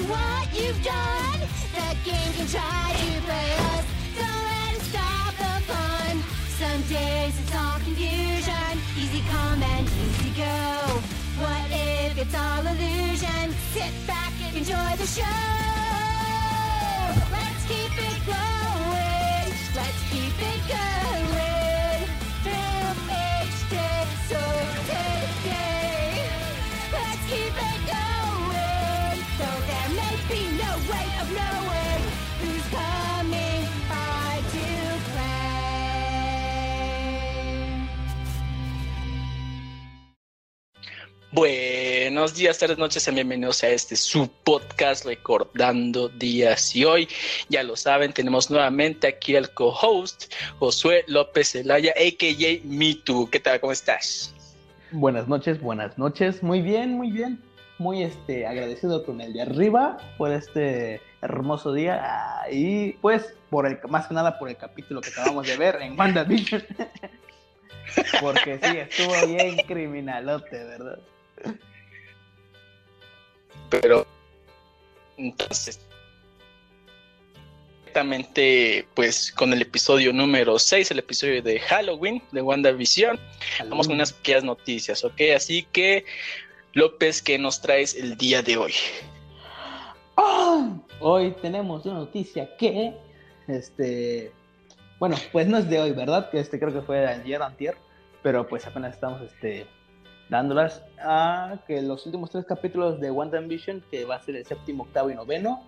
you 0.00 0.08
what 0.08 0.46
you've 0.54 0.82
done. 0.84 1.40
The 1.74 1.96
game 2.04 2.32
can 2.36 2.46
try 2.46 2.92
to 3.00 3.20
play 3.26 3.52
us. 3.72 3.84
Don't 4.16 4.44
let 4.50 4.76
it 4.76 4.82
stop 4.82 5.32
the 5.36 5.54
fun. 5.68 6.22
Some 6.58 6.82
days 6.88 7.34
it's 7.40 7.54
all 7.54 7.78
confusion. 7.80 8.72
Easy 8.96 9.22
come 9.30 9.62
and 9.62 9.86
easy 9.86 10.30
go. 10.36 11.00
What 11.42 11.66
if 11.70 12.18
it's 12.18 12.34
all 12.34 12.66
illusion? 12.66 13.54
Sit 13.72 13.92
back 14.06 14.32
and 14.44 14.56
enjoy 14.56 14.96
the 14.96 15.06
show. 15.06 15.24
Let's 17.32 17.62
keep 17.68 17.94
it 18.08 18.20
going. 18.26 19.48
Let's 19.74 20.00
keep 20.10 20.36
it 20.52 20.60
going. 20.68 21.49
Buenos 41.32 42.34
días, 42.34 42.58
tardes, 42.58 42.76
noches, 42.76 43.04
sean 43.04 43.14
bienvenidos 43.14 43.62
a 43.62 43.68
este 43.68 43.94
su 43.94 44.28
podcast 44.42 45.04
recordando 45.06 46.08
días 46.08 46.74
y 46.74 46.84
hoy, 46.84 47.08
ya 47.48 47.62
lo 47.62 47.76
saben, 47.76 48.12
tenemos 48.12 48.50
nuevamente 48.50 49.06
aquí 49.06 49.36
al 49.36 49.54
co-host 49.54 50.24
Josué 50.58 51.04
López 51.06 51.52
Zelaya, 51.52 51.92
a.k.a. 51.92 52.66
MeToo. 52.66 53.30
¿Qué 53.30 53.38
tal? 53.38 53.60
¿Cómo 53.60 53.70
estás? 53.70 54.34
Buenas 54.90 55.28
noches, 55.28 55.60
buenas 55.60 55.96
noches. 55.96 56.42
Muy 56.42 56.62
bien, 56.62 56.94
muy 56.94 57.12
bien. 57.12 57.40
Muy 57.78 58.02
este, 58.02 58.44
agradecido 58.44 59.04
con 59.06 59.20
el 59.20 59.32
de 59.32 59.42
arriba 59.42 59.98
por 60.18 60.32
este 60.32 61.00
hermoso 61.22 61.72
día 61.72 62.00
ah, 62.02 62.50
y 62.50 62.94
pues 62.94 63.34
por 63.50 63.68
el 63.68 63.78
más 63.88 64.08
que 64.08 64.14
nada 64.14 64.36
por 64.36 64.48
el 64.48 64.56
capítulo 64.56 65.00
que 65.00 65.10
acabamos 65.10 65.46
de 65.46 65.56
ver 65.56 65.78
en 65.80 65.96
WandaVision. 65.96 66.64
Porque 68.20 68.58
sí, 68.60 68.78
estuvo 68.78 69.28
bien 69.28 69.58
criminalote, 69.58 70.64
¿verdad? 70.64 70.98
Pero 73.70 74.06
entonces 75.16 75.80
directamente 77.90 78.86
pues 78.94 79.32
con 79.32 79.52
el 79.52 79.62
episodio 79.62 80.12
número 80.12 80.58
6, 80.58 80.92
el 80.92 81.00
episodio 81.00 81.42
de 81.42 81.58
Halloween 81.58 82.22
de 82.30 82.40
WandaVision. 82.40 83.18
Vamos 83.68 83.88
con 83.88 83.96
unas 83.96 84.12
pequeñas 84.12 84.44
noticias, 84.44 85.04
¿ok? 85.04 85.20
Así 85.34 85.66
que 85.72 86.04
López, 86.72 87.20
¿qué 87.20 87.36
nos 87.36 87.60
traes 87.60 87.96
el 87.96 88.16
día 88.16 88.42
de 88.42 88.56
hoy? 88.56 88.72
¡Ah! 90.16 90.76
Hoy 91.00 91.34
tenemos 91.42 91.84
una 91.84 91.94
noticia 91.94 92.56
que, 92.56 92.94
este, 93.48 94.30
bueno, 95.00 95.16
pues 95.32 95.48
no 95.48 95.58
es 95.58 95.68
de 95.68 95.80
hoy, 95.80 95.90
¿verdad? 95.90 96.30
Que 96.30 96.38
este 96.38 96.60
creo 96.60 96.72
que 96.72 96.82
fue 96.82 96.98
de 96.98 97.08
ayer, 97.08 97.42
antier, 97.42 97.76
pero 98.22 98.46
pues 98.46 98.66
apenas 98.66 98.94
estamos, 98.94 99.20
este, 99.22 99.66
dándolas 100.30 100.82
a 101.02 101.58
que 101.66 101.82
los 101.82 102.06
últimos 102.06 102.30
tres 102.30 102.46
capítulos 102.46 103.00
de 103.00 103.10
WandaVision, 103.10 103.82
que 103.90 104.04
va 104.04 104.14
a 104.14 104.22
ser 104.22 104.36
el 104.36 104.46
séptimo, 104.46 104.84
octavo 104.84 105.10
y 105.10 105.14
noveno, 105.14 105.64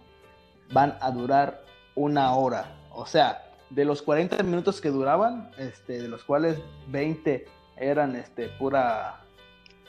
van 0.72 0.96
a 1.00 1.10
durar 1.10 1.64
una 1.96 2.34
hora. 2.34 2.72
O 2.92 3.04
sea, 3.04 3.42
de 3.70 3.84
los 3.84 4.00
40 4.02 4.42
minutos 4.44 4.80
que 4.80 4.90
duraban, 4.90 5.50
este, 5.58 6.00
de 6.00 6.08
los 6.08 6.24
cuales 6.24 6.58
20 6.88 7.44
eran 7.76 8.14
este, 8.14 8.48
pura, 8.50 9.20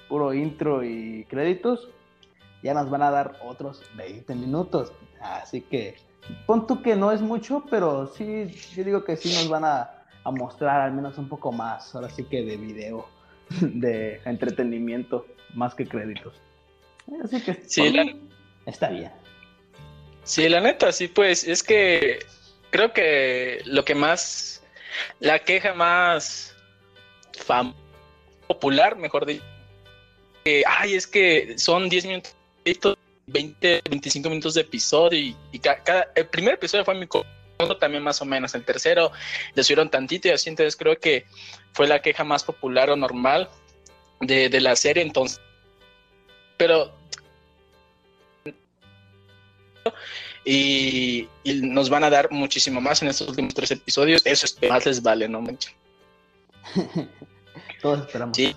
puro 0.10 0.34
intro 0.34 0.84
y 0.84 1.26
créditos, 1.30 1.90
ya 2.64 2.74
nos 2.74 2.90
van 2.90 3.03
a 3.03 3.12
dar 3.12 3.40
otros 3.46 3.84
20 3.96 4.34
minutos. 4.36 4.92
Así 5.22 5.62
que 5.62 5.97
pon 6.47 6.66
tú 6.66 6.81
que 6.81 6.96
no 6.96 7.12
es 7.12 7.22
mucho, 7.22 7.64
pero 7.70 8.08
sí, 8.08 8.47
yo 8.76 8.84
digo 8.84 9.03
que 9.03 9.18
sí 9.18 9.34
nos 9.36 9.50
van 9.50 9.66
a, 9.66 9.92
a 10.24 10.31
mostrar 10.31 10.81
al 10.81 10.94
menos 10.94 11.18
un 11.20 11.30
poco 11.30 11.52
más, 11.52 11.94
ahora 11.94 12.09
sí 12.09 12.24
que 12.24 12.44
de 12.44 12.58
video, 12.58 13.06
de 13.62 14.22
entretenimiento, 14.25 15.25
más 15.53 15.75
que 15.75 15.86
créditos. 15.88 16.34
Así 17.24 17.41
que 17.41 17.62
Sí, 17.68 17.90
la- 17.91 18.16
está 18.66 18.90
bien. 18.90 19.12
Sí, 20.24 20.47
la 20.47 20.62
neta, 20.62 20.91
sí, 20.91 21.08
pues 21.09 21.44
es 21.44 21.62
que 21.64 22.19
creo 22.69 22.94
que 22.94 23.62
lo 23.66 23.84
que 23.84 23.94
más, 23.94 24.64
la 25.19 25.40
queja 25.40 25.74
más 25.74 26.56
fam 27.46 27.74
popular, 28.47 28.96
mejor 28.97 29.25
dicho, 29.25 29.44
que, 30.46 30.64
ay, 30.68 30.96
es 30.96 31.06
que 31.08 31.58
son 31.58 31.90
10 31.90 32.06
minutos, 32.06 32.34
20, 33.28 33.81
25 33.90 34.30
minutos 34.30 34.53
de 34.53 34.62
episodio 34.62 35.20
y, 35.20 35.35
y 35.52 35.59
ca- 35.59 35.81
cada, 35.84 36.08
el 36.16 36.28
primer 36.28 36.53
episodio 36.56 36.85
fue 36.85 36.96
mi 36.96 37.08
también 37.68 38.03
más 38.03 38.22
o 38.22 38.25
menos, 38.25 38.53
el 38.56 38.63
tercero 38.63 39.12
le 39.53 39.63
subieron 39.63 39.90
tantito 39.90 40.28
y 40.28 40.31
así, 40.31 40.50
entonces 40.50 40.75
creo 40.75 40.97
que 41.00 41.25
fue 41.74 41.88
la 41.88 42.01
queja 42.01 42.24
más 42.24 42.44
popular 42.44 42.90
o 42.90 42.96
normal 42.96 43.50
de, 44.19 44.50
de 44.50 44.62
la 44.62 44.75
serie, 44.75 45.03
entonces, 45.03 45.41
pero 46.57 46.94
y, 50.46 51.28
y 51.44 51.53
nos 51.62 51.90
van 51.90 52.03
a 52.03 52.09
dar 52.09 52.31
muchísimo 52.31 52.81
más 52.81 53.02
en 53.02 53.09
estos 53.09 53.29
últimos 53.29 53.53
tres 53.53 53.72
episodios. 53.72 54.22
Eso 54.25 54.46
es 54.46 54.53
que 54.53 54.69
más 54.69 54.85
les 54.85 55.02
vale, 55.02 55.28
no 55.29 55.41
manchen. 55.41 55.73
Todos 57.81 58.02
esperamos. 58.02 58.35
Sí. 58.35 58.56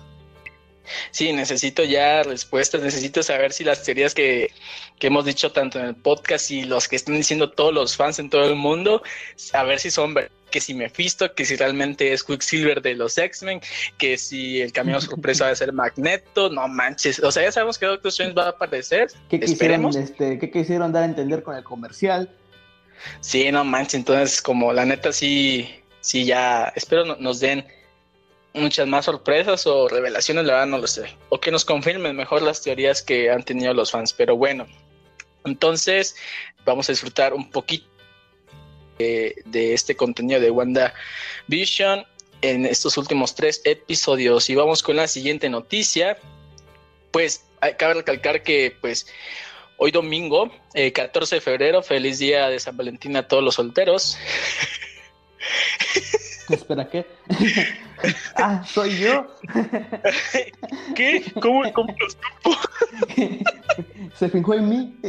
Sí, 1.11 1.33
necesito 1.33 1.83
ya 1.83 2.23
respuestas, 2.23 2.81
necesito 2.81 3.23
saber 3.23 3.53
si 3.53 3.63
las 3.63 3.83
teorías 3.83 4.13
que, 4.13 4.51
que 4.99 5.07
hemos 5.07 5.25
dicho 5.25 5.51
tanto 5.51 5.79
en 5.79 5.85
el 5.85 5.95
podcast 5.95 6.51
y 6.51 6.63
los 6.63 6.87
que 6.87 6.95
están 6.95 7.15
diciendo 7.15 7.51
todos 7.51 7.73
los 7.73 7.95
fans 7.95 8.19
en 8.19 8.29
todo 8.29 8.45
el 8.49 8.55
mundo, 8.55 9.01
saber 9.35 9.79
si 9.79 9.91
son 9.91 10.15
que 10.49 10.61
si 10.61 10.73
Mephisto, 10.73 11.33
que 11.35 11.43
si 11.43 11.57
realmente 11.57 12.13
es 12.13 12.23
Quicksilver 12.23 12.81
de 12.81 12.95
los 12.95 13.17
X-Men, 13.17 13.59
que 13.97 14.17
si 14.17 14.61
el 14.61 14.71
camino 14.71 15.01
sorpresa 15.01 15.45
va 15.45 15.51
a 15.51 15.55
ser 15.55 15.73
Magneto, 15.73 16.49
no 16.49 16.67
manches, 16.69 17.19
o 17.19 17.31
sea, 17.31 17.43
ya 17.43 17.51
sabemos 17.51 17.77
que 17.77 17.85
Doctor 17.85 18.09
Strange 18.09 18.33
va 18.33 18.45
a 18.45 18.49
aparecer, 18.49 19.09
¿Qué 19.29 19.39
quisieron, 19.41 19.95
este, 19.97 20.39
¿Qué 20.39 20.49
quisieron 20.49 20.93
dar 20.93 21.03
a 21.03 21.05
entender 21.05 21.43
con 21.43 21.55
el 21.55 21.63
comercial? 21.63 22.29
Sí, 23.19 23.51
no 23.51 23.63
manches, 23.65 23.95
entonces 23.95 24.41
como 24.41 24.71
la 24.71 24.85
neta 24.85 25.11
sí, 25.11 25.69
sí 25.99 26.25
ya, 26.25 26.71
espero 26.75 27.03
no- 27.05 27.17
nos 27.17 27.39
den 27.41 27.65
muchas 28.57 28.87
más 28.87 29.05
sorpresas 29.05 29.67
o 29.67 29.87
revelaciones, 29.87 30.45
la 30.45 30.53
verdad 30.53 30.67
no 30.67 30.77
lo 30.77 30.87
sé, 30.87 31.15
o 31.29 31.39
que 31.39 31.51
nos 31.51 31.65
confirmen 31.65 32.15
mejor 32.15 32.41
las 32.41 32.61
teorías 32.61 33.01
que 33.01 33.29
han 33.29 33.43
tenido 33.43 33.73
los 33.73 33.91
fans, 33.91 34.13
pero 34.13 34.35
bueno, 34.35 34.67
entonces 35.45 36.15
vamos 36.65 36.89
a 36.89 36.91
disfrutar 36.91 37.33
un 37.33 37.49
poquito 37.49 37.87
de, 38.97 39.73
este 39.73 39.95
contenido 39.95 40.39
de 40.39 40.49
Wanda 40.49 40.93
Vision 41.47 42.05
en 42.41 42.65
estos 42.65 42.97
últimos 42.97 43.35
tres 43.35 43.61
episodios. 43.63 44.49
Y 44.49 44.55
vamos 44.55 44.81
con 44.81 44.95
la 44.95 45.07
siguiente 45.07 45.49
noticia, 45.49 46.17
pues 47.11 47.45
cabe 47.77 47.95
recalcar 47.95 48.43
que 48.43 48.75
pues 48.81 49.07
Hoy 49.79 49.91
domingo, 49.91 50.51
eh, 50.73 50.91
14 50.91 51.35
de 51.35 51.41
febrero, 51.41 51.83
feliz 51.83 52.17
día 52.17 52.49
de 52.49 52.59
San 52.59 52.75
Valentín 52.75 53.15
a 53.15 53.27
todos 53.27 53.43
los 53.43 53.55
solteros. 53.55 54.17
Espera, 56.49 56.89
¿qué? 56.89 57.05
ah, 58.35 58.63
soy 58.65 58.97
yo. 58.97 59.27
¿Qué? 60.95 61.23
¿Cómo, 61.41 61.71
cómo 61.73 61.93
lo 61.99 62.09
supo? 62.09 62.57
Se 64.13 64.29
fijó 64.29 64.53
en 64.53 64.69
mí. 64.69 64.99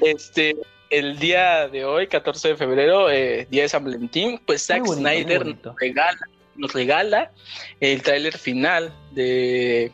Este, 0.00 0.56
el 0.90 1.18
día 1.18 1.68
de 1.68 1.84
hoy, 1.84 2.08
14 2.08 2.48
de 2.48 2.56
febrero, 2.56 3.10
eh, 3.10 3.46
día 3.50 3.62
de 3.62 3.68
San 3.68 3.84
Valentín, 3.84 4.40
pues 4.46 4.66
Zack 4.66 4.84
bonito, 4.84 4.96
Snyder 5.00 5.46
nos 5.46 5.76
regala, 5.78 6.18
nos 6.56 6.72
regala 6.72 7.32
el 7.80 8.02
tráiler 8.02 8.36
final 8.36 8.92
de, 9.12 9.92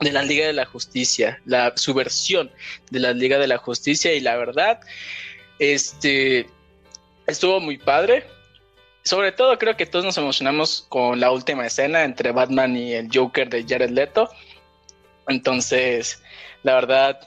de 0.00 0.12
la 0.12 0.22
Liga 0.22 0.46
de 0.46 0.52
la 0.52 0.66
Justicia, 0.66 1.40
la, 1.46 1.72
su 1.76 1.94
versión 1.94 2.50
de 2.90 3.00
la 3.00 3.12
Liga 3.12 3.38
de 3.38 3.46
la 3.46 3.58
Justicia 3.58 4.12
y 4.12 4.20
la 4.20 4.36
verdad, 4.36 4.80
este, 5.58 6.46
estuvo 7.30 7.60
muy 7.60 7.78
padre. 7.78 8.24
Sobre 9.02 9.32
todo 9.32 9.58
creo 9.58 9.76
que 9.76 9.86
todos 9.86 10.04
nos 10.04 10.18
emocionamos 10.18 10.86
con 10.88 11.20
la 11.20 11.30
última 11.30 11.66
escena 11.66 12.04
entre 12.04 12.32
Batman 12.32 12.76
y 12.76 12.92
el 12.92 13.08
Joker 13.12 13.48
de 13.48 13.64
Jared 13.66 13.90
Leto. 13.90 14.28
Entonces, 15.28 16.22
la 16.62 16.74
verdad, 16.74 17.20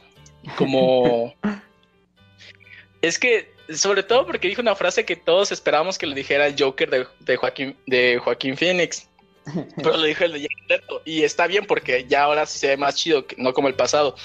como... 0.58 1.34
es 3.02 3.18
que, 3.18 3.52
sobre 3.70 4.04
todo 4.04 4.26
porque 4.28 4.48
dijo 4.48 4.62
una 4.62 4.76
frase 4.76 5.06
que 5.06 5.16
todos 5.16 5.52
esperábamos 5.52 5.98
que 5.98 6.06
lo 6.06 6.14
dijera 6.14 6.48
el 6.48 6.56
Joker 6.58 6.90
de, 6.90 7.08
de 7.22 7.38
Joaquín, 7.38 7.76
de 7.88 8.20
Joaquín 8.20 8.56
Phoenix. 8.56 9.10
Pero 9.78 9.98
lo 9.98 10.04
dijo 10.04 10.24
el 10.24 10.34
de 10.34 10.48
Jared 10.48 10.70
Leto. 10.70 11.02
Y 11.06 11.24
está 11.24 11.48
bien 11.48 11.66
porque 11.66 12.06
ya 12.08 12.24
ahora 12.24 12.46
sí 12.46 12.60
se 12.60 12.68
ve 12.68 12.78
más 12.78 12.96
chido, 12.96 13.26
que, 13.26 13.36
no 13.38 13.54
como 13.54 13.68
el 13.68 13.76
pasado. 13.76 14.16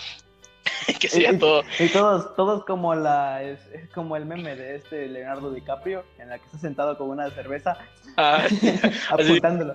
que 1.00 1.08
sería 1.08 1.32
Y- 1.32 1.38
todo... 1.38 1.62
Y 1.78 1.88
todos, 1.88 2.34
todos 2.36 2.64
como 2.64 2.94
la, 2.94 3.42
es, 3.42 3.60
es 3.72 3.88
como 3.90 4.16
el 4.16 4.24
meme 4.26 4.56
de 4.56 4.76
este 4.76 5.06
Leonardo 5.08 5.50
DiCaprio, 5.52 6.04
en 6.18 6.28
la 6.30 6.38
que 6.38 6.44
está 6.46 6.58
sentado 6.58 6.96
con 6.98 7.10
una 7.10 7.30
cerveza, 7.30 7.78
ah, 8.16 8.44
apuntándolo. 9.10 9.74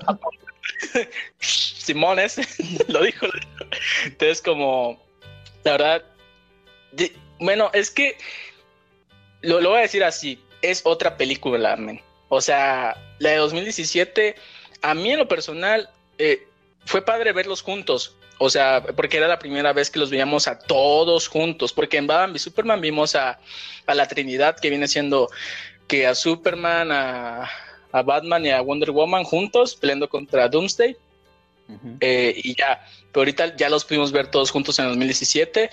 Simones, 1.39 2.37
lo 2.87 3.03
dijo. 3.03 3.25
lo 3.27 3.31
dijo. 3.33 3.75
Entonces, 4.05 4.41
como, 4.41 5.01
La 5.63 5.71
verdad, 5.73 6.03
bueno, 7.39 7.69
es 7.73 7.89
que 7.91 8.17
lo, 9.41 9.59
lo 9.59 9.69
voy 9.69 9.79
a 9.79 9.81
decir 9.81 10.03
así, 10.03 10.41
es 10.61 10.81
otra 10.85 11.17
película, 11.17 11.75
men. 11.75 12.01
O 12.29 12.41
sea, 12.41 12.95
la 13.19 13.29
de 13.31 13.35
2017, 13.37 14.35
a 14.81 14.93
mí 14.93 15.11
en 15.11 15.19
lo 15.19 15.27
personal, 15.27 15.89
eh, 16.17 16.47
fue 16.85 17.03
padre 17.03 17.33
verlos 17.33 17.61
juntos. 17.61 18.15
O 18.39 18.49
sea, 18.49 18.83
porque 18.95 19.17
era 19.17 19.27
la 19.27 19.39
primera 19.39 19.73
vez 19.73 19.89
que 19.89 19.99
los 19.99 20.09
veíamos 20.09 20.47
a 20.47 20.59
todos 20.59 21.27
juntos. 21.27 21.71
Porque 21.73 21.97
en 21.97 22.07
Batman 22.07 22.31
v 22.31 22.39
Superman 22.39 22.81
vimos 22.81 23.15
a, 23.15 23.39
a 23.85 23.95
la 23.95 24.07
Trinidad, 24.07 24.57
que 24.59 24.69
viene 24.69 24.87
siendo 24.87 25.29
que 25.87 26.07
a 26.07 26.15
Superman, 26.15 26.91
a, 26.91 27.49
a 27.91 28.01
Batman 28.01 28.45
y 28.45 28.49
a 28.49 28.61
Wonder 28.61 28.91
Woman 28.91 29.23
juntos, 29.23 29.75
peleando 29.75 30.09
contra 30.09 30.49
Doomsday. 30.49 30.97
Eh, 32.01 32.33
y 32.43 32.55
ya, 32.55 32.85
pero 33.11 33.21
ahorita 33.21 33.55
ya 33.55 33.69
los 33.69 33.85
pudimos 33.85 34.11
ver 34.11 34.27
todos 34.27 34.51
juntos 34.51 34.77
en 34.79 34.85
2017 34.85 35.69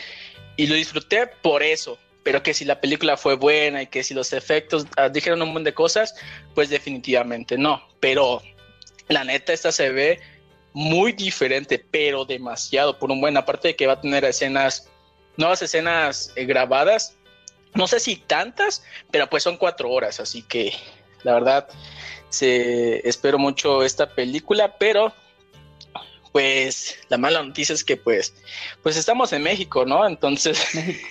y 0.57 0.67
lo 0.67 0.75
disfruté 0.75 1.27
por 1.27 1.63
eso. 1.63 1.99
Pero 2.23 2.43
que 2.43 2.53
si 2.53 2.65
la 2.65 2.81
película 2.81 3.17
fue 3.17 3.35
buena 3.35 3.83
y 3.83 3.87
que 3.87 4.05
si 4.05 4.13
los 4.13 4.33
efectos 4.33 4.87
ah, 4.97 5.09
dijeron 5.09 5.41
un 5.41 5.49
montón 5.49 5.65
de 5.65 5.75
cosas, 5.75 6.15
pues 6.55 6.69
definitivamente 6.69 7.57
no. 7.57 7.83
Pero 7.99 8.43
la 9.09 9.25
neta, 9.25 9.53
esta 9.53 9.73
se 9.73 9.91
ve 9.91 10.21
muy 10.73 11.13
diferente, 11.13 11.85
pero 11.91 12.25
demasiado 12.25 12.99
por 12.99 13.11
un 13.11 13.21
buen. 13.21 13.37
Aparte 13.37 13.69
de 13.69 13.77
que 13.77 13.87
va 13.87 13.95
a 13.95 14.01
tener 14.01 14.25
escenas, 14.25 14.89
nuevas 15.37 15.63
escenas 15.63 16.33
eh, 16.37 16.45
grabadas. 16.45 17.17
No 17.75 17.87
sé 17.87 18.01
si 18.01 18.17
tantas, 18.17 18.83
pero 19.11 19.29
pues 19.29 19.43
son 19.43 19.57
cuatro 19.57 19.91
horas, 19.91 20.19
así 20.19 20.43
que 20.43 20.73
la 21.23 21.35
verdad 21.35 21.69
se 22.29 23.07
espero 23.09 23.39
mucho 23.39 23.85
esta 23.85 24.09
película, 24.09 24.77
pero 24.77 25.13
pues 26.33 26.99
la 27.09 27.19
mala 27.19 27.43
noticia 27.43 27.75
es 27.75 27.85
que 27.85 27.97
pues 27.97 28.35
pues 28.83 28.97
estamos 28.97 29.33
en 29.33 29.43
México, 29.43 29.85
¿no? 29.85 30.05
Entonces 30.05 30.61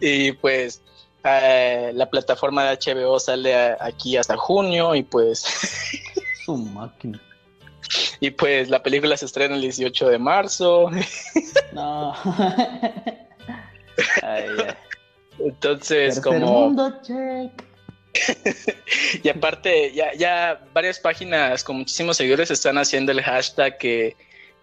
y 0.00 0.32
pues 0.32 0.82
eh, 1.24 1.92
la 1.94 2.10
plataforma 2.10 2.64
de 2.64 2.76
HBO 2.76 3.18
sale 3.18 3.54
aquí 3.80 4.18
hasta 4.18 4.36
junio 4.36 4.94
y 4.94 5.02
pues 5.02 5.44
Su 6.46 6.56
máquina. 6.56 7.20
Y 8.20 8.30
pues 8.30 8.68
la 8.68 8.82
película 8.82 9.16
se 9.16 9.26
estrena 9.26 9.54
el 9.54 9.62
18 9.62 10.08
de 10.08 10.18
marzo. 10.18 10.90
No. 11.72 12.14
Ay. 14.22 14.48
Entonces 15.38 16.14
Tercer 16.14 16.22
como 16.22 16.68
mundo, 16.68 16.92
check. 17.02 17.52
y 19.22 19.28
aparte 19.28 19.92
ya 19.92 20.14
ya 20.14 20.64
varias 20.72 20.98
páginas 20.98 21.62
con 21.62 21.76
muchísimos 21.76 22.16
seguidores 22.16 22.50
están 22.50 22.78
haciendo 22.78 23.12
el 23.12 23.20
hashtag 23.20 23.76
que 23.76 24.16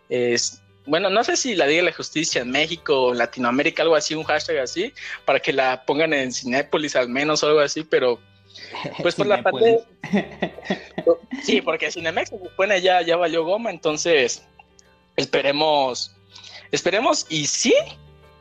es 0.09 0.63
bueno, 0.85 1.09
no 1.09 1.23
sé 1.23 1.37
si 1.37 1.55
la 1.55 1.65
Liga 1.65 1.83
de 1.83 1.89
la 1.89 1.95
Justicia 1.95 2.41
en 2.41 2.51
México 2.51 3.03
o 3.03 3.11
en 3.13 3.19
Latinoamérica, 3.19 3.83
algo 3.83 3.95
así, 3.95 4.15
un 4.15 4.23
hashtag 4.23 4.57
así, 4.57 4.93
para 5.23 5.39
que 5.39 5.53
la 5.53 5.85
pongan 5.85 6.13
en 6.13 6.33
Cinépolis 6.33 6.95
al 6.95 7.09
menos 7.09 7.41
o 7.43 7.47
algo 7.47 7.61
así, 7.61 7.83
pero 7.83 8.19
Pues 9.01 9.15
por 9.15 9.27
la 9.27 9.38
Cinépolis. 9.38 9.81
Sí, 11.44 11.61
porque 11.61 11.91
Cinemex 11.91 12.29
se 12.29 12.39
supone 12.39 12.81
ya, 12.81 13.01
ya 13.01 13.17
valió 13.17 13.44
goma, 13.44 13.69
entonces 13.69 14.44
esperemos, 15.15 16.15
esperemos 16.71 17.25
y 17.29 17.47
sí, 17.47 17.73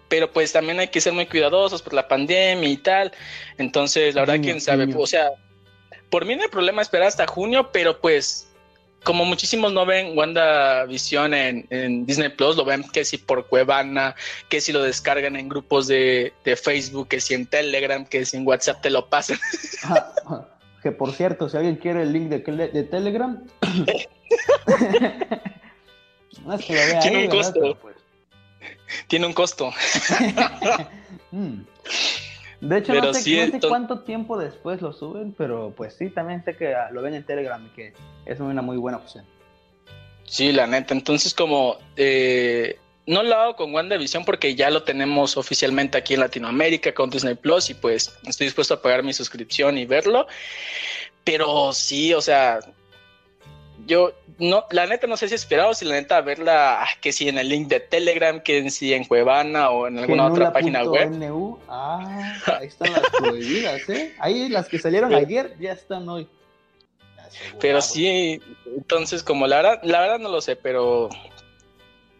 pero 0.09 0.31
pues 0.31 0.53
también 0.53 0.79
hay 0.79 0.88
que 0.88 1.00
ser 1.00 1.12
muy 1.12 1.26
cuidadosos 1.26 1.82
por 1.82 1.94
la 1.94 2.06
pandemia 2.06 2.69
y 2.69 2.76
tal. 2.76 3.12
Entonces, 3.59 4.14
la 4.14 4.23
verdad, 4.23 4.41
quién 4.43 4.61
sabe, 4.61 4.94
o 4.94 5.06
sea, 5.06 5.31
por 6.11 6.26
mí 6.26 6.37
no 6.37 6.43
hay 6.43 6.49
problema 6.49 6.82
esperar 6.82 7.09
hasta 7.09 7.26
junio, 7.26 7.70
pero 7.73 8.00
pues 8.00 8.51
como 9.02 9.25
muchísimos 9.25 9.72
no 9.72 9.84
ven 9.84 10.16
WandaVision 10.16 11.34
en, 11.34 11.66
en 11.70 12.06
Disney 12.06 12.28
Plus, 12.28 12.56
lo 12.56 12.64
ven 12.64 12.84
que 12.93 13.04
si 13.04 13.19
por 13.19 13.46
Cuevana, 13.49 14.14
que 14.49 14.60
si 14.60 14.72
lo 14.72 14.82
descargan 14.82 15.37
en 15.37 15.49
grupos 15.49 15.87
de, 15.88 16.32
de 16.44 16.56
Facebook, 16.56 17.08
que 17.08 17.20
si 17.20 17.34
en 17.34 17.46
Telegram, 17.46 18.04
que 18.04 18.25
si 18.25 18.37
en 18.37 18.46
WhatsApp 18.46 18.81
te 18.82 18.90
lo 18.90 19.08
pasan. 19.08 19.38
Ah, 19.84 20.12
ah, 20.26 20.46
que 20.81 20.93
por 20.93 21.12
cierto, 21.12 21.49
si 21.49 21.56
alguien 21.56 21.75
quiere 21.75 22.02
el 22.02 22.12
link 22.12 22.28
de, 22.28 22.38
de 22.69 22.84
Telegram, 22.84 23.43
no 26.44 26.54
es 26.54 26.64
que 26.64 26.72
lo 26.75 26.78
vea 26.78 27.00
Tiene 27.00 27.16
ahí, 27.19 27.25
un 27.25 27.31
¿verdad? 27.31 27.52
costo. 27.52 27.60
Pero, 27.60 27.78
pues, 27.81 27.96
Tiene 29.08 29.26
un 29.26 29.32
costo. 29.32 29.72
De 32.62 32.79
hecho, 32.79 32.93
Pero 32.93 33.06
no 33.06 33.14
sé, 33.14 33.23
sí, 33.23 33.37
no 33.37 33.61
sé 33.61 33.69
cuánto 33.69 34.00
tiempo 34.00 34.38
después 34.38 34.81
lo 34.81 34.93
suben, 34.93 35.35
pero 35.37 35.75
pues 35.76 35.94
sí, 35.94 36.11
también 36.11 36.44
sé 36.44 36.56
que 36.56 36.76
ah, 36.76 36.91
lo 36.93 37.03
ven 37.03 37.14
en 37.14 37.26
Telegram 37.26 37.61
y 37.67 37.70
que 37.70 37.93
es 38.25 38.38
una 38.38 38.62
muy 38.62 38.76
buena 38.76 38.99
opción. 38.99 39.25
Sí, 40.26 40.53
la 40.53 40.69
neta. 40.69 40.94
Entonces, 40.94 41.35
como 41.35 41.79
eh, 41.97 42.79
no 43.05 43.25
lo 43.25 43.35
hago 43.35 43.56
con 43.56 43.75
WandaVision 43.75 44.25
porque 44.25 44.55
ya 44.55 44.70
lo 44.70 44.85
tenemos 44.85 45.37
oficialmente 45.37 45.99
aquí 45.99 46.14
en 46.14 46.20
Latinoamérica 46.20 46.94
con 46.94 47.11
Disney 47.11 47.35
Plus 47.35 47.69
y 47.70 47.75
pues 47.75 48.17
estoy 48.29 48.47
dispuesto 48.47 48.75
a 48.75 48.81
pagar 48.81 49.03
mi 49.03 49.12
suscripción 49.12 49.76
y 49.76 49.85
verlo. 49.85 50.29
Pero 51.25 51.73
sí, 51.73 52.14
o 52.14 52.20
sea, 52.20 52.61
yo 53.87 54.12
no, 54.38 54.64
la 54.70 54.87
neta 54.87 55.06
no 55.06 55.17
sé 55.17 55.29
si 55.29 55.34
esperado, 55.34 55.75
si 55.75 55.84
la 55.84 55.94
neta 55.94 56.20
verla, 56.20 56.82
ah, 56.82 56.88
que 57.00 57.12
si 57.12 57.29
en 57.29 57.38
el 57.38 57.49
link 57.49 57.69
de 57.69 57.81
Telegram, 57.81 58.40
que 58.40 58.70
si 58.70 58.93
en 58.93 59.05
Cuevana 59.05 59.70
o 59.70 59.87
en 59.87 59.99
alguna 59.99 60.26
otra 60.26 60.52
página 60.52 60.82
web. 60.84 61.11
Ah, 61.69 62.34
ahí 62.58 62.67
están 62.67 62.93
las 62.93 63.02
prohibidas, 63.11 63.88
¿eh? 63.88 64.14
Ahí 64.19 64.49
las 64.49 64.69
que 64.69 64.79
salieron 64.79 65.14
ayer 65.14 65.56
ya 65.61 65.73
están 65.73 66.08
hoy. 66.08 66.29
Pero 67.61 67.81
sí, 67.81 68.40
entonces 68.67 69.23
como 69.23 69.46
la 69.46 69.56
verdad, 69.56 69.81
la 69.85 70.00
verdad 70.00 70.19
no 70.19 70.28
lo 70.28 70.40
sé, 70.40 70.56
pero 70.56 71.08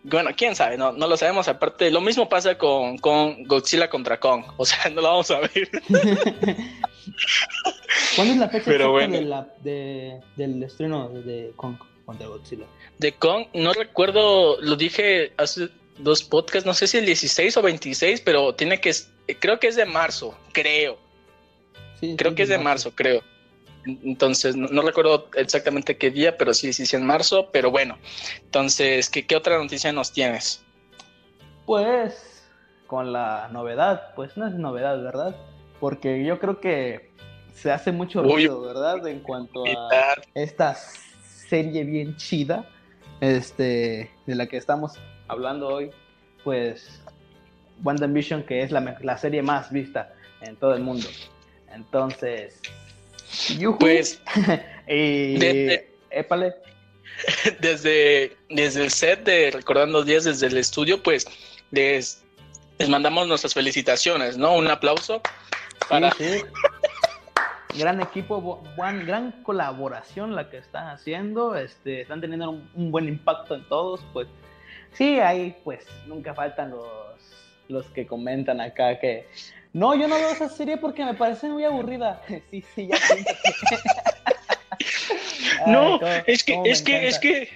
bueno, 0.05 0.31
quién 0.37 0.57
sabe, 0.57 0.77
no, 0.77 0.93
no 0.93 1.07
lo 1.07 1.17
sabemos. 1.17 1.49
Aparte, 1.49 1.91
lo 1.91 2.01
mismo 2.01 2.29
pasa 2.29 2.57
con, 2.59 2.99
con 2.99 3.45
Godzilla 3.45 3.89
contra 3.89 4.19
Kong, 4.19 4.45
o 4.57 4.65
sea, 4.65 4.89
no 4.95 5.01
lo 5.01 5.09
vamos 5.09 5.31
a 5.31 5.41
ver. 5.41 5.71
¿Cuándo 8.15 8.35
es 8.35 8.41
la 8.41 8.49
fecha 8.49 8.65
Pero 8.67 8.85
exacta 8.87 8.91
bueno. 8.91 9.15
de 9.19 9.25
la- 9.25 9.55
de- 9.63 10.21
del 10.37 10.63
estreno 10.63 11.09
de, 11.09 11.53
Kong 11.57 11.77
contra 12.05 12.27
Godzilla? 12.27 12.67
De 12.99 13.13
Kong, 13.13 13.47
no 13.55 13.73
recuerdo, 13.73 14.61
lo 14.61 14.77
dije 14.77 15.33
hace 15.37 15.69
dos 15.99 16.23
podcasts, 16.23 16.67
no 16.67 16.75
sé 16.75 16.87
si 16.87 16.99
el 16.99 17.07
16 17.07 17.57
o 17.57 17.63
26, 17.63 18.21
pero 18.21 18.55
tiene 18.55 18.81
que, 18.81 18.93
creo 19.41 19.59
que 19.59 19.69
es 19.69 19.77
de 19.77 19.85
marzo, 19.87 20.37
creo, 20.53 20.99
Sí, 22.01 22.17
creo 22.17 22.33
sí, 22.33 22.37
que 22.37 22.43
es 22.43 22.49
de 22.49 22.59
marzo, 22.59 22.93
creo. 22.95 23.23
Entonces, 23.85 24.55
no, 24.57 24.69
no 24.69 24.83
recuerdo 24.83 25.29
exactamente 25.35 25.97
qué 25.97 26.11
día, 26.11 26.37
pero 26.37 26.53
sí, 26.55 26.73
sí, 26.73 26.85
sí, 26.87 26.97
en 26.97 27.07
marzo, 27.07 27.49
pero 27.53 27.71
bueno. 27.71 27.99
Entonces, 28.43 29.09
¿qué, 29.09 29.27
qué 29.27 29.37
otra 29.37 29.59
noticia 29.59 29.93
nos 29.93 30.13
tienes? 30.13 30.65
Pues 31.67 32.45
con 32.87 33.13
la 33.13 33.49
novedad, 33.53 34.15
pues 34.15 34.37
no 34.37 34.47
es 34.47 34.55
novedad, 34.55 35.03
¿verdad? 35.03 35.37
Porque 35.81 36.25
yo 36.25 36.39
creo 36.39 36.61
que 36.61 37.11
se 37.55 37.71
hace 37.71 37.93
mucho 37.93 38.23
ruido, 38.23 38.61
¿verdad? 38.61 39.07
En 39.07 39.21
cuanto 39.21 39.65
a 39.67 40.15
esta 40.35 40.75
serie 40.75 41.85
bien 41.85 42.17
chida, 42.17 42.69
este, 43.21 44.11
de 44.27 44.35
la 44.35 44.47
que 44.47 44.57
estamos 44.57 44.99
hablando 45.29 45.69
hoy, 45.69 45.91
pues 46.45 47.01
WandaVision, 47.85 48.43
que 48.45 48.63
es 48.63 48.71
la, 48.71 48.97
la 49.01 49.19
serie 49.19 49.43
más 49.43 49.71
vista 49.71 50.13
en 50.41 50.57
todo 50.57 50.75
el 50.75 50.83
mundo. 50.83 51.09
Entonces, 51.73 52.61
yujú. 53.59 53.79
Pues 53.79 54.21
y 54.89 55.39
desde- 55.39 55.91
épale, 56.11 56.55
desde, 57.61 58.37
desde 58.51 58.85
el 58.85 58.91
set 58.91 59.25
de 59.25 59.51
Recordando 59.51 60.05
Días, 60.05 60.25
desde 60.25 60.47
el 60.49 60.57
estudio, 60.57 61.03
pues 61.03 61.27
les, 61.71 62.23
les 62.79 62.89
mandamos 62.89 63.27
nuestras 63.29 63.55
felicitaciones, 63.55 64.37
¿no? 64.37 64.55
Un 64.55 64.69
aplauso 64.69 65.21
para... 65.89 66.11
Sí, 66.13 66.25
sí. 66.39 66.43
Gran 67.79 68.01
equipo, 68.01 68.63
gran 68.77 69.33
colaboración 69.43 70.35
la 70.35 70.51
que 70.51 70.59
están 70.59 70.89
haciendo, 70.89 71.57
este, 71.57 72.03
están 72.03 72.21
teniendo 72.21 72.51
un, 72.51 72.71
un 72.75 72.91
buen 72.91 73.09
impacto 73.09 73.55
en 73.55 73.67
todos, 73.69 74.05
pues 74.13 74.29
sí, 74.93 75.21
ahí 75.21 75.57
pues 75.65 75.87
nunca 76.07 76.35
faltan 76.35 76.71
los, 76.71 76.87
los 77.69 77.87
que 77.87 78.07
comentan 78.07 78.61
acá 78.61 78.99
que 78.99 79.27
no, 79.73 79.95
yo 79.95 80.07
no 80.07 80.17
veo 80.17 80.31
esa 80.31 80.49
serie 80.49 80.77
porque 80.77 81.05
me 81.05 81.15
parece 81.15 81.49
muy 81.49 81.65
aburrida. 81.65 82.21
Sí, 82.51 82.65
sí, 82.75 82.89
ya 82.89 82.97
Ay, 85.65 85.73
No, 85.73 86.01
es 86.27 86.45
que, 86.45 86.61
es 86.65 86.83
que, 86.83 87.09
es 87.09 87.19
que, 87.19 87.49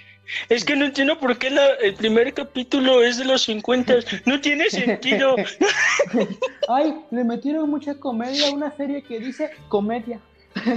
es 0.49 0.65
que 0.65 0.77
no 0.77 0.85
entiendo 0.85 1.19
por 1.19 1.39
qué 1.39 1.51
la- 1.51 1.75
el 1.83 1.95
primer 1.95 2.33
capítulo 2.35 3.03
es 3.03 3.19
de 3.19 3.25
los 3.25 3.43
50. 3.45 3.95
No 4.25 4.41
tiene 4.41 4.69
sentido. 4.71 5.37
Ay, 6.69 6.95
le 7.11 7.25
metieron 7.25 7.69
mucha 7.71 7.95
comedia 7.99 8.49
a 8.49 8.51
una 8.53 8.75
serie 8.77 9.03
que 9.03 9.19
dice 9.21 9.51
comedia. 9.69 10.21
Sí, 10.55 10.61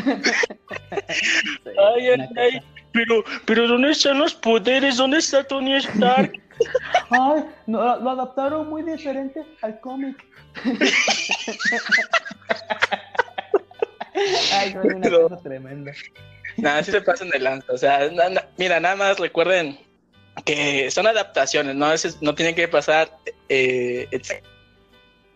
Ay, 1.95 2.09
ay, 2.09 2.29
ay. 2.37 2.61
Pero, 2.91 3.23
pero 3.45 3.67
¿dónde 3.67 3.91
están 3.91 4.17
los 4.19 4.33
poderes? 4.33 4.97
¿Dónde 4.97 5.19
está 5.19 5.43
Tony 5.43 5.75
Stark? 5.75 6.33
Ay, 7.11 7.43
no, 7.67 7.79
lo 7.99 8.09
adaptaron 8.09 8.67
muy 8.69 8.81
diferente 8.83 9.41
al 9.61 9.79
cómic. 9.79 10.17
Ay, 14.53 14.73
no, 14.73 14.81
es 14.83 14.95
una 14.95 15.09
cosa 15.09 15.37
tremenda. 15.37 15.91
Nada, 16.61 16.83
sí 16.83 16.91
se 16.91 17.01
pasan 17.01 17.29
de 17.29 17.39
lanza. 17.39 17.71
O 17.71 17.77
sea, 17.77 18.09
mira, 18.57 18.79
nada 18.79 18.95
más 18.95 19.19
recuerden 19.19 19.79
que 20.45 20.89
son 20.91 21.07
adaptaciones, 21.07 21.75
no, 21.75 21.91
es, 21.91 22.21
no 22.21 22.35
tienen 22.35 22.55
que 22.55 22.67
pasar 22.67 23.11
eh, 23.49 24.07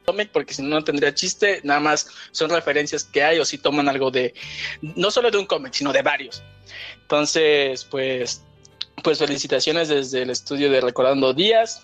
cómic 0.06 0.30
porque 0.32 0.54
si 0.54 0.62
no 0.62 0.70
no 0.70 0.84
tendría 0.84 1.14
chiste, 1.14 1.62
nada 1.64 1.80
más 1.80 2.08
son 2.32 2.50
referencias 2.50 3.04
que 3.04 3.24
hay 3.24 3.40
o 3.40 3.46
si 3.46 3.58
toman 3.58 3.90
algo 3.90 4.12
de, 4.12 4.34
no 4.82 5.12
solo 5.12 5.32
de 5.32 5.38
un 5.38 5.46
cómic, 5.46 5.74
sino 5.74 5.92
de 5.92 6.02
varios. 6.02 6.44
Entonces, 7.02 7.86
pues, 7.86 8.44
pues 9.04 9.20
felicitaciones 9.20 9.90
desde 9.90 10.24
el 10.24 10.30
estudio 10.30 10.70
de 10.70 10.82
Recordando 10.82 11.34
Días 11.34 11.84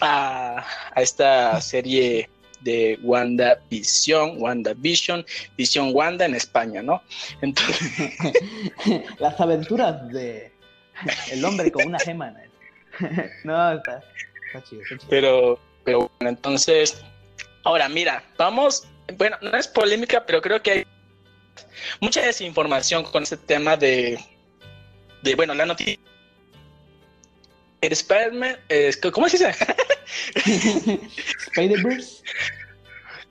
a, 0.00 0.64
a 0.94 1.02
esta 1.02 1.60
serie 1.60 2.28
de 2.60 2.98
Wanda 3.02 3.60
Visión, 3.70 4.34
Wanda 4.36 4.74
Vision, 4.74 5.24
Visión 5.56 5.90
Wanda 5.94 6.24
en 6.24 6.34
España, 6.34 6.82
¿no? 6.82 7.02
Entonces, 7.40 8.12
Las 9.18 9.40
aventuras 9.40 10.08
de 10.12 10.52
el 11.30 11.44
hombre 11.44 11.70
con 11.70 11.86
una 11.86 11.98
gema. 11.98 12.30
¿no? 12.30 12.38
No, 13.44 13.72
está, 13.72 14.02
está 14.46 14.64
chido, 14.64 14.82
está 14.82 14.96
chido. 14.96 15.08
pero, 15.08 15.60
pero 15.84 16.10
bueno, 16.18 16.30
entonces, 16.30 17.00
ahora 17.62 17.88
mira, 17.88 18.24
vamos, 18.36 18.88
bueno, 19.16 19.36
no 19.40 19.56
es 19.56 19.68
polémica, 19.68 20.26
pero 20.26 20.42
creo 20.42 20.60
que 20.60 20.70
hay 20.70 20.86
mucha 22.00 22.22
desinformación 22.22 23.04
con 23.04 23.22
este 23.22 23.36
tema 23.36 23.76
de, 23.76 24.18
de 25.22 25.34
bueno, 25.34 25.54
la 25.54 25.66
noticia. 25.66 25.98
Spider-Man, 27.80 28.56
eh, 28.68 28.90
¿cómo 29.12 29.28
se 29.28 29.38
dice? 29.38 29.54
Spider-Verse. 31.46 32.22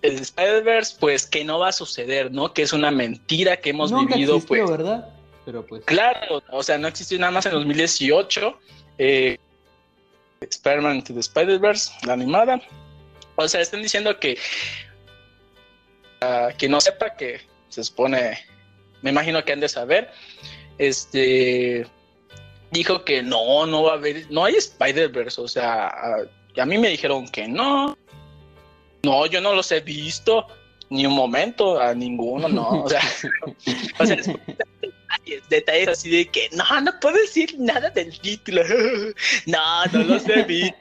El 0.01 0.19
Spider-Verse, 0.19 0.97
pues 0.99 1.25
que 1.25 1.43
no 1.43 1.59
va 1.59 1.69
a 1.69 1.71
suceder, 1.71 2.31
¿no? 2.31 2.53
Que 2.53 2.61
es 2.61 2.73
una 2.73 2.91
mentira 2.91 3.57
que 3.57 3.71
hemos 3.71 3.91
Nunca 3.91 4.15
vivido, 4.15 4.35
existió, 4.35 4.65
pues. 4.65 4.77
¿verdad? 4.77 5.09
Pero 5.45 5.65
pues. 5.65 5.83
Claro, 5.85 6.43
o 6.49 6.63
sea, 6.63 6.77
no 6.77 6.87
existió 6.87 7.17
nada 7.19 7.31
más 7.31 7.45
en 7.45 7.53
2018. 7.53 8.59
Eh, 8.99 9.37
Spider-Man 10.41 11.03
to 11.03 11.13
the 11.13 11.19
Spider-Verse, 11.19 11.91
la 12.05 12.13
animada. 12.13 12.61
O 13.35 13.47
sea, 13.47 13.61
están 13.61 13.81
diciendo 13.81 14.19
que 14.19 14.37
ah, 16.21 16.49
que 16.57 16.67
no 16.67 16.81
sepa 16.81 17.15
que 17.15 17.41
se 17.69 17.83
supone, 17.83 18.39
me 19.01 19.11
imagino 19.11 19.43
que 19.43 19.53
han 19.53 19.59
de 19.59 19.69
saber, 19.69 20.11
este 20.77 21.85
dijo 22.71 23.03
que 23.05 23.23
no, 23.23 23.65
no 23.65 23.83
va 23.83 23.93
a 23.93 23.95
haber, 23.95 24.29
no 24.29 24.45
hay 24.45 24.55
Spider-Verse, 24.55 25.39
o 25.39 25.47
sea, 25.47 25.93
a, 26.59 26.63
a 26.63 26.65
mí 26.65 26.77
me 26.77 26.89
dijeron 26.89 27.27
que 27.29 27.47
no, 27.47 27.97
no, 29.03 29.25
yo 29.27 29.41
no 29.41 29.53
los 29.53 29.71
he 29.71 29.79
visto, 29.81 30.45
ni 30.89 31.05
un 31.05 31.13
momento, 31.13 31.79
a 31.79 31.93
ninguno, 31.93 32.47
no, 32.49 32.83
o 32.83 32.89
sea, 32.89 33.01
o 33.99 34.05
sea, 34.05 34.15
es- 34.15 34.27
detalles, 34.27 35.49
detalles 35.49 35.87
así 35.89 36.09
de 36.09 36.25
que 36.29 36.49
no, 36.53 36.63
no 36.81 36.91
puedo 36.99 37.15
decir 37.17 37.55
nada 37.57 37.89
del 37.89 38.17
título, 38.19 38.61
no, 39.45 39.85
no 39.91 40.03
los 40.03 40.27
he 40.29 40.43
visto, 40.43 40.77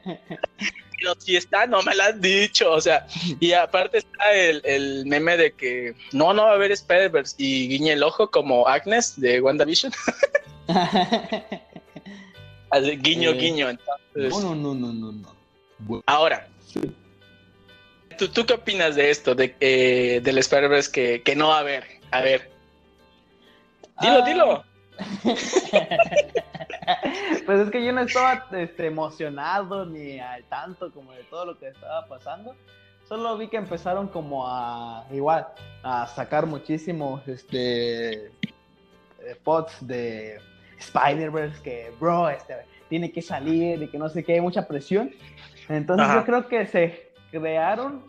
pero 0.99 1.15
si 1.19 1.37
está, 1.37 1.67
no 1.67 1.83
me 1.83 1.95
lo 1.95 2.05
han 2.05 2.21
dicho, 2.21 2.71
o 2.73 2.81
sea, 2.81 3.07
y 3.39 3.53
aparte 3.53 3.99
está 3.99 4.33
el, 4.33 4.63
el 4.65 5.05
meme 5.07 5.37
de 5.37 5.53
que 5.53 5.95
no, 6.13 6.33
no 6.33 6.45
va 6.45 6.53
a 6.53 6.55
haber 6.55 6.73
Spider-Verse 6.73 7.35
y 7.39 7.69
guiñe 7.69 7.93
el 7.93 8.03
ojo 8.03 8.31
como 8.31 8.67
Agnes 8.67 9.21
de 9.21 9.41
WandaVision, 9.41 9.93
así, 12.71 12.97
guiño, 12.97 13.31
Eh, 13.31 13.35
guiño, 13.35 13.69
entonces, 13.71 14.43
no, 14.43 14.55
no, 14.55 14.75
no, 14.75 14.93
no, 14.93 15.13
no, 15.13 15.36
ahora, 16.07 16.49
¿tú, 18.19 18.29
tú 18.29 18.47
qué 18.47 18.55
opinas 18.55 18.95
de 18.97 19.11
esto, 19.11 19.35
de, 19.35 19.55
eh, 19.61 20.21
del 20.23 20.39
Spider-Verse 20.39 20.91
que, 20.91 21.23
que 21.23 21.37
no 21.37 21.49
va 21.49 21.57
a 21.57 21.61
haber? 21.61 21.85
A 22.11 22.21
ver, 22.21 22.51
dilo, 24.01 24.19
Ah. 24.23 24.27
dilo. 24.27 24.65
pues 27.47 27.61
es 27.61 27.71
que 27.71 27.85
yo 27.85 27.93
no 27.93 28.01
estaba 28.01 28.47
este, 28.53 28.87
emocionado 28.87 29.85
ni 29.85 30.19
al 30.21 30.43
tanto 30.45 30.91
como 30.93 31.13
de 31.13 31.23
todo 31.25 31.45
lo 31.45 31.59
que 31.59 31.69
estaba 31.69 32.07
pasando. 32.07 32.55
Solo 33.09 33.37
vi 33.37 33.49
que 33.49 33.57
empezaron 33.57 34.09
como 34.09 34.49
a 34.49 35.05
igual 35.13 35.47
a 35.83 36.07
sacar 36.09 36.47
muchísimos 36.47 37.27
este 37.29 38.27
eh, 38.27 38.31
pods 39.45 39.75
de 39.87 40.41
Spider-Verse 40.79 41.63
que 41.63 41.93
bro 42.01 42.29
este 42.29 42.55
tiene 42.89 43.13
que 43.13 43.23
salir 43.23 43.83
y 43.83 43.89
que 43.89 43.99
no 43.99 44.09
sé 44.09 44.25
qué, 44.25 44.35
hay 44.35 44.41
mucha 44.41 44.67
presión. 44.67 45.13
Entonces 45.69 46.07
Ajá. 46.07 46.21
yo 46.21 46.25
creo 46.25 46.49
que 46.49 46.67
se 46.67 47.13
crearon 47.31 48.05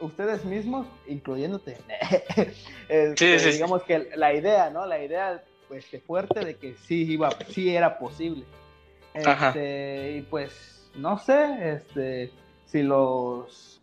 ustedes 0.00 0.44
mismos, 0.44 0.86
incluyéndote, 1.06 1.76
este, 2.88 3.16
Sí, 3.16 3.38
sí, 3.38 3.38
sí. 3.38 3.50
digamos 3.52 3.82
que 3.84 4.10
la 4.16 4.34
idea, 4.34 4.70
¿no? 4.70 4.86
La 4.86 5.02
idea 5.02 5.42
pues 5.68 5.86
fuerte 6.06 6.44
de 6.44 6.56
que 6.56 6.74
sí 6.74 7.04
iba, 7.12 7.30
sí 7.48 7.74
era 7.74 7.98
posible. 7.98 8.44
Ajá. 9.24 9.48
Este, 9.48 10.16
y 10.18 10.22
pues, 10.22 10.90
no 10.96 11.18
sé, 11.18 11.74
este, 11.74 12.30
si 12.66 12.82
los, 12.82 13.80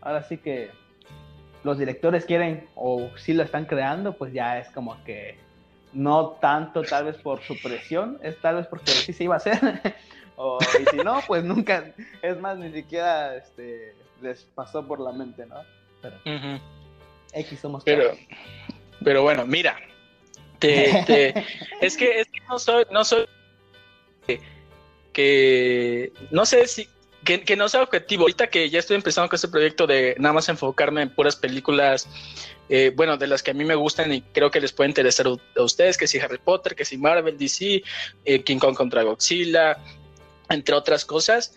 ahora 0.00 0.22
sí 0.24 0.36
que 0.38 0.70
los 1.64 1.78
directores 1.78 2.24
quieren 2.24 2.68
o 2.74 3.08
si 3.16 3.32
lo 3.32 3.42
están 3.42 3.66
creando, 3.66 4.14
pues 4.14 4.32
ya 4.32 4.58
es 4.58 4.68
como 4.70 5.02
que 5.04 5.38
no 5.92 6.30
tanto 6.40 6.82
tal 6.82 7.04
vez 7.04 7.16
por 7.18 7.42
su 7.42 7.56
presión, 7.60 8.18
es 8.22 8.40
tal 8.40 8.56
vez 8.56 8.66
porque 8.66 8.90
sí 8.90 9.12
se 9.12 9.24
iba 9.24 9.34
a 9.34 9.38
hacer. 9.38 9.58
o, 10.36 10.58
y 10.80 10.86
si 10.90 10.96
no, 10.98 11.20
pues 11.26 11.44
nunca, 11.44 11.92
es 12.22 12.38
más, 12.38 12.58
ni 12.58 12.72
siquiera 12.72 13.36
este, 13.36 13.94
les 14.20 14.42
pasó 14.54 14.86
por 14.86 15.00
la 15.00 15.12
mente, 15.12 15.46
¿no? 15.46 15.56
Pero. 16.00 16.16
X 17.34 17.60
somos 17.60 17.82
Pero, 17.84 18.04
chavos. 18.04 18.18
pero 19.04 19.22
bueno, 19.22 19.46
mira, 19.46 19.78
te, 20.58 21.02
te- 21.06 21.34
es 21.80 21.96
que, 21.96 22.20
es 22.20 22.26
que 22.30 22.40
no 22.48 22.58
soy, 22.58 22.84
no 22.90 23.04
soy 23.04 23.26
que, 24.26 24.40
que- 25.12 26.12
no 26.30 26.44
sé 26.46 26.66
si 26.66 26.88
que, 27.24 27.42
que 27.44 27.54
no 27.56 27.68
sea 27.68 27.82
objetivo. 27.84 28.22
Ahorita 28.22 28.48
que 28.48 28.68
ya 28.68 28.80
estoy 28.80 28.96
empezando 28.96 29.28
con 29.28 29.36
este 29.36 29.46
proyecto 29.48 29.86
de 29.86 30.16
nada 30.18 30.32
más 30.32 30.48
enfocarme 30.48 31.02
en 31.02 31.10
puras 31.14 31.36
películas, 31.36 32.08
eh, 32.68 32.92
bueno, 32.96 33.16
de 33.16 33.28
las 33.28 33.44
que 33.44 33.52
a 33.52 33.54
mí 33.54 33.64
me 33.64 33.76
gustan 33.76 34.12
y 34.12 34.22
creo 34.22 34.50
que 34.50 34.60
les 34.60 34.72
puede 34.72 34.90
interesar 34.90 35.26
a 35.28 35.60
a 35.60 35.62
ustedes, 35.62 35.96
que 35.96 36.08
si 36.08 36.18
Harry 36.18 36.38
Potter, 36.38 36.74
que 36.74 36.84
si 36.84 36.98
Marvel, 36.98 37.38
DC, 37.38 37.82
eh, 38.24 38.42
King 38.42 38.58
Kong 38.58 38.74
contra 38.74 39.04
Godzilla, 39.04 39.76
entre 40.52 40.74
otras 40.74 41.04
cosas, 41.04 41.56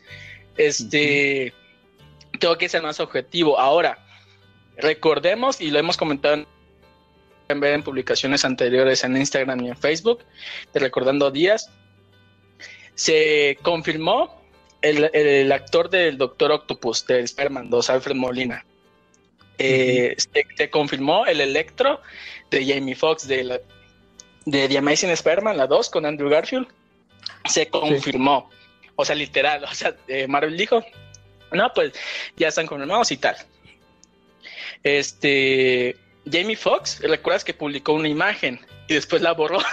este, 0.57 1.53
tengo 2.39 2.57
que 2.57 2.69
ser 2.69 2.81
más 2.81 2.99
objetivo. 2.99 3.59
Ahora, 3.59 3.99
recordemos, 4.77 5.61
y 5.61 5.69
lo 5.71 5.79
hemos 5.79 5.97
comentado 5.97 6.35
en 6.35 6.47
pueden 7.47 7.59
ver 7.61 7.73
en 7.75 7.83
publicaciones 7.83 8.43
anteriores 8.43 9.03
en 9.03 9.15
Instagram 9.17 9.61
y 9.61 9.69
en 9.69 9.77
Facebook, 9.77 10.23
de 10.73 10.79
Recordando 10.79 11.29
Días, 11.29 11.69
se 12.95 13.57
confirmó 13.61 14.41
el, 14.81 15.09
el 15.13 15.51
actor 15.51 15.89
del 15.89 16.17
Doctor 16.17 16.51
Octopus, 16.51 17.05
del 17.05 17.25
Spider-Man 17.25 17.69
2, 17.69 17.89
Alfred 17.89 18.15
Molina. 18.15 18.65
Eh, 19.57 20.15
se, 20.17 20.45
se 20.57 20.69
confirmó 20.69 21.25
el 21.25 21.39
Electro 21.39 22.01
de 22.51 22.65
Jamie 22.65 22.95
Foxx 22.95 23.27
de, 23.27 23.43
la- 23.43 23.59
de 24.45 24.67
The 24.67 24.77
Amazing 24.77 25.11
Spider-Man, 25.11 25.57
la 25.57 25.67
2, 25.67 25.89
con 25.89 26.05
Andrew 26.05 26.29
Garfield. 26.29 26.67
Se 27.49 27.67
confirmó. 27.67 28.49
O 28.95 29.03
sea, 29.05 29.15
literal. 29.15 29.63
O 29.63 29.73
sea, 29.73 29.95
eh, 30.07 30.27
Marvel 30.27 30.57
dijo, 30.57 30.83
no, 31.51 31.71
pues 31.73 31.93
ya 32.37 32.47
están 32.49 32.67
confirmados 32.67 33.11
y 33.11 33.17
tal. 33.17 33.35
Este, 34.83 35.97
Jamie 36.31 36.55
Foxx, 36.55 36.99
¿recuerdas 37.01 37.43
que 37.43 37.53
publicó 37.53 37.93
una 37.93 38.07
imagen 38.07 38.59
y 38.87 38.93
después 38.93 39.21
la 39.21 39.31
borró? 39.33 39.59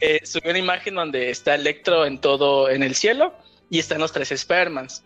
Eh, 0.00 0.20
subió 0.24 0.50
una 0.50 0.58
imagen 0.58 0.94
donde 0.94 1.30
está 1.30 1.54
Electro 1.54 2.06
en 2.06 2.18
todo, 2.20 2.70
en 2.70 2.82
el 2.82 2.94
cielo 2.94 3.34
y 3.68 3.78
están 3.78 3.98
los 3.98 4.12
tres 4.12 4.30
Spider-Mans. 4.32 5.02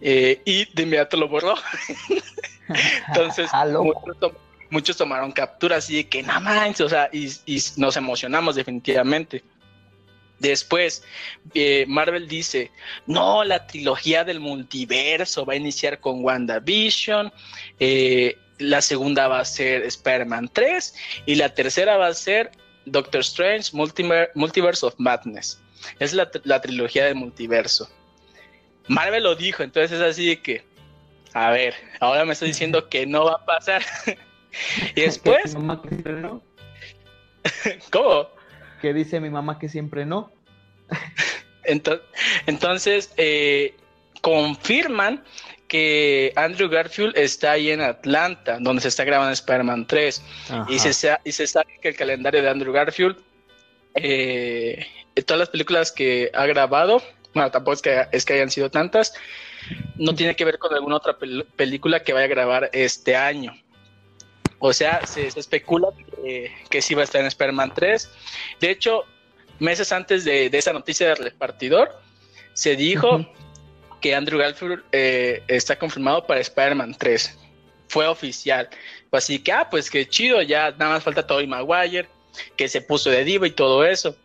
Eh, 0.00 0.40
y 0.44 0.64
de 0.74 0.82
inmediato 0.84 1.16
lo 1.16 1.28
borró. 1.28 1.54
Entonces, 3.08 3.50
Ah, 3.52 3.66
muchos, 3.66 4.18
tom- 4.20 4.32
muchos 4.70 4.96
tomaron 4.96 5.32
capturas 5.32 5.84
así 5.84 5.96
de 5.96 6.08
que 6.08 6.22
no 6.22 6.40
manches, 6.40 6.82
o 6.82 6.88
sea, 6.88 7.08
y, 7.12 7.26
y 7.46 7.60
nos 7.76 7.96
emocionamos 7.96 8.54
definitivamente. 8.54 9.42
Después, 10.38 11.02
eh, 11.54 11.84
Marvel 11.88 12.28
dice, 12.28 12.70
no, 13.06 13.44
la 13.44 13.66
trilogía 13.66 14.24
del 14.24 14.40
multiverso 14.40 15.44
va 15.44 15.54
a 15.54 15.56
iniciar 15.56 16.00
con 16.00 16.24
WandaVision, 16.24 17.32
eh, 17.80 18.36
la 18.58 18.80
segunda 18.80 19.28
va 19.28 19.40
a 19.40 19.44
ser 19.44 19.82
Spider-Man 19.82 20.50
3 20.52 20.94
y 21.26 21.34
la 21.36 21.54
tercera 21.54 21.96
va 21.96 22.08
a 22.08 22.14
ser 22.14 22.50
Doctor 22.86 23.20
Strange 23.20 23.72
Multimer- 23.72 24.30
Multiverse 24.34 24.84
of 24.86 24.94
Madness. 24.98 25.60
Es 25.98 26.12
la, 26.12 26.30
la 26.44 26.60
trilogía 26.60 27.04
del 27.04 27.14
multiverso. 27.14 27.88
Marvel 28.88 29.24
lo 29.24 29.34
dijo, 29.34 29.62
entonces 29.62 29.92
es 29.92 30.00
así 30.04 30.26
de 30.26 30.40
que, 30.40 30.64
a 31.34 31.50
ver, 31.50 31.74
ahora 32.00 32.24
me 32.24 32.32
está 32.32 32.46
diciendo 32.46 32.88
que 32.88 33.06
no 33.06 33.26
va 33.26 33.34
a 33.34 33.44
pasar. 33.44 33.82
y 34.96 35.00
después. 35.02 35.54
¿cómo? 37.90 38.28
Que 38.80 38.92
dice 38.94 39.20
mi 39.20 39.30
mamá 39.30 39.58
que 39.58 39.68
siempre 39.68 40.04
no. 40.06 40.30
Ento- 41.64 42.00
Entonces, 42.46 43.12
eh, 43.16 43.74
confirman 44.22 45.22
que 45.68 46.32
Andrew 46.36 46.68
Garfield 46.70 47.16
está 47.16 47.52
ahí 47.52 47.70
en 47.70 47.82
Atlanta, 47.82 48.58
donde 48.60 48.80
se 48.80 48.88
está 48.88 49.04
grabando 49.04 49.32
Spider-Man 49.32 49.86
3. 49.86 50.22
Y 50.68 50.78
se, 50.78 51.16
y 51.24 51.32
se 51.32 51.46
sabe 51.46 51.78
que 51.82 51.88
el 51.90 51.96
calendario 51.96 52.40
de 52.42 52.48
Andrew 52.48 52.72
Garfield 52.72 53.16
eh, 53.94 54.86
todas 55.26 55.40
las 55.40 55.48
películas 55.50 55.90
que 55.92 56.30
ha 56.32 56.46
grabado, 56.46 57.02
bueno, 57.34 57.50
tampoco 57.50 57.74
es 57.74 57.82
que, 57.82 58.06
es 58.12 58.24
que 58.24 58.34
hayan 58.34 58.50
sido 58.50 58.70
tantas, 58.70 59.12
no 59.96 60.14
tiene 60.14 60.36
que 60.36 60.44
ver 60.44 60.58
con 60.58 60.72
alguna 60.72 60.96
otra 60.96 61.16
película 61.56 62.02
que 62.02 62.12
vaya 62.12 62.26
a 62.26 62.28
grabar 62.28 62.70
este 62.72 63.16
año. 63.16 63.52
O 64.58 64.72
sea, 64.72 65.06
se, 65.06 65.26
especula 65.28 65.88
que, 65.96 66.52
que, 66.68 66.82
sí 66.82 66.94
va 66.94 67.02
a 67.02 67.04
estar 67.04 67.20
en 67.20 67.28
Spider-Man 67.28 67.72
3. 67.74 68.10
De 68.60 68.70
hecho, 68.70 69.04
meses 69.58 69.92
antes 69.92 70.24
de, 70.24 70.50
esa 70.52 70.72
noticia 70.72 71.08
del 71.08 71.18
repartidor, 71.18 71.90
se 72.54 72.76
dijo 72.76 73.24
que 74.00 74.14
Andrew 74.14 74.38
Garfield 74.38 74.82
eh, 74.92 75.42
está 75.48 75.78
confirmado 75.78 76.26
para 76.26 76.40
Spider-Man 76.40 76.96
3. 76.98 77.38
Fue 77.88 78.06
oficial. 78.06 78.68
Así 79.10 79.38
que, 79.38 79.52
ah, 79.52 79.68
pues 79.70 79.90
qué 79.90 80.08
chido, 80.08 80.42
ya 80.42 80.70
nada 80.72 80.92
más 80.92 81.02
falta 81.02 81.26
Tobey 81.26 81.46
Maguire, 81.46 82.08
que 82.56 82.68
se 82.68 82.80
puso 82.80 83.10
de 83.10 83.24
diva 83.24 83.46
y 83.46 83.52
todo 83.52 83.84
eso. 83.84 84.16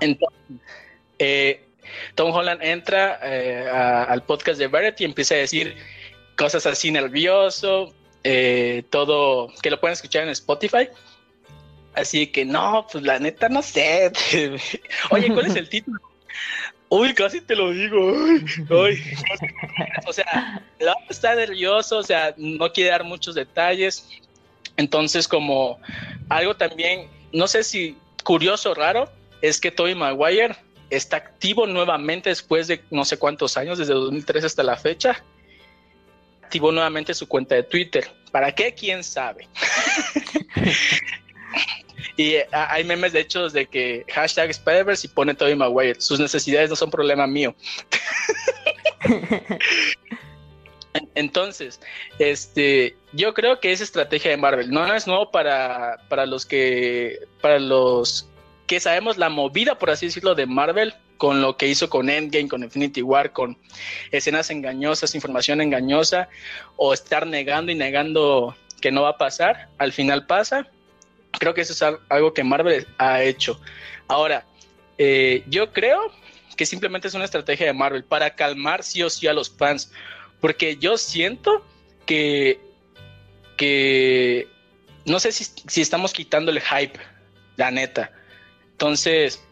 Entonces, 0.00 0.38
eh, 1.18 1.64
Tom 2.14 2.32
Holland 2.32 2.62
entra 2.62 3.20
eh, 3.22 3.68
al 3.68 4.22
podcast 4.24 4.58
de 4.58 4.66
Variety 4.66 5.04
y 5.04 5.06
empieza 5.06 5.34
a 5.34 5.38
decir 5.38 5.76
cosas 6.36 6.66
así 6.66 6.90
nervioso, 6.90 7.94
todo, 8.90 9.52
que 9.62 9.70
lo 9.70 9.80
pueden 9.80 9.92
escuchar 9.92 10.24
en 10.24 10.30
Spotify. 10.30 10.88
Así 11.94 12.26
que 12.26 12.44
no, 12.44 12.86
pues 12.90 13.04
la 13.04 13.18
neta 13.18 13.48
no 13.48 13.62
sé. 13.62 14.10
Oye, 15.10 15.32
¿cuál 15.32 15.46
es 15.46 15.56
el 15.56 15.68
título? 15.68 16.00
Uy, 16.88 17.14
casi 17.14 17.40
te 17.40 17.56
lo 17.56 17.70
digo. 17.70 18.14
O 20.06 20.12
sea, 20.12 20.62
está 21.08 21.34
nervioso, 21.34 21.98
o 21.98 22.02
sea, 22.02 22.34
no 22.36 22.72
quiere 22.72 22.90
dar 22.90 23.04
muchos 23.04 23.34
detalles. 23.34 24.08
Entonces, 24.76 25.28
como 25.28 25.78
algo 26.28 26.56
también, 26.56 27.08
no 27.32 27.46
sé 27.46 27.64
si 27.64 27.96
curioso 28.22 28.72
o 28.72 28.74
raro, 28.74 29.10
es 29.40 29.60
que 29.60 29.70
Tobey 29.70 29.94
Maguire 29.94 30.56
está 30.90 31.16
activo 31.16 31.66
nuevamente 31.66 32.30
después 32.30 32.66
de 32.68 32.82
no 32.90 33.04
sé 33.04 33.18
cuántos 33.18 33.56
años, 33.56 33.78
desde 33.78 33.94
2003 33.94 34.44
hasta 34.44 34.62
la 34.62 34.76
fecha. 34.76 35.22
Activó 36.44 36.70
nuevamente 36.70 37.14
su 37.14 37.26
cuenta 37.26 37.54
de 37.54 37.62
Twitter. 37.62 38.10
¿Para 38.30 38.54
qué? 38.54 38.74
¿Quién 38.74 39.02
sabe? 39.02 39.48
Y 42.16 42.34
eh, 42.34 42.46
hay 42.52 42.84
memes 42.84 43.12
de 43.12 43.20
hecho 43.20 43.48
de 43.48 43.66
que 43.66 44.04
hashtag 44.12 44.50
Spider-Verse 44.50 45.06
y 45.06 45.10
pone 45.10 45.34
Tobey 45.34 45.56
Maguire. 45.56 46.00
Sus 46.00 46.20
necesidades 46.20 46.70
no 46.70 46.76
son 46.76 46.90
problema 46.90 47.26
mío. 47.26 47.56
Entonces, 51.16 51.80
este, 52.20 52.96
yo 53.12 53.34
creo 53.34 53.58
que 53.58 53.72
es 53.72 53.80
estrategia 53.80 54.30
de 54.30 54.36
Marvel. 54.36 54.70
No, 54.70 54.94
es 54.94 55.08
nuevo 55.08 55.32
para, 55.32 55.98
para 56.08 56.24
los 56.24 56.46
que, 56.46 57.18
para 57.40 57.58
los 57.58 58.28
que 58.68 58.78
sabemos 58.78 59.18
la 59.18 59.28
movida, 59.28 59.76
por 59.76 59.90
así 59.90 60.06
decirlo, 60.06 60.36
de 60.36 60.46
Marvel 60.46 60.94
con 61.16 61.40
lo 61.40 61.56
que 61.56 61.68
hizo 61.68 61.88
con 61.88 62.10
Endgame, 62.10 62.48
con 62.48 62.62
Infinity 62.62 63.02
War, 63.02 63.32
con 63.32 63.56
escenas 64.10 64.50
engañosas, 64.50 65.14
información 65.14 65.60
engañosa, 65.60 66.28
o 66.76 66.92
estar 66.92 67.26
negando 67.26 67.72
y 67.72 67.74
negando 67.74 68.56
que 68.80 68.90
no 68.90 69.02
va 69.02 69.10
a 69.10 69.18
pasar, 69.18 69.68
al 69.78 69.92
final 69.92 70.26
pasa. 70.26 70.66
Creo 71.38 71.54
que 71.54 71.62
eso 71.62 71.72
es 71.72 71.98
algo 72.08 72.32
que 72.34 72.44
Marvel 72.44 72.86
ha 72.98 73.22
hecho. 73.22 73.60
Ahora, 74.08 74.44
eh, 74.98 75.42
yo 75.48 75.72
creo 75.72 76.12
que 76.56 76.66
simplemente 76.66 77.08
es 77.08 77.14
una 77.14 77.24
estrategia 77.24 77.66
de 77.66 77.72
Marvel 77.72 78.04
para 78.04 78.34
calmar 78.34 78.82
sí 78.82 79.02
o 79.02 79.10
sí 79.10 79.26
a 79.26 79.32
los 79.32 79.50
fans, 79.50 79.90
porque 80.40 80.76
yo 80.76 80.96
siento 80.96 81.64
que, 82.06 82.60
que 83.56 84.48
no 85.04 85.18
sé 85.20 85.32
si, 85.32 85.80
estamos 85.80 86.12
quitando 86.12 86.50
el 86.50 86.60
hype, 86.60 86.98
la 87.56 87.70
neta. 87.70 88.12
Entonces, 88.72 89.42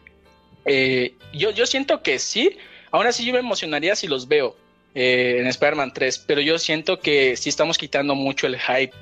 eh, 0.65 1.15
yo, 1.33 1.51
yo 1.51 1.65
siento 1.65 2.01
que 2.01 2.19
sí, 2.19 2.57
aún 2.91 3.07
así 3.07 3.25
yo 3.25 3.33
me 3.33 3.39
emocionaría 3.39 3.95
si 3.95 4.07
los 4.07 4.27
veo 4.27 4.55
eh, 4.95 5.37
en 5.39 5.47
Spider-Man 5.47 5.93
3, 5.93 6.25
pero 6.27 6.41
yo 6.41 6.59
siento 6.59 6.99
que 6.99 7.35
sí 7.35 7.49
estamos 7.49 7.77
quitando 7.77 8.15
mucho 8.15 8.47
el 8.47 8.59
hype, 8.59 8.93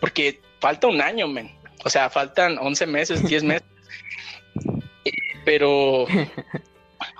porque 0.00 0.40
falta 0.60 0.86
un 0.86 1.00
año, 1.00 1.26
men. 1.26 1.50
O 1.84 1.90
sea, 1.90 2.10
faltan 2.10 2.58
11 2.58 2.86
meses, 2.86 3.24
10 3.26 3.42
meses. 3.44 3.66
Pero 5.44 6.06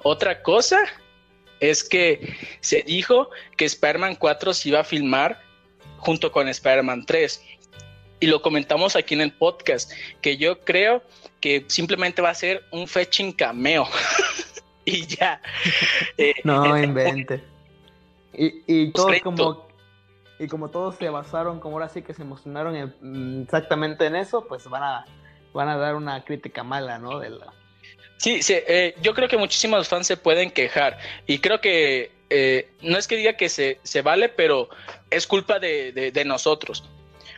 otra 0.03 0.43
cosa 0.43 0.79
es 1.61 1.83
que 1.83 2.37
se 2.61 2.83
dijo 2.83 3.31
que 3.57 3.65
Spider-Man 3.65 4.17
4 4.17 4.53
se 4.53 4.69
iba 4.69 4.81
a 4.81 4.85
filmar 4.85 5.41
junto 5.99 6.31
con 6.31 6.49
Spider-Man 6.49 7.07
3. 7.07 7.43
Y 8.21 8.27
lo 8.27 8.43
comentamos 8.43 8.97
aquí 8.97 9.15
en 9.15 9.21
el 9.21 9.33
podcast, 9.33 9.93
que 10.21 10.37
yo 10.37 10.61
creo 10.61 11.03
que 11.41 11.65
simplemente 11.69 12.21
va 12.21 12.31
a 12.31 12.35
ser 12.35 12.65
un 12.73 12.89
fetching 12.89 13.33
cameo. 13.33 13.87
y 14.85 15.07
ya. 15.07 15.41
Eh, 16.17 16.35
no 16.43 16.77
invente. 16.77 17.45
Y, 18.33 18.63
y 18.67 18.93
todos 18.93 19.21
como 19.23 19.69
y 20.39 20.47
como 20.47 20.71
todos 20.71 20.97
se 20.97 21.09
basaron, 21.09 21.61
como 21.61 21.77
ahora 21.77 21.89
sí 21.89 22.03
que 22.03 22.15
se 22.15 22.23
emocionaron 22.23 22.95
mm, 23.01 23.43
exactamente 23.43 24.07
en 24.07 24.17
eso, 24.17 24.47
pues 24.47 24.69
van 24.69 24.83
a, 24.83 25.05
van 25.53 25.69
a 25.69 25.77
dar 25.77 25.97
una 25.97 26.25
crítica 26.25 26.63
mala, 26.63 26.99
¿no? 26.99 27.19
De 27.19 27.31
la... 27.31 27.53
Sí, 28.19 28.43
sí 28.43 28.55
eh, 28.57 28.95
yo 29.03 29.15
creo 29.15 29.29
que 29.29 29.37
muchísimos 29.37 29.89
fans 29.89 30.07
se 30.07 30.17
pueden 30.17 30.51
quejar 30.51 30.99
y 31.27 31.39
creo 31.39 31.61
que 31.61 32.13
eh, 32.31 32.71
no 32.83 32.99
es 32.99 33.09
que 33.09 33.17
diga 33.17 33.35
que 33.35 33.49
se, 33.49 33.81
se 33.83 34.03
vale, 34.03 34.29
pero 34.29 34.69
es 35.11 35.27
culpa 35.27 35.59
de, 35.59 35.93
de, 36.13 36.25
nosotros. 36.25 36.85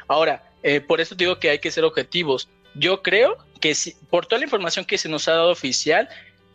Ahora, 0.08 0.49
eh, 0.62 0.80
por 0.80 1.00
eso 1.00 1.14
digo 1.14 1.38
que 1.38 1.50
hay 1.50 1.58
que 1.58 1.70
ser 1.70 1.84
objetivos. 1.84 2.48
Yo 2.74 3.02
creo 3.02 3.36
que 3.60 3.74
si, 3.74 3.94
por 4.10 4.26
toda 4.26 4.40
la 4.40 4.44
información 4.44 4.84
que 4.84 4.98
se 4.98 5.08
nos 5.08 5.28
ha 5.28 5.32
dado 5.32 5.50
oficial, 5.50 6.08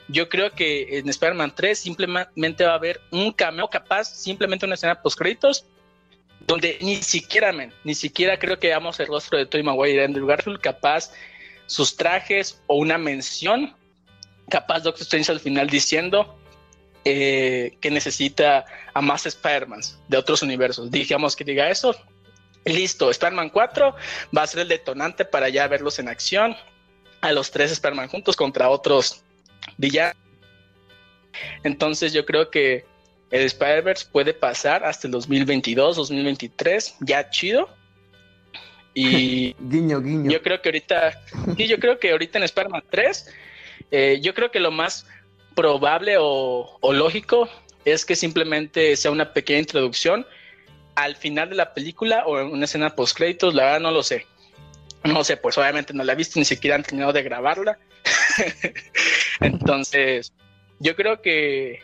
yo 0.07 0.29
creo 0.29 0.51
que 0.51 0.99
en 0.99 1.09
Spider-Man 1.09 1.53
3 1.55 1.77
simplemente 1.77 2.63
va 2.63 2.71
a 2.71 2.75
haber 2.75 3.01
un 3.11 3.31
cameo 3.31 3.67
capaz, 3.69 4.05
simplemente 4.05 4.65
una 4.65 4.75
escena 4.75 5.01
post 5.01 5.17
créditos 5.17 5.65
donde 6.47 6.77
ni 6.81 6.97
siquiera, 6.97 7.51
ni 7.83 7.95
siquiera 7.95 8.37
creo 8.37 8.59
que 8.59 8.67
veamos 8.67 8.99
el 8.99 9.07
rostro 9.07 9.37
de 9.37 9.45
Tobey 9.45 9.63
Maguire 9.63 10.01
y 10.01 10.05
Andrew 10.05 10.27
Garfield, 10.27 10.59
capaz 10.59 11.11
sus 11.65 11.95
trajes 11.95 12.61
o 12.67 12.75
una 12.75 12.97
mención, 12.97 13.73
capaz 14.49 14.81
Doctor 14.81 15.01
Strange 15.01 15.31
al 15.31 15.39
final 15.39 15.67
diciendo 15.67 16.37
eh, 17.03 17.77
que 17.81 17.89
necesita 17.89 18.65
a 18.93 19.01
más 19.01 19.25
Spider-Man 19.25 19.81
de 20.07 20.17
otros 20.17 20.43
universos. 20.43 20.91
Digamos 20.91 21.35
que 21.35 21.43
diga 21.43 21.69
eso. 21.69 21.95
Listo, 22.65 23.11
Spider-Man 23.11 23.49
4 23.49 23.95
va 24.35 24.41
a 24.41 24.47
ser 24.47 24.61
el 24.61 24.67
detonante 24.67 25.23
para 25.23 25.49
ya 25.49 25.67
verlos 25.67 25.99
en 25.99 26.07
acción. 26.07 26.55
A 27.21 27.31
los 27.31 27.49
tres 27.49 27.71
Spider-Man 27.71 28.09
juntos 28.09 28.35
contra 28.35 28.69
otros 28.69 29.23
villanos. 29.77 30.15
Entonces 31.63 32.13
yo 32.13 32.25
creo 32.25 32.49
que 32.49 32.85
el 33.31 33.41
Spider-Verse 33.41 34.07
puede 34.11 34.33
pasar 34.33 34.83
hasta 34.83 35.07
el 35.07 35.11
2022, 35.11 35.95
2023, 35.95 36.97
ya 37.01 37.29
chido. 37.29 37.69
Y 38.93 39.53
guiño, 39.59 40.01
guiño. 40.01 40.31
Yo 40.31 40.41
creo 40.41 40.61
que 40.61 40.69
ahorita, 40.69 41.21
sí, 41.57 41.67
yo 41.67 41.79
creo 41.79 41.99
que 41.99 42.11
ahorita 42.11 42.37
en 42.37 42.43
Spider-Man 42.45 42.83
3, 42.89 43.33
eh, 43.91 44.19
yo 44.21 44.33
creo 44.33 44.51
que 44.51 44.59
lo 44.59 44.71
más 44.71 45.07
probable 45.55 46.15
o, 46.19 46.79
lógico 46.93 47.49
es 47.85 48.05
que 48.05 48.15
simplemente 48.15 48.95
sea 48.95 49.11
una 49.11 49.33
pequeña 49.33 49.59
introducción 49.59 50.25
al 50.95 51.15
final 51.15 51.49
de 51.49 51.55
la 51.55 51.73
película 51.73 52.25
o 52.25 52.39
en 52.39 52.47
una 52.47 52.65
escena 52.65 52.95
post 52.95 53.17
créditos, 53.17 53.53
la 53.53 53.65
verdad 53.65 53.79
no 53.81 53.91
lo 53.91 54.03
sé. 54.03 54.25
No 55.03 55.23
sé, 55.23 55.37
pues 55.37 55.57
obviamente 55.57 55.93
no 55.93 56.03
la 56.03 56.13
he 56.13 56.15
visto, 56.15 56.39
ni 56.39 56.45
siquiera 56.45 56.75
han 56.75 56.83
terminado 56.83 57.13
de 57.13 57.23
grabarla. 57.23 57.77
Entonces, 59.39 60.33
yo 60.79 60.95
creo 60.95 61.21
que 61.21 61.79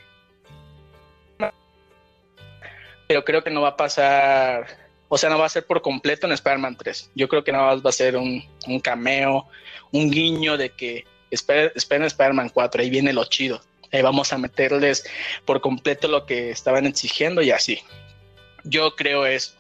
pero 3.12 3.26
creo 3.26 3.43
que 3.43 3.50
no 3.52 3.60
va 3.60 3.67
a 3.67 3.76
pasar, 3.76 4.67
o 5.10 5.17
sea, 5.17 5.30
no 5.30 5.38
va 5.38 5.45
a 5.45 5.50
ser 5.50 5.65
por 5.65 5.82
completo 5.82 6.28
en 6.28 6.32
Spider-Man 6.32 6.78
3. 6.78 7.12
Yo 7.13 7.28
creo 7.28 7.43
que 7.43 7.52
nada 7.52 7.65
más 7.65 7.86
va 7.86 7.89
a 7.89 7.91
ser 7.91 8.15
un, 8.15 8.41
cameo, 8.82 9.47
un 9.91 10.10
guiño 10.10 10.56
de 10.56 10.69
que 10.69 11.04
esperen, 11.30 12.06
Spider-Man 12.06 12.52
4, 12.54 12.82
ahí 12.82 12.89
viene 12.89 13.12
lo 13.12 13.26
chido. 13.26 13.62
Ahí 13.91 14.02
vamos 14.02 14.32
a 14.32 14.38
meterles 14.38 15.04
por 15.43 15.60
completo 15.60 16.08
lo 16.08 16.26
que 16.26 16.52
estaban 16.52 16.86
exigiendo 16.86 17.41
y 17.41 17.52
así. 17.52 17.82
Yo 18.63 18.95
creo 18.95 19.26
eso. 19.26 19.54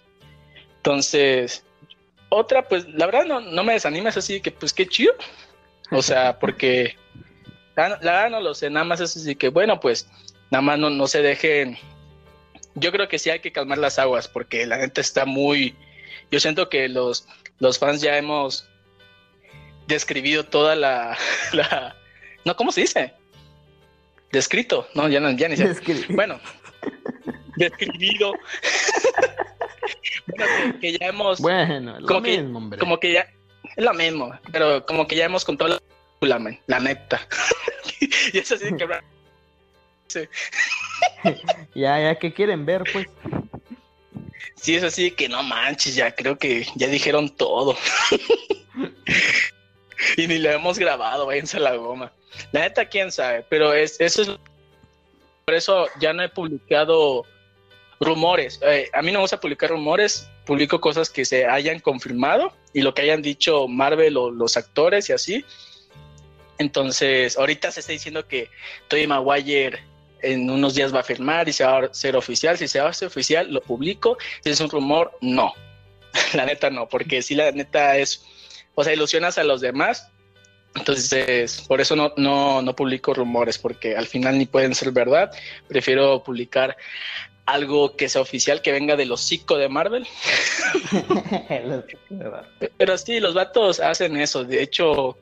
Entonces, 0.77 1.63
otra, 2.29 2.67
pues 2.67 2.87
la 2.89 3.05
verdad 3.05 3.25
no, 3.25 3.39
no 3.39 3.63
me 3.63 3.73
desanimes 3.73 4.17
así 4.17 4.41
que 4.41 4.51
pues 4.51 4.73
qué 4.73 4.87
chido. 4.87 5.13
O 5.91 6.01
sea, 6.01 6.39
porque 6.39 6.95
la, 7.75 7.97
verdad 7.97 8.29
no 8.29 8.39
lo 8.39 8.53
sé, 8.53 8.69
nada 8.69 8.85
más 8.85 8.99
es 8.99 9.15
así 9.15 9.35
que 9.35 9.49
bueno, 9.49 9.79
pues 9.79 10.07
nada 10.49 10.61
más 10.61 10.79
no, 10.79 10.89
no 10.89 11.07
se 11.07 11.21
dejen 11.21 11.77
yo 12.75 12.91
creo 12.91 13.07
que 13.07 13.19
sí 13.19 13.29
hay 13.29 13.39
que 13.39 13.51
calmar 13.51 13.77
las 13.77 13.99
aguas 13.99 14.27
porque 14.27 14.65
la 14.65 14.77
gente 14.77 15.01
está 15.01 15.25
muy... 15.25 15.75
Yo 16.31 16.39
siento 16.39 16.69
que 16.69 16.87
los, 16.87 17.27
los 17.59 17.77
fans 17.79 18.01
ya 18.01 18.17
hemos 18.17 18.67
describido 19.87 20.45
toda 20.45 20.75
la, 20.75 21.17
No, 22.45 22.55
¿cómo 22.55 22.71
se 22.71 22.81
dice? 22.81 23.13
Descrito, 24.31 24.87
no, 24.93 25.09
ya, 25.09 25.19
no, 25.19 25.31
ya 25.31 25.49
ni 25.49 25.57
sé. 25.57 25.75
Bueno, 26.09 26.39
describido. 27.69 28.33
que, 30.79 30.97
ya 30.97 31.07
hemos... 31.07 31.39
Bueno, 31.39 31.99
lo 31.99 32.07
como 32.07 32.21
mismo, 32.21 32.51
que, 32.51 32.57
hombre. 32.57 32.79
Como 32.79 32.99
que 32.99 33.13
ya... 33.13 33.27
Es 33.75 33.85
lo 33.85 33.93
mismo, 33.93 34.31
pero 34.51 34.85
como 34.85 35.07
que 35.07 35.15
ya 35.15 35.25
hemos 35.25 35.45
contado 35.45 35.79
la, 36.21 36.39
men, 36.39 36.59
la 36.67 36.79
neta. 36.79 37.25
y 38.33 38.37
es 38.37 38.51
así 38.51 38.75
que 38.75 38.85
Ya, 41.75 41.99
ya, 41.99 42.15
¿qué 42.15 42.33
quieren 42.33 42.65
ver, 42.65 42.83
pues? 42.91 43.07
sí 44.61 44.75
es 44.75 44.83
así 44.83 45.11
que 45.11 45.27
no 45.27 45.43
manches, 45.43 45.95
ya 45.95 46.13
creo 46.13 46.37
que 46.37 46.65
ya 46.75 46.87
dijeron 46.87 47.29
todo. 47.29 47.75
y 50.17 50.27
ni 50.27 50.37
lo 50.37 50.51
hemos 50.51 50.77
grabado, 50.77 51.25
váyanse 51.25 51.57
a 51.57 51.61
la 51.61 51.75
goma. 51.75 52.13
La 52.51 52.61
neta, 52.61 52.85
quién 52.85 53.11
sabe, 53.11 53.43
pero 53.49 53.73
es, 53.73 53.99
eso 53.99 54.21
es 54.21 54.29
por 55.45 55.55
eso 55.55 55.87
ya 55.99 56.13
no 56.13 56.23
he 56.23 56.29
publicado 56.29 57.25
rumores. 58.01 58.59
Eh, 58.63 58.89
a 58.93 59.01
mí 59.01 59.11
no 59.11 59.19
me 59.19 59.23
gusta 59.23 59.39
publicar 59.39 59.69
rumores, 59.69 60.27
publico 60.45 60.81
cosas 60.81 61.09
que 61.09 61.23
se 61.23 61.45
hayan 61.45 61.79
confirmado 61.79 62.51
y 62.73 62.81
lo 62.81 62.93
que 62.93 63.03
hayan 63.03 63.21
dicho 63.21 63.67
Marvel 63.67 64.17
o 64.17 64.31
los 64.31 64.57
actores 64.57 65.09
y 65.09 65.13
así. 65.13 65.45
Entonces, 66.57 67.37
ahorita 67.37 67.71
se 67.71 67.79
está 67.79 67.93
diciendo 67.93 68.27
que 68.27 68.49
Tobey 68.87 69.07
Maguire 69.07 69.79
en 70.21 70.49
unos 70.49 70.75
días 70.75 70.93
va 70.93 70.99
a 70.99 71.03
firmar 71.03 71.47
y 71.47 71.53
se 71.53 71.63
va 71.63 71.77
a 71.77 71.85
hacer 71.85 72.15
oficial. 72.15 72.57
Si 72.57 72.67
se 72.67 72.79
va 72.79 72.87
a 72.87 72.89
hacer 72.89 73.07
oficial, 73.07 73.51
lo 73.51 73.61
publico. 73.61 74.17
Si 74.43 74.49
es 74.49 74.59
un 74.59 74.69
rumor, 74.69 75.11
no. 75.21 75.53
la 76.33 76.45
neta 76.45 76.69
no, 76.69 76.89
porque 76.89 77.21
si 77.21 77.35
la 77.35 77.51
neta 77.51 77.97
es, 77.97 78.25
o 78.75 78.83
sea, 78.83 78.93
ilusionas 78.93 79.37
a 79.37 79.43
los 79.43 79.61
demás. 79.61 80.09
Entonces, 80.75 81.65
por 81.67 81.81
eso 81.81 81.95
no, 81.95 82.13
no, 82.15 82.61
no 82.61 82.75
publico 82.75 83.13
rumores, 83.13 83.57
porque 83.57 83.95
al 83.95 84.07
final 84.07 84.37
ni 84.37 84.45
pueden 84.45 84.73
ser 84.73 84.91
verdad. 84.91 85.31
Prefiero 85.67 86.23
publicar 86.23 86.77
algo 87.51 87.95
que 87.95 88.09
sea 88.09 88.21
oficial, 88.21 88.61
que 88.61 88.71
venga 88.71 88.95
del 88.95 89.11
hocico 89.11 89.57
de 89.57 89.69
Marvel. 89.69 90.07
Pero 92.77 92.97
sí, 92.97 93.19
los 93.19 93.33
vatos 93.33 93.79
hacen 93.79 94.17
eso. 94.17 94.43
De 94.43 94.61
hecho, 94.61 95.17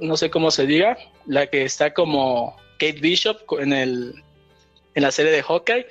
no 0.00 0.16
sé 0.16 0.30
cómo 0.30 0.50
se 0.50 0.66
diga, 0.66 0.96
la 1.26 1.46
que 1.46 1.64
está 1.64 1.94
como 1.94 2.56
Kate 2.78 3.00
Bishop 3.00 3.38
en, 3.60 3.72
el, 3.72 4.22
en 4.94 5.02
la 5.02 5.10
serie 5.10 5.32
de 5.32 5.42
Hawkeye, 5.42 5.86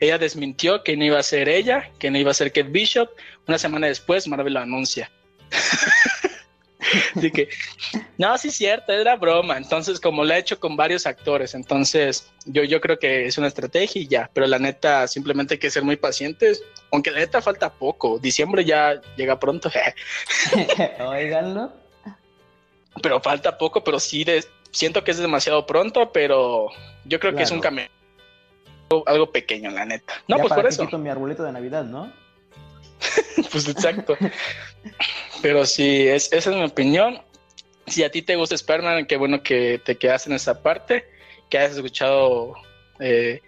ella 0.00 0.18
desmintió 0.18 0.82
que 0.82 0.96
no 0.96 1.04
iba 1.04 1.18
a 1.18 1.22
ser 1.22 1.48
ella, 1.48 1.90
que 1.98 2.10
no 2.10 2.18
iba 2.18 2.30
a 2.30 2.34
ser 2.34 2.52
Kate 2.52 2.68
Bishop. 2.68 3.08
Una 3.46 3.58
semana 3.58 3.86
después, 3.86 4.28
Marvel 4.28 4.54
lo 4.54 4.60
anuncia. 4.60 5.10
Así 7.16 7.30
que, 7.30 7.48
no, 8.18 8.36
sí 8.38 8.48
es 8.48 8.54
cierto, 8.54 8.92
era 8.92 9.16
broma. 9.16 9.56
Entonces, 9.56 10.00
como 10.00 10.24
lo 10.24 10.34
ha 10.34 10.38
hecho 10.38 10.58
con 10.58 10.76
varios 10.76 11.06
actores, 11.06 11.54
entonces 11.54 12.30
yo, 12.46 12.64
yo 12.64 12.80
creo 12.80 12.98
que 12.98 13.26
es 13.26 13.38
una 13.38 13.48
estrategia 13.48 14.02
y 14.02 14.06
ya. 14.06 14.30
Pero 14.32 14.46
la 14.46 14.58
neta, 14.58 15.06
simplemente 15.08 15.54
hay 15.54 15.60
que 15.60 15.70
ser 15.70 15.82
muy 15.82 15.96
pacientes. 15.96 16.62
Aunque 16.92 17.10
la 17.10 17.18
neta 17.18 17.42
falta 17.42 17.72
poco. 17.72 18.18
Diciembre 18.18 18.64
ya 18.64 19.00
llega 19.16 19.38
pronto. 19.38 19.70
Oiganlo. 21.00 21.72
Pero 23.02 23.20
falta 23.20 23.58
poco, 23.58 23.82
pero 23.82 23.98
sí, 23.98 24.24
siento 24.70 25.02
que 25.02 25.10
es 25.10 25.18
demasiado 25.18 25.66
pronto, 25.66 26.12
pero 26.12 26.68
yo 27.04 27.18
creo 27.18 27.34
que 27.34 27.42
es 27.42 27.50
un 27.50 27.60
cambio. 27.60 27.86
Algo 29.06 29.32
pequeño, 29.32 29.70
la 29.70 29.84
neta. 29.84 30.14
No, 30.28 30.36
pues 30.38 30.52
por 30.52 30.66
eso. 30.66 30.86
mi 30.98 31.08
arbolito 31.08 31.42
de 31.42 31.50
Navidad, 31.50 31.84
¿no? 31.84 32.12
pues 33.52 33.68
exacto. 33.68 34.16
Pero 35.42 35.66
sí, 35.66 36.08
es, 36.08 36.32
esa 36.32 36.50
es 36.50 36.56
mi 36.56 36.64
opinión. 36.64 37.20
Si 37.86 38.02
a 38.02 38.10
ti 38.10 38.22
te 38.22 38.36
gusta 38.36 38.54
Spider-Man, 38.54 39.06
qué 39.06 39.16
bueno 39.16 39.42
que 39.42 39.80
te 39.84 39.96
quedas 39.96 40.26
en 40.26 40.32
esa 40.32 40.62
parte, 40.62 41.04
que 41.50 41.58
hayas 41.58 41.76
escuchado, 41.76 42.54
eh, 42.98 43.40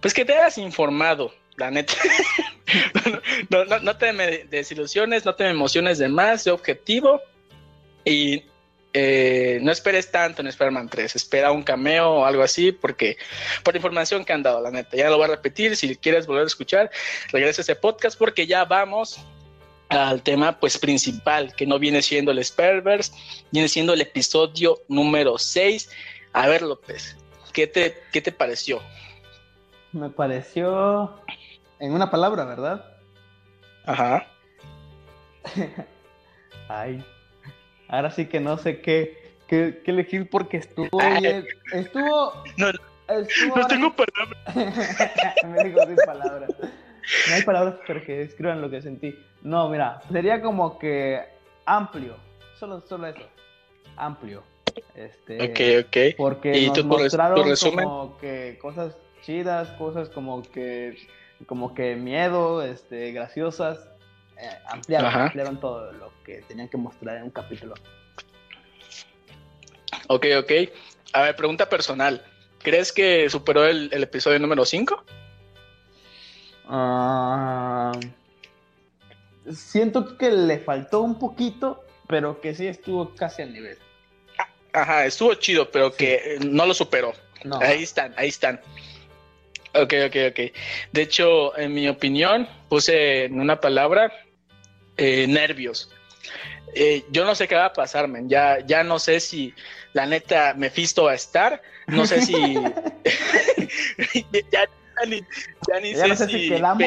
pues 0.00 0.12
que 0.12 0.24
te 0.24 0.34
hayas 0.34 0.58
informado, 0.58 1.32
la 1.56 1.70
neta. 1.70 1.94
no, 3.50 3.64
no, 3.64 3.78
no, 3.78 3.96
te 3.96 4.12
desilusiones, 4.50 5.24
no 5.24 5.34
te 5.34 5.48
emociones 5.48 5.98
de 5.98 6.08
más, 6.08 6.44
de 6.44 6.50
objetivo. 6.50 7.20
Y 8.04 8.44
eh, 8.96 9.58
no 9.60 9.72
esperes 9.72 10.12
tanto 10.12 10.40
en 10.40 10.46
Spider-Man 10.46 10.88
3, 10.88 11.16
espera 11.16 11.50
un 11.50 11.64
cameo 11.64 12.10
o 12.10 12.24
algo 12.24 12.44
así, 12.44 12.70
porque 12.70 13.18
por 13.64 13.74
información 13.74 14.24
que 14.24 14.32
han 14.32 14.44
dado, 14.44 14.60
la 14.60 14.70
neta, 14.70 14.96
ya 14.96 15.10
lo 15.10 15.16
voy 15.16 15.24
a 15.24 15.30
repetir, 15.30 15.76
si 15.76 15.96
quieres 15.96 16.28
volver 16.28 16.44
a 16.44 16.46
escuchar, 16.46 16.90
regresa 17.32 17.60
a 17.60 17.64
ese 17.64 17.74
podcast 17.74 18.16
porque 18.16 18.46
ya 18.46 18.64
vamos 18.64 19.18
al 19.88 20.22
tema 20.22 20.60
pues 20.60 20.78
principal, 20.78 21.54
que 21.56 21.66
no 21.66 21.80
viene 21.80 22.02
siendo 22.02 22.30
el 22.30 22.38
Spider-Verse, 22.38 23.12
viene 23.50 23.68
siendo 23.68 23.94
el 23.94 24.00
episodio 24.00 24.78
número 24.86 25.38
6. 25.38 25.90
A 26.32 26.46
ver, 26.46 26.62
López, 26.62 27.16
¿qué 27.52 27.66
te, 27.66 28.00
qué 28.12 28.20
te 28.20 28.30
pareció? 28.30 28.80
Me 29.90 30.08
pareció 30.08 31.20
en 31.80 31.92
una 31.92 32.12
palabra, 32.12 32.44
¿verdad? 32.44 32.96
Ajá. 33.86 34.28
Ay, 36.68 37.04
ahora 37.96 38.10
sí 38.10 38.26
que 38.26 38.40
no 38.40 38.58
sé 38.58 38.80
qué, 38.80 39.34
qué, 39.46 39.80
qué 39.84 39.90
elegir 39.90 40.28
porque 40.30 40.58
estuvo 40.58 40.98
bien, 41.20 41.46
estuvo... 41.72 42.32
No, 42.56 42.68
estuvo 43.08 43.56
no 43.56 43.66
tengo 43.66 43.94
palabras. 43.94 44.56
Me 45.46 45.64
dijo 45.64 45.80
sin 45.86 45.96
palabras. 45.96 46.50
No 47.28 47.34
hay 47.34 47.42
palabras 47.42 47.74
para 47.86 48.00
que 48.00 48.18
describan 48.18 48.60
lo 48.60 48.70
que 48.70 48.80
sentí. 48.80 49.14
No, 49.42 49.68
mira, 49.68 50.00
sería 50.10 50.40
como 50.40 50.78
que 50.78 51.20
amplio. 51.66 52.16
Solo, 52.58 52.80
solo 52.80 53.08
eso. 53.08 53.28
Amplio. 53.96 54.42
Este, 54.94 55.42
ok, 55.42 55.86
ok. 55.86 56.16
Porque 56.16 56.58
¿Y 56.58 56.68
nos 56.68 56.78
tú, 56.78 56.84
mostraron 56.84 57.48
resumen? 57.48 57.84
como 57.84 58.18
que 58.18 58.58
cosas 58.60 58.96
chidas, 59.22 59.68
cosas 59.72 60.08
como 60.08 60.42
que 60.42 60.96
como 61.46 61.74
que 61.74 61.96
miedo, 61.96 62.62
este, 62.62 63.12
graciosas. 63.12 63.78
Eh, 64.36 64.58
ampliaron, 64.66 65.60
todo 65.60 65.92
lo 65.92 66.12
que 66.24 66.42
tenían 66.42 66.68
que 66.68 66.76
mostrar 66.76 67.16
en 67.18 67.24
un 67.24 67.30
capítulo. 67.30 67.74
Ok, 70.08 70.26
ok. 70.38 70.52
A 71.12 71.22
ver, 71.22 71.36
pregunta 71.36 71.68
personal. 71.68 72.24
¿Crees 72.62 72.92
que 72.92 73.28
superó 73.30 73.64
el, 73.66 73.90
el 73.92 74.02
episodio 74.02 74.38
número 74.38 74.64
5? 74.64 75.04
Ah, 76.66 77.92
siento 79.52 80.16
que 80.16 80.30
le 80.30 80.58
faltó 80.58 81.02
un 81.02 81.18
poquito, 81.18 81.84
pero 82.08 82.40
que 82.40 82.54
sí 82.54 82.66
estuvo 82.66 83.14
casi 83.14 83.42
al 83.42 83.52
nivel. 83.52 83.78
Ajá, 84.72 85.04
estuvo 85.06 85.34
chido, 85.34 85.70
pero 85.70 85.90
Sí. 85.90 85.98
que 85.98 86.14
eh, 86.14 86.38
no 86.44 86.66
lo 86.66 86.74
superó. 86.74 87.12
No. 87.44 87.60
Ahí 87.60 87.82
están, 87.82 88.14
ahí 88.16 88.28
están. 88.28 88.60
Ok, 89.74 89.92
ok, 90.06 90.16
ok. 90.30 90.52
De 90.92 91.02
hecho, 91.02 91.56
en 91.58 91.74
mi 91.74 91.88
opinión, 91.88 92.48
puse 92.68 93.24
en 93.26 93.38
una 93.40 93.60
palabra 93.60 94.12
eh, 94.96 95.26
nervios. 95.28 95.90
Eh, 96.74 97.04
yo 97.10 97.24
no 97.24 97.34
sé 97.34 97.46
qué 97.46 97.54
va 97.54 97.66
a 97.66 97.72
pasar, 97.72 98.08
men. 98.08 98.28
Ya, 98.28 98.58
ya 98.66 98.82
no 98.82 98.98
sé 98.98 99.20
si 99.20 99.54
la 99.92 100.06
neta 100.06 100.54
Mephisto 100.54 101.04
va 101.04 101.12
a 101.12 101.16
estar. 101.16 101.62
No 101.86 102.06
sé 102.06 102.22
si. 102.22 102.34
ya, 104.52 104.52
ya 104.52 105.06
ni, 105.06 105.20
ya 105.68 105.80
ni 105.80 105.92
Ya 105.92 105.98
sé, 106.02 106.08
no 106.08 106.16
sé 106.16 106.26
si 106.28 106.48
quedamos. 106.48 106.84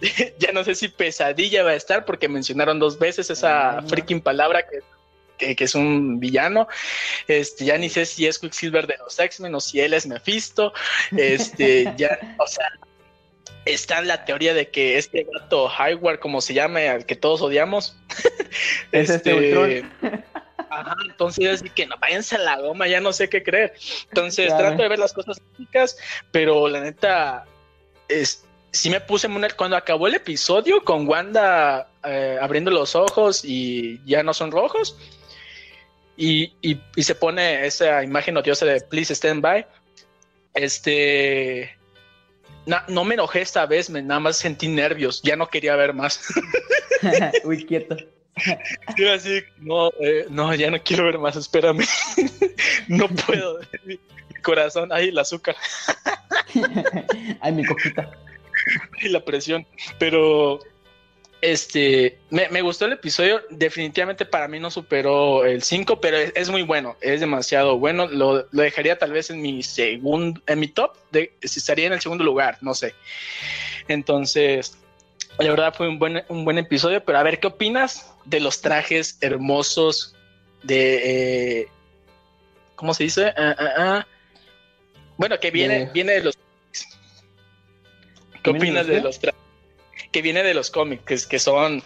pe- 0.00 0.02
ya 0.38 0.52
no 0.52 0.62
sé 0.64 0.74
si 0.74 0.88
pesadilla 0.88 1.62
va 1.62 1.70
a 1.70 1.74
estar 1.74 2.04
porque 2.04 2.28
mencionaron 2.28 2.78
dos 2.78 2.98
veces 2.98 3.30
esa 3.30 3.78
Ah. 3.78 3.82
freaking 3.82 4.20
palabra 4.20 4.62
que, 4.66 4.80
que, 5.38 5.56
que 5.56 5.64
es 5.64 5.74
un 5.74 6.20
villano. 6.20 6.68
Este, 7.28 7.64
ya 7.64 7.78
ni 7.78 7.88
sé 7.88 8.04
si 8.04 8.26
es 8.26 8.38
Quicksilver 8.38 8.86
de 8.86 8.96
los 8.98 9.18
X-Men 9.18 9.54
o 9.54 9.60
si 9.60 9.80
él 9.80 9.94
es 9.94 10.06
Mephisto. 10.06 10.72
Este, 11.16 11.92
ya, 11.96 12.18
o 12.38 12.46
sea, 12.46 12.68
está 13.66 13.98
en 13.98 14.08
la 14.08 14.24
teoría 14.24 14.54
de 14.54 14.68
que 14.70 14.96
este 14.96 15.26
gato 15.30 15.68
Highward, 15.68 16.18
como 16.20 16.40
se 16.40 16.54
llame, 16.54 16.88
al 16.88 17.04
que 17.04 17.16
todos 17.16 17.42
odiamos, 17.42 17.96
Es 18.92 19.10
este 19.10 19.34
Ultron. 19.34 19.92
Ajá, 20.70 20.96
entonces 21.08 21.60
así 21.60 21.70
que 21.70 21.86
no 21.86 21.96
váyanse 21.98 22.36
a 22.36 22.38
la 22.40 22.58
goma, 22.60 22.88
ya 22.88 23.00
no 23.00 23.12
sé 23.12 23.28
qué 23.28 23.42
creer. 23.42 23.74
Entonces 24.08 24.46
Claro. 24.48 24.68
trato 24.68 24.82
de 24.82 24.88
ver 24.88 24.98
las 24.98 25.12
cosas 25.12 25.40
lógicas, 25.52 25.96
pero 26.32 26.66
la 26.68 26.80
neta, 26.80 27.44
es, 28.08 28.44
sí 28.72 28.90
me 28.90 29.00
puse 29.00 29.28
cuando 29.56 29.76
acabó 29.76 30.06
el 30.08 30.14
episodio 30.14 30.82
con 30.82 31.06
Wanda 31.08 31.88
eh, 32.04 32.36
abriendo 32.40 32.70
los 32.70 32.94
ojos 32.96 33.42
y 33.44 34.00
ya 34.04 34.22
no 34.22 34.34
son 34.34 34.50
rojos. 34.50 34.96
Y, 36.16 36.52
y- 36.62 36.80
y 36.96 37.02
se 37.02 37.14
pone 37.14 37.66
esa 37.66 38.02
imagen 38.02 38.36
odiosa 38.36 38.64
de 38.66 38.80
Please 38.80 39.12
Stand 39.14 39.42
By. 39.42 39.66
Este. 40.54 41.76
Na- 42.66 42.84
no 42.88 43.04
me 43.04 43.14
enojé 43.14 43.40
esta 43.40 43.64
vez, 43.66 43.88
me, 43.90 44.02
nada 44.02 44.20
más 44.20 44.36
sentí 44.36 44.68
nervios, 44.68 45.22
ya 45.22 45.36
no 45.36 45.48
quería 45.48 45.76
ver 45.76 45.94
más. 45.94 46.20
Uy, 47.44 47.64
quieto. 47.64 47.96
Yo 48.98 49.12
así, 49.12 49.40
no, 49.58 49.88
eh, 50.00 50.26
no, 50.28 50.54
ya 50.54 50.70
no 50.70 50.78
quiero 50.82 51.04
ver 51.04 51.18
más, 51.18 51.36
espérame. 51.36 51.84
no 52.88 53.08
puedo. 53.08 53.60
Mi 53.84 53.98
corazón, 54.42 54.90
ay, 54.92 55.08
el 55.08 55.18
azúcar 55.18 55.56
Ay, 57.40 57.52
mi 57.52 57.64
coquita. 57.64 58.10
y 59.00 59.08
la 59.08 59.24
presión. 59.24 59.66
Pero, 59.98 60.60
este, 61.40 62.18
me, 62.30 62.48
me 62.48 62.62
gustó 62.62 62.86
el 62.86 62.92
episodio. 62.92 63.42
Definitivamente 63.50 64.24
para 64.24 64.48
mí 64.48 64.58
no 64.58 64.70
superó 64.70 65.44
el 65.44 65.62
5, 65.62 66.00
pero 66.00 66.16
es, 66.16 66.32
es 66.34 66.50
muy 66.50 66.62
bueno, 66.62 66.96
es 67.00 67.20
demasiado 67.20 67.78
bueno. 67.78 68.06
Lo, 68.06 68.46
lo 68.50 68.62
dejaría 68.62 68.98
tal 68.98 69.12
vez 69.12 69.30
en 69.30 69.42
mi 69.42 69.62
segundo, 69.62 70.40
en 70.46 70.58
mi 70.60 70.68
top, 70.68 70.96
de, 71.10 71.32
estaría 71.40 71.86
en 71.86 71.92
el 71.92 72.00
segundo 72.00 72.24
lugar, 72.24 72.58
no 72.60 72.74
sé. 72.74 72.94
Entonces, 73.88 74.76
la 75.38 75.50
verdad 75.50 75.74
fue 75.74 75.88
un 75.88 75.98
buen, 75.98 76.24
un 76.28 76.44
buen 76.44 76.58
episodio, 76.58 77.04
pero 77.04 77.18
a 77.18 77.22
ver, 77.22 77.38
¿qué 77.40 77.46
opinas 77.46 78.12
de 78.24 78.40
los 78.40 78.60
trajes 78.60 79.18
hermosos 79.20 80.14
de, 80.62 81.60
eh, 81.60 81.68
¿cómo 82.74 82.94
se 82.94 83.04
dice? 83.04 83.26
Ah, 83.36 83.54
ah, 83.58 83.70
ah. 83.76 84.06
Bueno, 85.16 85.38
que 85.38 85.50
viene, 85.50 85.90
viene 85.94 86.12
de 86.14 86.24
los... 86.24 86.38
¿Qué 88.42 88.50
opinas 88.50 88.86
de 88.86 89.00
los... 89.00 89.20
tra- 89.20 89.34
Que 90.12 90.22
viene 90.22 90.42
de 90.42 90.54
los 90.54 90.70
cómics, 90.70 91.04
que, 91.04 91.18
que 91.28 91.38
son 91.38 91.82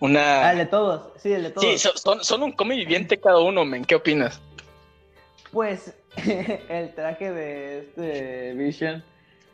una... 0.00 0.48
Ah, 0.48 0.52
el 0.52 0.58
de 0.58 0.66
todos, 0.66 1.12
sí, 1.20 1.32
el 1.32 1.44
de 1.44 1.50
todos. 1.50 1.66
Sí, 1.66 1.78
son, 1.78 1.96
son, 1.96 2.24
son 2.24 2.42
un 2.42 2.52
cómic 2.52 2.78
viviente 2.78 3.18
cada 3.18 3.38
uno, 3.38 3.64
men. 3.64 3.84
¿Qué 3.84 3.94
opinas? 3.94 4.40
Pues 5.52 5.94
el 6.68 6.94
traje 6.94 7.32
de 7.32 7.78
este 7.80 8.52
Vision, 8.54 9.04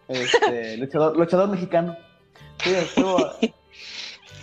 este, 0.08 0.76
luchador, 0.78 1.16
luchador 1.16 1.48
mexicano. 1.48 1.96
Sí, 2.62 2.74
estuvo. 2.74 3.32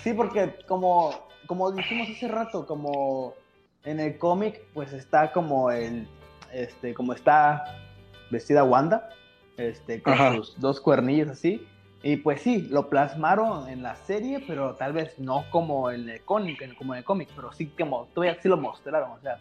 Sí, 0.04 0.14
porque 0.14 0.56
como, 0.68 1.28
como 1.48 1.72
dijimos 1.72 2.10
hace 2.10 2.28
rato, 2.28 2.66
como 2.66 3.36
en 3.84 4.00
el 4.00 4.18
cómic, 4.18 4.62
pues 4.74 4.94
está 4.94 5.32
como 5.32 5.72
el, 5.72 6.08
este, 6.52 6.94
como 6.94 7.14
está 7.14 7.64
vestida 8.30 8.64
Wanda, 8.64 9.10
este, 9.58 10.02
con 10.02 10.14
Ajá. 10.14 10.36
sus 10.36 10.60
dos 10.60 10.80
cuernillos 10.80 11.30
así. 11.30 11.68
Y 12.04 12.18
pues 12.18 12.42
sí, 12.42 12.68
lo 12.70 12.90
plasmaron 12.90 13.70
en 13.70 13.84
la 13.84 13.96
serie, 13.96 14.44
pero 14.48 14.76
tal 14.76 14.94
vez 14.94 15.20
no 15.20 15.46
como 15.52 15.92
en 15.92 16.10
el 16.10 16.22
cómic, 16.22 16.76
como 16.76 16.94
en 16.94 17.00
el 17.00 17.04
cómic, 17.06 17.30
pero 17.36 17.54
sí 17.54 17.68
como 17.68 18.08
todavía 18.14 18.42
sí 18.42 18.50
lo 18.50 18.58
mostraron, 18.58 19.12
o 19.12 19.22
sea, 19.22 19.40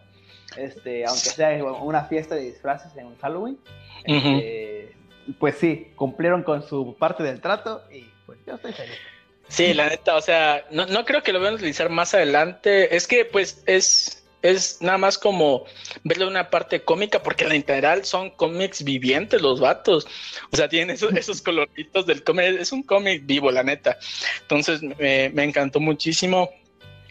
este, 0.56 1.04
aunque 1.06 1.30
sea 1.30 1.64
una 1.64 2.04
fiesta 2.04 2.34
de 2.34 2.42
disfraces 2.42 2.94
en 2.96 3.16
Halloween, 3.16 3.58
este, 4.04 4.94
pues 5.38 5.56
sí, 5.56 5.92
cumplieron 5.96 6.42
con 6.42 6.62
su 6.62 6.94
parte 6.98 7.22
del 7.22 7.40
trato 7.40 7.82
y 7.90 8.10
pues 8.26 8.38
yo 8.46 8.54
estoy 8.56 8.72
feliz. 8.72 8.98
Sí, 9.48 9.74
la 9.74 9.88
neta, 9.88 10.14
o 10.14 10.20
sea, 10.20 10.64
no, 10.70 10.86
no 10.86 11.04
creo 11.04 11.22
que 11.24 11.32
lo 11.32 11.40
vayan 11.40 11.54
a 11.54 11.56
utilizar 11.56 11.90
más 11.90 12.14
adelante. 12.14 12.94
Es 12.94 13.08
que, 13.08 13.24
pues, 13.24 13.64
es, 13.66 14.19
es 14.42 14.80
nada 14.80 14.98
más 14.98 15.18
como 15.18 15.64
verle 16.04 16.26
una 16.26 16.50
parte 16.50 16.82
cómica, 16.82 17.22
porque 17.22 17.44
en 17.44 17.50
literal 17.50 18.04
son 18.04 18.30
cómics 18.30 18.82
vivientes 18.84 19.42
los 19.42 19.60
vatos. 19.60 20.06
O 20.50 20.56
sea, 20.56 20.68
tienen 20.68 20.94
esos, 20.94 21.12
esos 21.14 21.42
coloritos 21.42 22.06
del 22.06 22.22
cómic. 22.22 22.46
Es 22.58 22.72
un 22.72 22.82
cómic 22.82 23.22
vivo, 23.26 23.50
la 23.50 23.62
neta. 23.62 23.98
Entonces, 24.42 24.82
me, 24.82 25.30
me 25.30 25.44
encantó 25.44 25.80
muchísimo. 25.80 26.50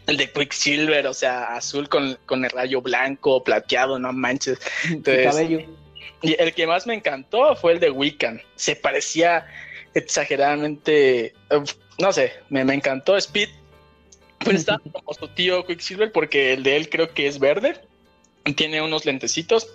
El 0.08 0.18
de 0.18 0.32
Quicksilver, 0.32 1.06
o 1.06 1.14
sea, 1.14 1.56
azul 1.56 1.88
con, 1.88 2.18
con 2.26 2.44
el 2.44 2.50
rayo 2.50 2.82
blanco, 2.82 3.44
plateado, 3.44 4.00
no 4.00 4.12
manches. 4.12 4.60
Entonces, 4.90 5.26
cabello. 5.26 5.60
Y 6.22 6.36
el 6.42 6.54
que 6.54 6.68
más 6.68 6.88
me 6.88 6.96
encantó 6.96 7.56
fue 7.56 7.74
el 7.74 7.80
de 7.80 7.92
Wiccan. 7.92 8.42
Se 8.56 8.76
parecía 8.76 9.46
exageradamente. 9.94 11.34
uf, 11.52 11.74
no 12.00 12.12
sé, 12.12 12.34
me, 12.50 12.64
me 12.66 12.74
encantó 12.74 13.18
Speed. 13.18 13.50
Pues 14.44 14.58
está 14.58 14.80
como 14.80 15.14
su 15.14 15.28
tío 15.30 15.66
Quicksilver, 15.66 16.12
porque 16.12 16.54
el 16.54 16.64
de 16.64 16.78
él 16.78 16.90
creo 16.90 17.14
que 17.14 17.28
es 17.28 17.40
verde. 17.40 17.82
Tiene 18.56 18.82
unos 18.82 19.06
lentecitos. 19.06 19.68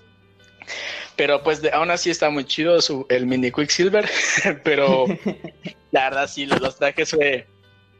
Pero 1.16 1.42
pues 1.42 1.61
de- 1.62 1.70
aún 1.70 1.90
así 1.90 2.11
está 2.11 2.31
muy 2.31 2.44
chido 2.44 2.81
su, 2.81 3.07
el 3.11 3.27
mini 3.27 3.53
Quicksilver. 3.53 4.09
pero 4.64 5.07
la 5.92 6.05
verdad 6.11 6.29
sí, 6.29 6.46
los, 6.46 6.61
los 6.61 6.77
trajes 6.77 7.11
fue, 7.11 7.46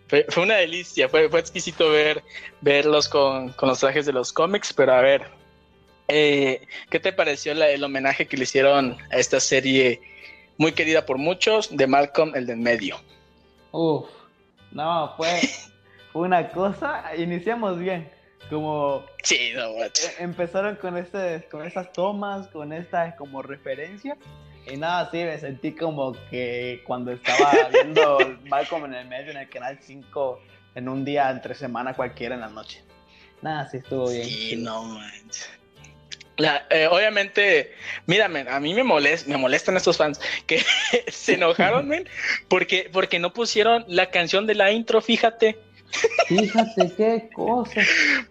fue, 0.09 0.27
fue 0.31 0.43
una 0.43 0.57
delicia. 0.57 1.09
Fue, 1.09 1.29
fue 1.29 1.41
exquisito 1.41 1.91
ver, 1.91 2.23
verlos 2.61 3.09
con, 3.09 3.53
con 3.53 3.69
los 3.69 3.81
trajes 3.81 4.07
de 4.07 4.13
los 4.13 4.33
cómics. 4.33 4.73
Pero 4.73 4.95
a 4.95 5.01
ver, 5.03 5.23
eh, 6.09 6.67
¿qué 6.91 6.99
te 6.99 7.13
pareció 7.13 7.55
la- 7.55 7.69
el 7.71 7.85
homenaje 7.85 8.27
que 8.27 8.37
le 8.39 8.45
hicieron 8.45 8.97
a 9.13 9.19
esta 9.19 9.39
serie 9.39 10.01
muy 10.57 10.73
querida 10.73 11.05
por 11.05 11.19
muchos 11.19 11.77
de 11.77 11.87
Malcolm 11.87 12.35
el 12.35 12.47
del 12.47 12.57
medio? 12.59 12.99
Uf, 13.71 14.09
no, 14.73 15.13
fue 15.17 15.41
una 16.15 16.49
cosa, 16.49 17.05
iniciamos 17.17 17.79
bien, 17.79 18.11
como 18.49 18.97
what? 18.99 19.87
eh, 19.87 20.15
empezaron 20.21 20.77
con, 20.77 20.97
este, 20.97 21.47
con 21.51 21.67
estas 21.67 21.93
tomas, 21.93 22.49
con 22.49 22.73
esta 22.73 23.15
como 23.17 23.43
referencia, 23.43 24.17
y 24.67 24.77
nada, 24.79 25.11
sí, 25.11 25.19
me 25.19 25.39
sentí 25.39 25.73
como 25.73 26.17
que 26.31 26.83
cuando 26.87 27.13
estaba 27.13 27.69
viendo 27.69 28.39
Malcolm 28.49 28.87
en 28.87 28.95
el 28.95 29.07
medio 29.09 29.31
en 29.33 29.37
el 29.37 29.49
canal 29.51 29.79
5 29.83 30.41
en 30.75 30.89
un 30.89 31.05
día 31.05 31.31
entre 31.31 31.55
semana 31.55 31.95
cualquiera 31.95 32.35
en 32.35 32.41
la 32.41 32.49
noche. 32.49 32.83
Nada, 33.43 33.69
sí 33.69 33.77
estuvo 33.77 34.09
bien. 34.09 34.25
Sí, 34.25 34.57
no 34.57 34.83
manches. 34.85 35.51
La- 36.37 36.67
eh, 36.71 36.89
obviamente, 36.91 37.73
mírame, 38.07 38.47
a 38.49 38.59
mí 38.59 38.75
me, 38.75 38.83
molest, 38.83 39.27
me 39.29 39.37
molestan 39.37 39.77
estos 39.77 39.97
fans 39.97 40.19
que 40.47 40.63
se 41.09 41.35
enojaron, 41.35 41.87
men, 41.87 42.09
porque, 42.49 42.89
porque 42.93 43.19
no 43.19 43.33
pusieron 43.33 43.85
la 43.87 44.07
canción 44.11 44.47
de 44.47 44.55
la 44.55 44.73
intro, 44.73 45.01
fíjate. 45.01 45.59
Fíjate 46.27 46.93
qué 46.97 47.31
cosa. 47.35 47.83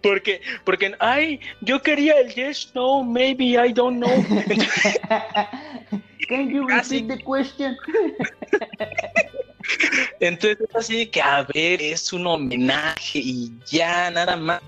Porque, 0.02 0.40
porque, 0.64 0.94
ay, 0.98 1.40
yo 1.60 1.80
quería 1.82 2.18
el 2.20 2.34
yes, 2.34 2.72
no, 2.74 3.02
maybe, 3.02 3.56
I 3.56 3.72
don't 3.72 3.98
know. 3.98 4.10
Can 6.28 6.50
you 6.50 6.66
repeat 6.68 7.08
the 7.08 7.18
question? 7.22 7.76
Entonces 10.20 10.58
es 10.68 10.76
así 10.76 11.06
que, 11.06 11.22
a 11.22 11.42
ver, 11.42 11.80
es 11.80 12.12
un 12.12 12.26
homenaje 12.26 13.18
y 13.18 13.50
ya, 13.66 14.10
nada 14.10 14.36
más. 14.36 14.60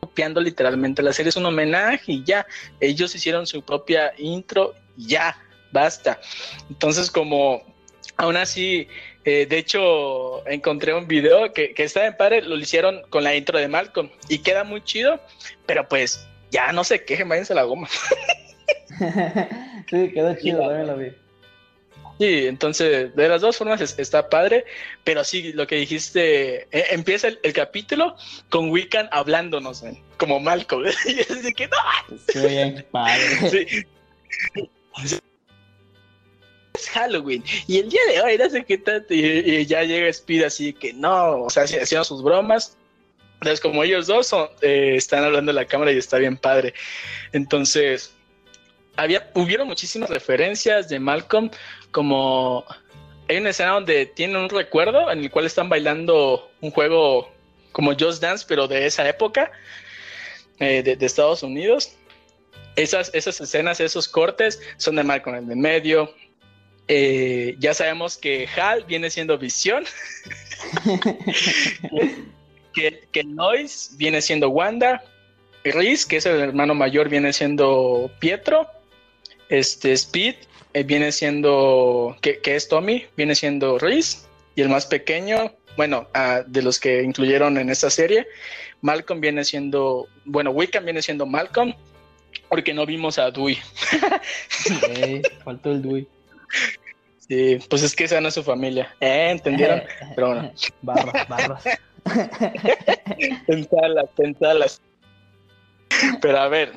Copiando 0.00 0.40
literalmente 0.40 1.02
la 1.02 1.12
serie, 1.12 1.30
es 1.30 1.36
un 1.36 1.46
homenaje 1.46 2.12
y 2.12 2.24
ya. 2.24 2.46
Ellos 2.80 3.14
hicieron 3.14 3.46
su 3.46 3.62
propia 3.62 4.12
intro 4.18 4.74
y 4.96 5.08
ya, 5.08 5.36
basta. 5.72 6.20
Entonces, 6.68 7.10
como 7.10 7.62
aún 8.16 8.36
así, 8.36 8.88
eh, 9.24 9.46
de 9.46 9.58
hecho, 9.58 10.46
encontré 10.48 10.94
un 10.94 11.06
video 11.08 11.52
que, 11.52 11.74
que 11.74 11.84
está 11.84 12.06
en 12.06 12.16
padre, 12.16 12.42
lo 12.42 12.56
hicieron 12.58 13.02
con 13.10 13.24
la 13.24 13.34
intro 13.34 13.58
de 13.58 13.68
Malcolm 13.68 14.10
y 14.28 14.38
queda 14.38 14.64
muy 14.64 14.82
chido, 14.82 15.20
pero 15.66 15.88
pues 15.88 16.26
ya 16.50 16.72
no 16.72 16.84
se 16.84 17.04
quejen, 17.04 17.28
váyanse 17.28 17.54
la 17.54 17.64
goma. 17.64 17.88
sí, 19.90 20.12
quedó 20.12 20.34
chido, 20.36 20.60
también 20.60 20.86
lo 20.86 20.96
vi. 20.96 21.08
Sí, 22.20 22.46
entonces 22.46 23.14
de 23.16 23.28
las 23.28 23.40
dos 23.40 23.56
formas 23.56 23.80
es- 23.80 23.98
está 23.98 24.28
padre, 24.28 24.64
pero 25.02 25.24
sí, 25.24 25.52
lo 25.52 25.66
que 25.66 25.74
dijiste, 25.76 26.68
eh, 26.70 26.86
empieza 26.90 27.26
el, 27.26 27.40
el 27.42 27.52
capítulo 27.52 28.14
con 28.50 28.70
Wiccan 28.70 29.08
hablándonos, 29.10 29.82
como 30.16 30.38
Malcolm. 30.38 30.84
y 31.06 31.18
es 31.20 31.42
de 31.42 31.52
que 31.52 31.66
no, 31.66 31.76
Sí, 32.28 32.38
bien 32.46 32.86
padre. 32.92 33.50
sí. 33.50 33.84
Es 36.74 36.88
Halloween 36.90 37.44
y 37.68 37.78
el 37.78 37.88
día 37.88 38.00
de 38.10 38.20
hoy 38.20 38.36
no 38.36 38.50
sé 38.50 38.64
qué 38.64 38.82
y, 39.10 39.64
ya 39.64 39.84
llega 39.84 40.08
Speed 40.08 40.42
así 40.42 40.72
que 40.72 40.92
no, 40.92 41.42
o 41.42 41.50
sea, 41.50 41.64
haci- 41.64 41.80
haciendo 41.80 42.04
sus 42.04 42.22
bromas. 42.22 42.76
Entonces, 43.34 43.60
como 43.60 43.84
ellos 43.84 44.06
dos 44.06 44.26
son, 44.26 44.48
eh, 44.62 44.94
están 44.96 45.22
hablando 45.22 45.52
en 45.52 45.56
la 45.56 45.66
cámara 45.66 45.92
y 45.92 45.98
está 45.98 46.18
bien 46.18 46.36
padre. 46.36 46.74
Entonces, 47.32 48.14
había, 48.96 49.30
hubieron 49.34 49.68
muchísimas 49.68 50.08
referencias 50.10 50.88
de 50.88 50.98
Malcolm, 50.98 51.50
como 51.90 52.64
hay 53.28 53.36
una 53.36 53.50
escena 53.50 53.72
donde 53.72 54.06
tienen 54.06 54.36
un 54.36 54.48
recuerdo 54.48 55.10
en 55.12 55.20
el 55.20 55.30
cual 55.30 55.44
están 55.46 55.68
bailando 55.68 56.50
un 56.60 56.70
juego 56.70 57.30
como 57.72 57.92
Just 57.92 58.22
Dance, 58.22 58.46
pero 58.48 58.66
de 58.66 58.86
esa 58.86 59.06
época, 59.08 59.52
eh, 60.58 60.82
de, 60.82 60.96
de 60.96 61.06
Estados 61.06 61.42
Unidos. 61.42 61.92
Esas, 62.76 63.10
esas 63.14 63.40
escenas, 63.40 63.78
esos 63.78 64.08
cortes 64.08 64.60
son 64.78 64.96
de 64.96 65.04
Malcolm 65.04 65.36
en 65.36 65.50
el 65.50 65.56
medio. 65.56 66.12
Eh, 66.86 67.56
ya 67.58 67.72
sabemos 67.72 68.18
que 68.18 68.46
Hal 68.56 68.84
viene 68.84 69.08
siendo 69.08 69.38
Visión, 69.38 69.84
que, 72.74 73.22
Lois 73.24 73.94
viene 73.96 74.20
siendo 74.20 74.50
Wanda, 74.50 75.02
Reese, 75.64 76.06
que 76.06 76.16
es 76.18 76.26
el 76.26 76.40
hermano 76.40 76.74
mayor, 76.74 77.08
viene 77.08 77.32
siendo 77.32 78.10
Pietro, 78.18 78.68
este 79.48 79.92
Speed 79.92 80.34
eh, 80.74 80.82
viene 80.82 81.10
siendo, 81.10 82.16
que, 82.20 82.40
es 82.44 82.68
Tommy, 82.68 83.06
viene 83.16 83.34
siendo 83.34 83.78
Reese, 83.78 84.18
y 84.54 84.60
el 84.60 84.68
más 84.68 84.84
pequeño, 84.84 85.52
bueno, 85.78 86.06
de 86.46 86.62
los 86.62 86.78
que 86.78 87.02
incluyeron 87.02 87.56
en 87.56 87.70
esta 87.70 87.88
serie, 87.88 88.26
Malcolm 88.82 89.22
viene 89.22 89.42
siendo, 89.44 90.06
bueno, 90.26 90.50
Wiccan 90.50 90.84
viene 90.84 91.00
siendo 91.00 91.24
Malcolm, 91.24 91.74
porque 92.50 92.74
no 92.74 92.84
vimos 92.84 93.18
a 93.18 93.30
Dewey. 93.30 93.58
Ey, 94.96 95.22
faltó 95.42 95.72
el 95.72 95.80
Dewey. 95.80 96.06
Sí, 97.26 97.58
pues 97.70 97.82
es 97.82 97.94
que 97.96 98.04
esa 98.04 98.20
no 98.20 98.28
es 98.28 98.34
su 98.34 98.42
familia. 98.42 98.94
¿Eh? 99.00 99.28
¿Entendieron? 99.30 99.82
Pero 100.14 100.28
bueno. 100.28 100.52
Barras, 100.82 101.28
barras. 101.28 101.64
Pensalas, 103.46 104.06
pensalas. 104.16 104.82
Pero 106.20 106.38
a 106.38 106.48
ver, 106.48 106.72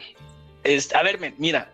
es, 0.64 0.94
a 0.96 1.04
ver, 1.04 1.20
mira, 1.38 1.70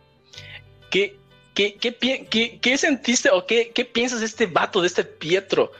¿qué, 0.89 1.15
qué, 1.53 1.75
qué, 1.75 2.59
qué- 2.59 2.77
sentiste 2.77 3.29
o 3.29 3.45
qué 3.45 3.89
piensas 3.93 4.21
de 4.21 4.25
este 4.25 4.47
vato, 4.47 4.81
de 4.81 4.87
este 4.87 5.03
Pietro? 5.03 5.71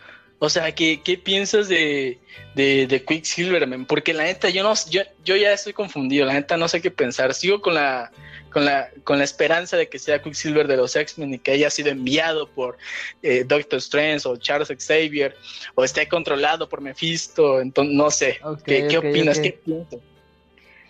O 0.44 0.50
sea, 0.50 0.76
¿qué, 0.76 1.00
qué 1.02 1.18
piensas 1.18 1.70
de, 1.70 2.20
de, 2.54 2.86
de 2.86 3.06
Quicksilver? 3.06 3.66
Porque 3.88 4.14
la 4.14 4.26
neta, 4.26 4.50
yo 4.50 4.62
no, 4.62 4.74
yo, 4.90 5.04
yo 5.24 5.38
ya 5.38 5.54
estoy 5.54 5.72
confundido, 5.72 6.26
la 6.26 6.34
neta 6.34 6.58
no 6.58 6.68
sé 6.68 6.82
qué 6.82 6.92
pensar. 6.92 7.34
Sigo 7.34 7.62
con 7.62 7.76
la, 7.76 8.12
con 8.52 8.66
la, 8.66 8.90
con 9.06 9.20
la 9.20 9.24
esperanza 9.24 9.78
de 9.78 9.88
que 9.88 10.00
sea 10.00 10.22
Quicksilver 10.22 10.68
de 10.68 10.76
los 10.76 10.98
X-Men 10.98 11.36
y 11.36 11.40
que 11.40 11.52
haya 11.52 11.70
sido 11.70 11.92
enviado 11.92 12.50
por 12.50 12.78
eh, 13.22 13.46
Doctor 13.48 13.78
Strange 13.80 14.28
o 14.28 14.36
Charles 14.36 14.68
Xavier 14.68 15.34
o 15.76 15.86
esté 15.86 16.10
controlado 16.10 16.68
por 16.68 16.82
Mephisto, 16.82 17.62
entonces 17.62 17.96
no 17.96 18.12
sé. 18.12 18.42
¿Qué, 18.66 18.98
opinas? 18.98 19.40
¿Qué 19.40 19.54
piensas? 19.54 20.02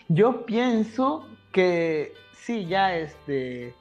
Yo 0.08 0.48
pienso 0.48 1.28
que 1.52 2.12
sí, 2.44 2.66
ya 2.66 2.98
este 2.98 3.76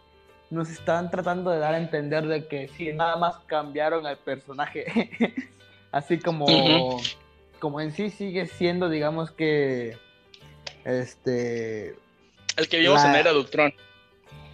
nos 0.50 0.68
están 0.68 1.10
tratando 1.10 1.50
de 1.50 1.60
dar 1.60 1.72
a 1.72 1.78
entender 1.78 2.26
de 2.26 2.46
que 2.46 2.68
sí, 2.76 2.92
nada 2.92 3.16
más 3.16 3.36
cambiaron 3.46 4.06
al 4.06 4.18
personaje. 4.18 4.84
Así 5.92 6.18
como, 6.18 7.00
como 7.60 7.80
en 7.80 7.92
sí 7.92 8.10
sigue 8.10 8.46
siendo, 8.46 8.88
digamos 8.88 9.30
que, 9.30 9.96
este, 10.84 11.94
El 12.56 12.68
que 12.68 12.78
vimos 12.78 13.00
La- 13.02 13.06
en 13.06 13.12
la 13.12 13.20
era 13.20 13.32
de 13.32 13.38
Ultron. 13.38 13.74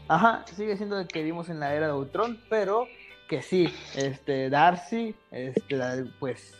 ajá, 0.08 0.44
sigue 0.56 0.76
siendo 0.76 0.98
el 1.00 1.06
que 1.08 1.22
vimos 1.22 1.48
en 1.48 1.60
la 1.60 1.74
era 1.74 1.86
de 1.86 1.92
Ultron, 1.94 2.40
pero 2.50 2.86
que 3.28 3.42
sí, 3.42 3.72
este, 3.96 4.50
Darcy, 4.50 5.14
este, 5.30 6.04
pues, 6.18 6.54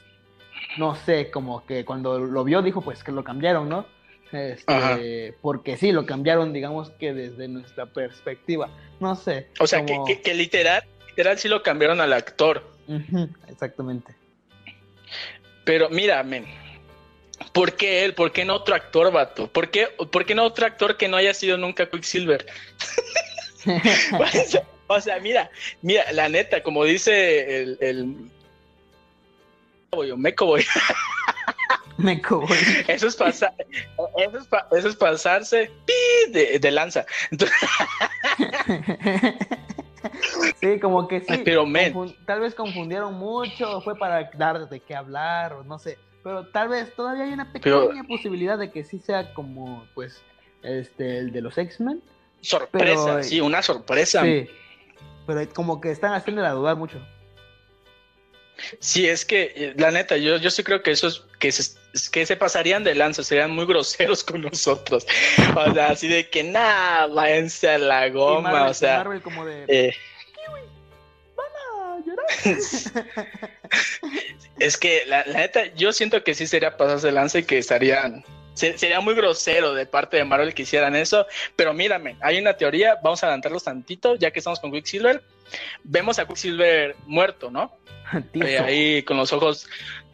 no 0.77 0.95
sé, 0.97 1.31
como 1.31 1.65
que 1.67 1.85
cuando 1.85 2.19
lo 2.19 2.45
vio 2.45 2.63
dijo, 2.63 2.81
pues 2.83 3.03
que 3.03 3.13
lo 3.13 3.25
cambiaron, 3.25 3.69
¿no? 3.69 3.87
Este, 4.33 5.35
porque 5.41 5.77
sí, 5.79 5.91
lo 5.91 6.05
cambiaron, 6.05 6.53
digamos 6.53 6.91
que 6.91 7.15
desde 7.15 7.49
nuestra 7.49 7.87
perspectiva, 7.87 8.69
no 9.01 9.17
sé. 9.17 9.49
O 9.59 9.67
sea, 9.67 9.85
como- 9.85 10.05
que, 10.05 10.17
que- 10.17 10.23
que 10.23 10.35
literal, 10.35 10.85
literal 11.09 11.39
sí 11.39 11.49
lo 11.49 11.63
cambiaron 11.63 12.01
al 12.01 12.13
actor. 12.13 12.63
Exactamente. 13.49 14.15
Pero 15.69 15.91
mira, 15.91 16.23
men, 16.23 16.47
¿por 17.53 17.75
qué 17.77 18.03
él? 18.07 18.15
¿Por 18.15 18.33
qué 18.33 18.43
no 18.43 18.55
otro 18.55 18.75
actor, 18.75 19.13
vato? 19.13 19.49
¿Por 19.53 19.71
qué, 19.71 19.89
por 20.11 20.25
qué 20.25 20.35
no 20.35 20.45
otro 20.45 20.65
actor 20.65 20.97
que 20.97 21.09
no 21.09 21.19
haya 21.19 21.35
sido 21.35 21.59
nunca 21.59 21.91
Quicksilver? 21.91 22.47
o, 24.19 24.27
sea, 24.47 24.63
o 24.87 24.99
sea, 24.99 25.21
mira, 25.21 25.51
mira, 25.83 26.11
la 26.13 26.31
neta, 26.31 26.63
como 26.63 26.85
dice 26.85 27.61
el... 27.61 27.77
el... 27.83 28.17
o 29.91 30.17
Mecoboy, 30.17 30.65
Me 31.99 32.23
cojo. 32.23 32.55
eso 32.87 33.07
es 33.09 33.17
pasar, 33.17 33.53
eso 34.17 34.39
es, 34.39 34.47
pa- 34.47 34.69
eso 34.73 34.89
es 34.89 34.97
pasarse 34.97 35.71
pi, 35.85 36.31
de, 36.33 36.59
de 36.59 36.71
lanza. 36.71 37.05
Entonces, 37.31 37.59
sí, 40.61 40.79
como 40.81 41.09
que 41.09 41.21
sí. 41.21 41.43
pero 41.45 41.65
tal 42.27 42.41
vez 42.41 42.55
confundieron 42.55 43.15
mucho, 43.15 43.81
fue 43.81 43.97
para 43.97 44.31
dar 44.37 44.69
de 44.69 44.81
qué 44.81 44.95
hablar, 44.95 45.53
o 45.55 45.65
no 45.65 45.79
sé. 45.79 45.99
Pero 46.23 46.47
tal 46.47 46.69
vez 46.69 46.95
todavía 46.95 47.25
hay 47.25 47.33
una 47.33 47.53
pequeña 47.53 47.77
Pero- 47.91 48.07
posibilidad 48.09 48.59
de 48.59 48.71
que 48.71 48.85
sí 48.85 48.99
sea 48.99 49.33
como, 49.35 49.87
pues, 49.95 50.23
este, 50.63 51.19
el 51.19 51.33
de 51.33 51.41
los 51.41 51.57
X-Men. 51.57 52.03
sorpresa, 52.41 53.05
pero- 53.07 53.23
sí, 53.23 53.41
una 53.41 53.63
sorpresa. 53.63 54.23
Sí. 54.23 54.49
Pero 55.27 55.49
como 55.55 55.81
que 55.81 55.91
están 55.91 56.13
haciéndola 56.15 56.53
dudar 56.53 56.77
mucho. 56.77 56.99
Sí, 58.81 59.07
es 59.07 59.25
que 59.25 59.53
eh, 59.55 59.75
la 59.77 59.91
neta, 59.91 60.17
yo, 60.17 60.37
yo 60.37 60.51
sí 60.51 60.65
creo 60.65 60.83
que 60.83 60.91
eso 60.91 61.07
es 61.09 61.21
que 61.39 61.53
se, 61.53 61.79
es 62.03 62.09
que 62.11 62.25
se 62.27 62.37
pasarían 62.37 62.85
de 62.85 62.95
lanza, 62.95 63.23
serían 63.23 63.51
muy 63.51 63.67
groseros 63.67 64.23
con 64.25 64.43
nosotros. 64.43 65.07
O 65.57 65.73
sea, 65.75 65.89
así 65.91 66.09
de 66.09 66.29
que 66.29 66.43
nada, 66.45 67.07
váyanse 67.07 67.69
a 67.69 67.79
la 67.79 68.09
goma, 68.09 68.51
Marvel, 68.53 68.71
o 68.71 68.75
sea. 68.75 68.99
Marvel 68.99 69.21
como 69.23 69.45
de... 69.45 69.65
eh, 69.69 69.95
"Ah, 71.39 71.99
llorar". 72.07 72.27
es 74.59 74.77
que 74.77 75.05
la, 75.07 75.25
la 75.27 75.39
neta, 75.41 75.67
yo 75.75 75.93
siento 75.93 76.23
que 76.25 76.35
sí 76.35 76.47
sería 76.47 76.77
pasarse 76.77 77.07
de 77.09 77.13
lanza 77.13 77.39
y 77.39 77.45
que 77.45 77.59
estarían. 77.59 78.25
se- 78.55 78.77
sería 78.79 79.01
muy 79.01 79.15
grosero 79.15 79.75
de 79.75 79.87
parte 79.87 80.17
de 80.17 80.25
Marvel 80.25 80.55
que 80.55 80.63
hicieran 80.63 80.97
eso, 80.97 81.27
pero 81.57 81.73
mírame, 81.73 82.17
hay 82.21 82.39
una 82.39 82.55
teoría, 82.57 82.97
vamos 83.03 83.23
a 83.23 83.27
adelantarlos 83.27 83.65
tantito, 83.65 84.15
ya 84.17 84.31
que 84.31 84.41
estamos 84.41 84.61
con 84.61 84.73
Quicksilver. 84.73 85.23
Vemos 85.85 86.19
a 86.19 86.27
Quicksilver 86.27 86.97
muerto, 87.07 87.51
¿no? 87.51 87.77
Eh, 88.35 88.59
ahí 88.59 89.03
con 89.03 89.17
los 89.19 89.33
ojos, 89.35 89.69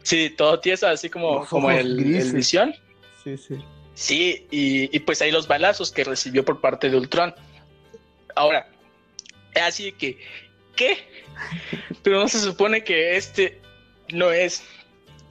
sí, 0.05 0.29
todo 0.29 0.59
tieso, 0.59 0.87
así 0.87 1.09
como, 1.09 1.39
Los 1.39 1.49
como 1.49 1.69
el, 1.69 2.15
el 2.15 2.33
visión. 2.33 2.73
Sí, 3.23 3.37
sí. 3.37 3.55
Sí, 3.93 4.47
y, 4.51 4.95
y 4.95 4.99
pues 4.99 5.21
ahí 5.21 5.31
los 5.31 5.47
balazos 5.47 5.91
que 5.91 6.03
recibió 6.03 6.43
por 6.45 6.61
parte 6.61 6.89
de 6.89 6.97
Ultron. 6.97 7.33
Ahora, 8.35 8.67
así 9.55 9.91
que, 9.93 10.17
¿qué? 10.75 10.97
Pero 12.03 12.19
no 12.19 12.27
se 12.27 12.39
supone 12.39 12.83
que 12.83 13.15
este 13.15 13.61
no 14.11 14.31
es 14.31 14.63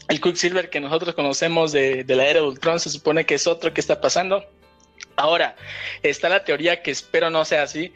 el 0.08 0.20
Quicksilver 0.20 0.70
que 0.70 0.80
nosotros 0.80 1.14
conocemos 1.14 1.72
de, 1.72 2.04
de 2.04 2.16
la 2.16 2.26
era 2.26 2.40
de 2.40 2.46
Ultron, 2.46 2.80
se 2.80 2.90
supone 2.90 3.24
que 3.24 3.34
es 3.34 3.46
otro 3.46 3.72
que 3.72 3.80
está 3.80 4.00
pasando. 4.00 4.44
Ahora, 5.16 5.56
está 6.02 6.28
la 6.28 6.44
teoría 6.44 6.82
que 6.82 6.90
espero 6.90 7.30
no 7.30 7.44
sea 7.44 7.62
así, 7.62 7.92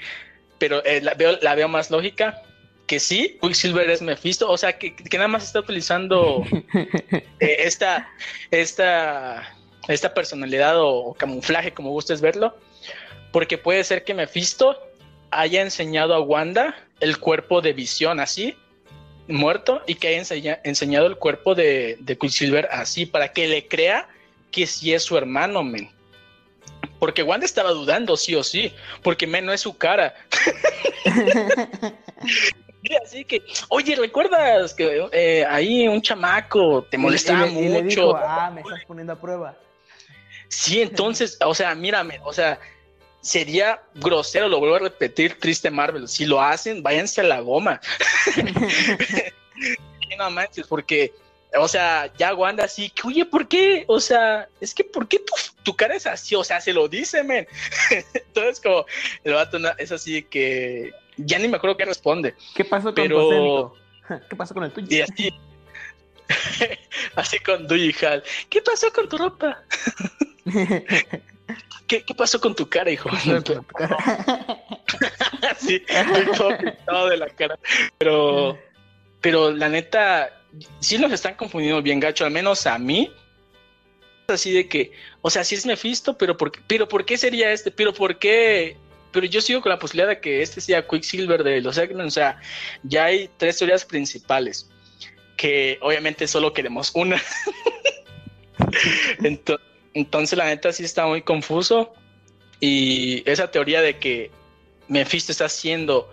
pero 0.58 0.84
eh, 0.84 1.00
la, 1.00 1.14
veo, 1.14 1.38
la 1.42 1.54
veo 1.54 1.68
más 1.68 1.90
lógica, 1.90 2.42
que 2.88 2.98
sí, 2.98 3.38
Quicksilver 3.40 3.88
es 3.88 4.02
Mephisto, 4.02 4.50
o 4.50 4.56
sea, 4.58 4.76
que, 4.78 4.96
que 4.96 5.16
nada 5.18 5.28
más 5.28 5.44
está 5.44 5.60
utilizando 5.60 6.42
eh, 7.38 7.56
esta, 7.60 8.08
esta, 8.50 9.54
esta 9.86 10.14
personalidad 10.14 10.80
o, 10.80 10.88
o 10.88 11.14
camuflaje, 11.14 11.72
como 11.72 11.90
gustes 11.90 12.20
verlo, 12.20 12.56
porque 13.30 13.58
puede 13.58 13.84
ser 13.84 14.02
que 14.04 14.14
Mephisto 14.14 14.76
haya 15.30 15.60
enseñado 15.62 16.14
a 16.14 16.20
Wanda 16.20 16.74
el 16.98 17.18
cuerpo 17.18 17.60
de 17.60 17.74
visión 17.74 18.18
así, 18.18 18.56
muerto, 19.28 19.82
y 19.86 19.94
que 19.96 20.08
haya 20.08 20.18
enseña- 20.18 20.60
enseñado 20.64 21.06
el 21.06 21.16
cuerpo 21.16 21.54
de, 21.54 21.98
de 22.00 22.16
Quicksilver 22.16 22.68
así, 22.72 23.04
para 23.06 23.32
que 23.32 23.46
le 23.46 23.68
crea 23.68 24.08
que 24.50 24.66
sí 24.66 24.94
es 24.94 25.02
su 25.02 25.16
hermano, 25.18 25.62
men. 25.62 25.90
Porque 26.98 27.22
Wanda 27.22 27.44
estaba 27.44 27.70
dudando, 27.70 28.16
sí 28.16 28.34
o 28.34 28.42
sí, 28.42 28.72
porque 29.02 29.26
men 29.26 29.44
no 29.44 29.52
es 29.52 29.60
su 29.60 29.76
cara. 29.76 30.14
Así 33.04 33.24
que, 33.24 33.42
oye, 33.68 33.96
¿recuerdas 33.96 34.72
que 34.74 35.08
eh, 35.12 35.44
ahí 35.48 35.88
un 35.88 36.00
chamaco 36.00 36.84
te 36.90 36.96
molestaba 36.96 37.46
Y 37.48 37.54
le- 37.54 37.60
y 37.60 37.68
le 37.68 37.82
mucho? 37.82 38.00
dijo, 38.06 38.16
ah, 38.16 38.50
me 38.54 38.60
estás 38.60 38.84
poniendo 38.86 39.12
a 39.12 39.16
prueba. 39.20 39.56
Sí, 40.48 40.80
entonces, 40.80 41.36
o 41.44 41.54
sea, 41.54 41.74
mírame, 41.74 42.20
o 42.24 42.32
sea, 42.32 42.58
sería 43.20 43.82
grosero, 43.96 44.48
lo 44.48 44.60
vuelvo 44.60 44.76
a 44.76 44.78
repetir, 44.80 45.38
triste 45.38 45.70
Marvel. 45.70 46.08
Si 46.08 46.24
lo 46.24 46.40
hacen, 46.40 46.82
váyanse 46.82 47.20
a 47.20 47.24
la 47.24 47.40
goma. 47.40 47.80
No 50.18 50.30
manches, 50.30 50.66
porque, 50.66 51.12
o 51.56 51.68
sea, 51.68 52.12
ya 52.18 52.34
Wanda 52.34 52.64
así, 52.64 52.90
que, 52.90 53.06
oye, 53.06 53.24
¿por 53.24 53.46
qué? 53.46 53.84
O 53.86 54.00
sea, 54.00 54.48
es 54.60 54.74
que, 54.74 54.82
¿por 54.82 55.06
qué 55.06 55.18
tu, 55.20 55.32
tu 55.62 55.76
cara 55.76 55.94
es 55.94 56.06
así? 56.06 56.34
O 56.34 56.42
sea, 56.42 56.60
se 56.60 56.72
lo 56.72 56.88
dice, 56.88 57.22
men. 57.22 57.46
Entonces, 58.14 58.60
como, 58.60 58.84
el 59.22 59.34
vato 59.34 59.58
es 59.78 59.92
así 59.92 60.22
que 60.24 60.92
ya 61.18 61.38
ni 61.38 61.48
me 61.48 61.56
acuerdo 61.56 61.76
qué 61.76 61.84
responde. 61.84 62.34
¿Qué 62.54 62.64
pasó 62.64 62.86
con 62.86 62.94
Pero- 62.94 63.72
tu? 64.08 64.14
¿Qué 64.30 64.36
pasó 64.36 64.54
con 64.54 64.64
el 64.64 64.72
tuyo? 64.72 64.86
Y 64.90 65.00
así, 65.02 65.34
así 67.16 67.38
con 67.40 67.66
Hall. 67.66 68.22
¿Qué 68.48 68.62
pasó 68.62 68.92
con 68.92 69.08
tu 69.08 69.18
ropa? 69.18 69.62
¿Qué, 71.86 72.02
qué 72.04 72.14
pasó 72.14 72.40
con 72.40 72.54
tu 72.54 72.68
cara, 72.68 72.90
hijo? 72.90 73.08
sí, 75.58 75.82
todo 76.86 77.08
de 77.08 77.16
la 77.16 77.28
cara. 77.30 77.58
Pero, 77.96 78.58
pero 79.22 79.50
la 79.50 79.68
neta, 79.70 80.30
sí 80.80 80.98
nos 80.98 81.12
están 81.12 81.34
confundiendo 81.34 81.80
bien 81.80 81.98
gacho, 81.98 82.26
al 82.26 82.30
menos 82.30 82.66
a 82.66 82.78
mí. 82.78 83.10
Así 84.28 84.52
de 84.52 84.68
que, 84.68 84.92
o 85.22 85.30
sea, 85.30 85.42
sí 85.44 85.54
es 85.54 85.64
Mephisto, 85.64 86.18
pero 86.18 86.36
¿por, 86.36 86.52
pero 86.66 86.86
¿por 86.86 87.06
qué 87.06 87.16
sería 87.16 87.50
este? 87.52 87.70
¿Pero 87.70 87.94
por 87.94 88.18
qué? 88.18 88.76
Pero 89.12 89.26
yo 89.26 89.40
sigo 89.40 89.60
con 89.62 89.70
la 89.70 89.78
posibilidad 89.78 90.08
de 90.08 90.20
que 90.20 90.42
este 90.42 90.60
sea 90.60 90.86
Quicksilver 90.86 91.42
de 91.42 91.60
los 91.60 91.78
X-Men. 91.78 92.06
O 92.06 92.10
sea, 92.10 92.40
ya 92.82 93.04
hay 93.06 93.30
tres 93.36 93.58
teorías 93.58 93.84
principales, 93.84 94.68
que 95.36 95.78
obviamente 95.80 96.26
solo 96.28 96.52
queremos 96.52 96.90
una. 96.94 97.20
Ento- 99.20 99.60
entonces, 99.94 100.36
la 100.38 100.46
neta 100.46 100.72
sí 100.72 100.84
está 100.84 101.06
muy 101.06 101.22
confuso. 101.22 101.92
Y 102.60 103.28
esa 103.30 103.50
teoría 103.50 103.80
de 103.80 103.98
que 103.98 104.30
Mephisto 104.88 105.32
está 105.32 105.46
haciendo 105.46 106.12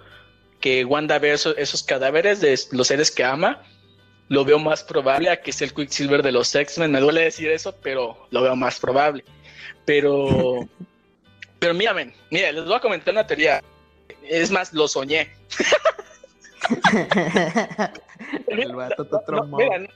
que 0.60 0.86
Wanda 0.86 1.20
vea 1.20 1.34
esos, 1.34 1.56
esos 1.58 1.84
cadáveres 1.84 2.40
de 2.42 2.58
los 2.72 2.88
seres 2.88 3.12
que 3.12 3.24
ama, 3.24 3.64
lo 4.30 4.46
veo 4.46 4.58
más 4.58 4.84
probable 4.84 5.30
a 5.30 5.42
que 5.42 5.52
sea 5.52 5.68
el 5.68 5.74
Quicksilver 5.74 6.24
de 6.24 6.32
los 6.32 6.54
X-Men. 6.54 6.92
Me 6.92 7.00
duele 7.00 7.22
decir 7.22 7.50
eso, 7.50 7.76
pero 7.82 8.28
lo 8.32 8.42
veo 8.42 8.56
más 8.56 8.80
probable. 8.80 9.24
Pero, 9.86 10.68
pero 11.60 11.74
mírame, 11.74 12.14
mira, 12.32 12.52
les 12.52 12.66
voy 12.66 12.76
a 12.76 12.80
comentar 12.80 13.14
una 13.14 13.28
teoría. 13.28 13.64
Es 14.24 14.52
más, 14.52 14.74
lo 14.74 14.88
soñé. 14.88 15.30
el 18.48 18.74
vato 18.74 19.08
No, 19.28 19.58
mira, 19.58 19.80
no, 19.80 19.88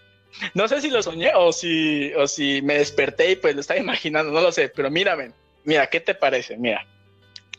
no 0.54 0.68
sé 0.68 0.82
si 0.82 0.90
lo 0.90 1.02
soñé 1.02 1.32
o 1.36 1.52
si, 1.52 2.14
o 2.14 2.28
si 2.28 2.62
me 2.62 2.76
desperté 2.76 3.32
y 3.32 3.36
pues 3.36 3.56
lo 3.56 3.62
estaba 3.62 3.80
imaginando, 3.80 4.32
no 4.32 4.42
lo 4.42 4.52
sé, 4.52 4.70
pero 4.70 4.92
mírame, 4.92 5.32
mira, 5.64 5.88
¿qué 5.88 6.00
te 6.00 6.14
parece? 6.14 6.58
Mira, 6.58 6.86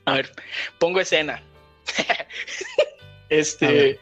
a 0.05 0.15
ver, 0.15 0.33
pongo 0.79 1.01
escena. 1.01 1.43
Este, 3.29 4.01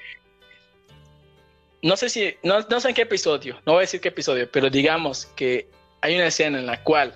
no 1.83 1.95
sé 1.99 2.09
si, 2.09 2.35
no, 2.43 2.61
no 2.61 2.81
sé 2.81 2.89
en 2.89 2.95
qué 2.95 3.03
episodio, 3.03 3.61
no 3.67 3.75
voy 3.75 3.81
a 3.81 3.83
decir 3.83 4.01
qué 4.01 4.09
episodio, 4.09 4.51
pero 4.51 4.71
digamos 4.71 5.27
que 5.37 5.69
hay 6.01 6.15
una 6.15 6.29
escena 6.29 6.59
en 6.59 6.65
la 6.65 6.83
cual 6.83 7.15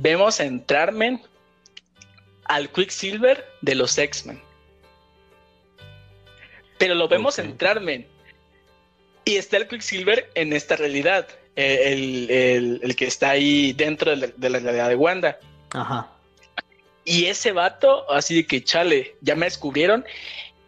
vemos 0.00 0.40
entrarme 0.40 1.22
al 2.44 2.70
Quicksilver 2.70 3.44
de 3.60 3.74
los 3.74 3.96
X-Men. 3.98 4.40
Pero 6.78 6.94
lo 6.94 7.08
vemos 7.08 7.38
Ok. 7.38 7.44
entrar, 7.44 7.80
men. 7.80 8.06
Y 9.24 9.36
está 9.36 9.56
el 9.58 9.68
Quicksilver 9.68 10.30
en 10.34 10.52
esta 10.52 10.76
realidad, 10.76 11.28
el, 11.56 12.30
el- 12.30 12.80
el 12.82 12.96
que 12.96 13.06
está 13.06 13.30
ahí 13.30 13.72
dentro 13.72 14.10
de 14.12 14.16
la, 14.16 14.26
de 14.34 14.50
la 14.50 14.58
realidad 14.60 14.88
de 14.88 14.94
Wanda. 14.94 15.38
Ajá. 15.70 16.08
Y 17.04 17.26
ese 17.26 17.52
vato, 17.52 18.10
así 18.12 18.36
de 18.36 18.46
que 18.46 18.62
chale, 18.62 19.16
ya 19.20 19.34
me 19.34 19.46
descubrieron 19.46 20.04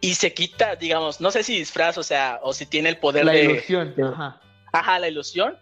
y 0.01 0.15
se 0.15 0.33
quita, 0.33 0.75
digamos, 0.75 1.21
no 1.21 1.31
sé 1.31 1.43
si 1.43 1.55
disfraz, 1.57 1.97
o 1.97 2.03
sea, 2.03 2.39
o 2.43 2.53
si 2.53 2.65
tiene 2.65 2.89
el 2.89 2.97
poder 2.97 3.25
La 3.25 3.31
de. 3.31 3.43
ilusión. 3.45 3.93
de- 3.95 4.03
Ajá. 4.03 4.41
Ajá, 4.73 4.99
la 4.99 5.07
ilusión. 5.07 5.57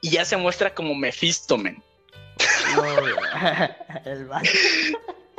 Y 0.00 0.10
ya 0.10 0.24
se 0.24 0.36
muestra 0.36 0.74
como 0.74 0.94
Mephisto, 0.94 1.58
men. 1.58 1.82
No, 2.76 2.84
el 4.10 4.24
vato. 4.26 4.48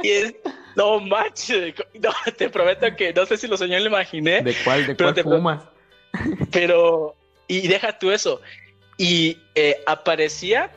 Y 0.03 0.09
es. 0.09 0.35
No 0.75 0.99
manches, 1.01 1.73
no, 2.01 2.09
te 2.37 2.49
prometo 2.49 2.95
que 2.95 3.13
no 3.13 3.25
sé 3.25 3.35
si 3.37 3.47
lo 3.47 3.57
soñé 3.57 3.79
lo 3.81 3.87
imaginé, 3.87 4.41
¿De 4.41 4.55
cuál, 4.63 4.87
de 4.87 4.95
cuál 4.95 5.13
te- 5.13 5.23
fumas? 5.23 5.63
pero. 6.51 7.15
Y 7.47 7.67
deja 7.67 7.99
tú 7.99 8.11
eso. 8.11 8.41
Y 8.97 9.37
eh, 9.55 9.81
aparecía 9.85 10.71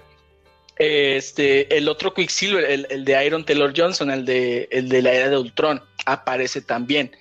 este, 0.77 1.77
el 1.77 1.89
otro 1.89 2.13
Quicksilver, 2.13 2.65
el, 2.65 2.87
el 2.91 3.05
de 3.05 3.25
Iron 3.27 3.45
Taylor 3.45 3.73
Johnson, 3.77 4.11
el 4.11 4.25
de, 4.25 4.69
el 4.73 4.89
de 4.89 5.03
la 5.03 5.13
era 5.13 5.29
de 5.29 5.39
Ultron, 5.39 5.81
aparece 6.07 6.61
también. 6.61 7.13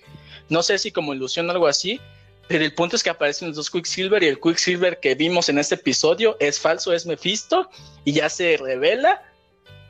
No 0.50 0.64
sé 0.64 0.78
si 0.80 0.92
como 0.92 1.14
ilusión 1.14 1.48
o 1.48 1.52
algo 1.52 1.68
así, 1.68 2.02
pero 2.54 2.66
el 2.66 2.74
punto 2.76 2.96
es 2.96 3.02
que 3.02 3.10
aparecen 3.10 3.48
los 3.48 3.58
dos 3.58 3.72
Quicksilver 3.72 4.22
y 4.22 4.28
el 4.28 4.40
Quicksilver 4.40 5.00
que 5.00 5.16
vimos 5.16 5.50
en 5.50 5.58
este 5.58 5.74
episodio 5.74 6.38
es 6.40 6.60
falso, 6.60 6.94
es 6.94 7.04
Mephisto 7.08 7.68
y 8.06 8.14
ya 8.14 8.30
se 8.30 8.58
revela. 8.58 9.24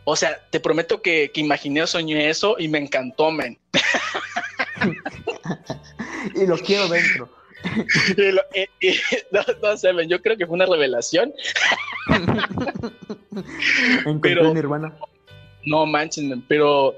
O 0.05 0.15
sea, 0.15 0.39
te 0.49 0.61
prometo 0.61 1.01
que, 1.01 1.29
que 1.33 1.41
imaginé 1.41 1.83
o 1.83 1.87
soñé 1.87 2.29
eso 2.29 2.55
y 2.57 2.69
me 2.69 2.77
encantó, 2.77 3.31
men. 3.31 3.59
Y 6.35 6.45
lo 6.47 6.57
quiero 6.57 6.87
dentro. 6.87 7.29
Y 8.17 8.31
lo- 8.31 8.41
y- 8.55 8.87
y- 8.87 8.97
no, 9.31 9.41
no 9.61 9.75
sé, 9.77 9.91
men, 9.91 10.07
yo 10.07 10.21
creo 10.21 10.37
que 10.37 10.45
fue 10.47 10.55
una 10.55 10.65
revelación. 10.65 11.33
Encontré 13.99 14.35
Pero- 14.35 14.47
el 14.47 14.53
Nirvana. 14.53 14.95
No 15.65 15.85
manches, 15.85 16.23
men, 16.23 16.41
pero 16.47 16.95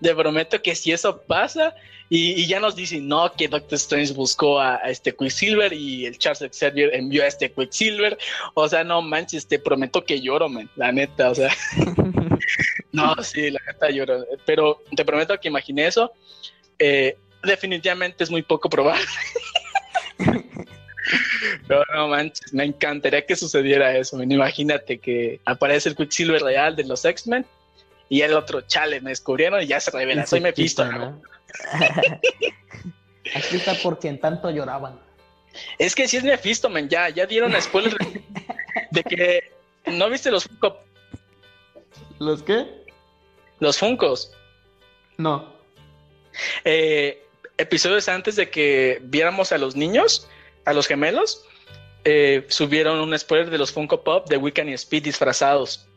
te 0.00 0.14
prometo 0.14 0.60
que 0.62 0.74
si 0.74 0.92
eso 0.92 1.20
pasa 1.22 1.74
y, 2.08 2.32
y 2.40 2.46
ya 2.46 2.60
nos 2.60 2.74
dicen, 2.74 3.06
no, 3.06 3.30
que 3.32 3.48
Doctor 3.48 3.76
Strange 3.76 4.12
buscó 4.12 4.58
a, 4.60 4.76
a 4.76 4.90
este 4.90 5.14
Quicksilver 5.14 5.72
y 5.72 6.06
el 6.06 6.18
Charles 6.18 6.56
Xavier 6.58 6.94
envió 6.94 7.22
a 7.22 7.26
este 7.26 7.50
Quicksilver, 7.52 8.16
o 8.54 8.68
sea, 8.68 8.84
no 8.84 9.02
manches, 9.02 9.46
te 9.46 9.58
prometo 9.58 10.04
que 10.04 10.20
lloro, 10.20 10.48
men, 10.48 10.70
la 10.76 10.90
neta, 10.92 11.30
o 11.30 11.34
sea, 11.34 11.50
no, 12.92 13.14
sí, 13.22 13.50
la 13.50 13.60
neta 13.66 13.90
lloro, 13.90 14.24
pero 14.46 14.82
te 14.96 15.04
prometo 15.04 15.38
que 15.38 15.48
imaginé 15.48 15.86
eso, 15.86 16.12
eh, 16.78 17.16
definitivamente 17.42 18.24
es 18.24 18.30
muy 18.30 18.42
poco 18.42 18.68
probable. 18.68 19.04
No, 21.68 21.82
no 21.94 22.08
manches, 22.08 22.52
me 22.52 22.64
encantaría 22.64 23.24
que 23.24 23.36
sucediera 23.36 23.96
eso. 23.96 24.16
men. 24.16 24.30
Imagínate 24.30 24.98
que 24.98 25.40
aparece 25.46 25.88
el 25.88 25.96
Quicksilver 25.96 26.42
real 26.42 26.76
de 26.76 26.84
los 26.84 27.04
X-Men 27.04 27.46
y 28.08 28.22
el 28.22 28.34
otro, 28.34 28.62
chale, 28.62 29.00
me 29.00 29.10
descubrieron 29.10 29.62
y 29.62 29.66
ya 29.66 29.80
se 29.80 29.90
revela. 29.90 30.26
Soy 30.26 30.40
Mephisto. 30.40 30.84
¿no? 30.84 31.20
Aquí 33.34 33.56
está 33.56 33.74
porque 33.82 34.08
en 34.08 34.20
tanto 34.20 34.50
lloraban. 34.50 34.98
Es 35.78 35.94
que 35.94 36.08
si 36.08 36.16
es 36.16 36.24
Mephisto, 36.24 36.68
men, 36.68 36.88
ya, 36.88 37.08
ya 37.08 37.26
dieron 37.26 37.60
spoiler 37.60 37.96
de, 37.98 38.22
de 38.90 39.04
que 39.04 39.52
no 39.86 40.08
viste 40.08 40.30
los 40.30 40.44
Funko, 40.44 40.78
¿Los 42.18 42.42
qué? 42.42 42.66
los 43.60 43.78
Funkos. 43.78 44.32
No. 45.16 45.52
Eh, 46.64 47.26
episodios 47.56 48.08
antes 48.08 48.36
de 48.36 48.50
que 48.50 49.00
viéramos 49.02 49.52
a 49.52 49.58
los 49.58 49.74
niños, 49.76 50.28
a 50.64 50.72
los 50.72 50.86
gemelos, 50.86 51.44
eh, 52.04 52.46
subieron 52.48 53.00
un 53.00 53.18
spoiler 53.18 53.50
de 53.50 53.58
los 53.58 53.72
Funko 53.72 54.04
Pop 54.04 54.28
de 54.28 54.36
Wiccan 54.36 54.68
y 54.68 54.74
Speed 54.74 55.04
disfrazados. 55.04 55.87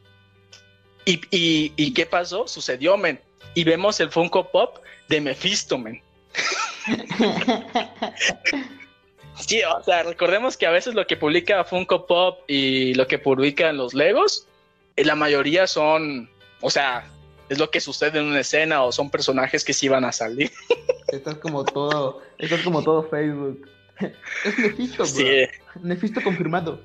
¿Y, 1.05 1.21
y, 1.31 1.73
y 1.75 1.93
qué 1.93 2.05
pasó? 2.05 2.47
Sucedió, 2.47 2.97
men. 2.97 3.19
Y 3.53 3.63
vemos 3.63 3.99
el 3.99 4.11
Funko 4.11 4.51
Pop 4.51 4.77
de 5.07 5.21
Mephisto, 5.21 5.77
men. 5.77 6.01
Sí, 9.47 9.61
o 9.63 9.83
sea, 9.83 10.03
recordemos 10.03 10.55
que 10.55 10.67
a 10.67 10.71
veces 10.71 10.93
lo 10.93 11.07
que 11.07 11.17
publica 11.17 11.63
Funko 11.63 12.05
Pop 12.05 12.41
y 12.47 12.93
lo 12.93 13.07
que 13.07 13.17
publican 13.17 13.77
los 13.77 13.93
Legos, 13.93 14.47
eh, 14.95 15.03
la 15.03 15.15
mayoría 15.15 15.67
son, 15.67 16.29
o 16.61 16.69
sea, 16.69 17.05
es 17.49 17.57
lo 17.57 17.69
que 17.69 17.81
sucede 17.81 18.19
en 18.19 18.25
una 18.25 18.41
escena 18.41 18.83
o 18.83 18.91
son 18.91 19.09
personajes 19.09 19.65
que 19.65 19.73
sí 19.73 19.89
van 19.89 20.05
a 20.05 20.11
salir. 20.11 20.51
Esto 21.07 21.31
es 21.31 21.37
como 21.37 21.65
todo. 21.65 22.21
Esto 22.37 22.55
es 22.55 22.61
como 22.61 22.83
todo 22.83 23.09
Facebook. 23.09 23.67
Es 24.45 24.57
Nefisto, 24.57 25.03
bro. 25.03 25.05
Sí, 25.05 25.47
Nefisto 25.81 26.23
confirmado. 26.23 26.81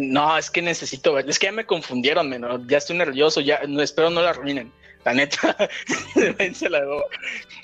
No, 0.00 0.38
es 0.38 0.50
que 0.50 0.62
necesito 0.62 1.12
ver, 1.12 1.28
es 1.28 1.38
que 1.38 1.46
ya 1.46 1.52
me 1.52 1.66
confundieron, 1.66 2.28
men, 2.28 2.42
¿no? 2.42 2.66
ya 2.66 2.78
estoy 2.78 2.96
nervioso, 2.96 3.40
ya 3.40 3.60
espero 3.80 4.10
no 4.10 4.22
la 4.22 4.30
arruinen, 4.30 4.72
la 5.04 5.14
neta, 5.14 5.56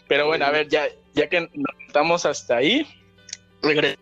pero 0.09 0.27
bueno, 0.27 0.47
a 0.47 0.51
ver, 0.51 0.69
ya, 0.69 0.89
ya 1.15 1.29
que 1.29 1.43
nos 1.43 1.77
estamos 1.87 2.27
hasta 2.27 2.57
ahí, 2.57 2.87
regre- 3.63 3.97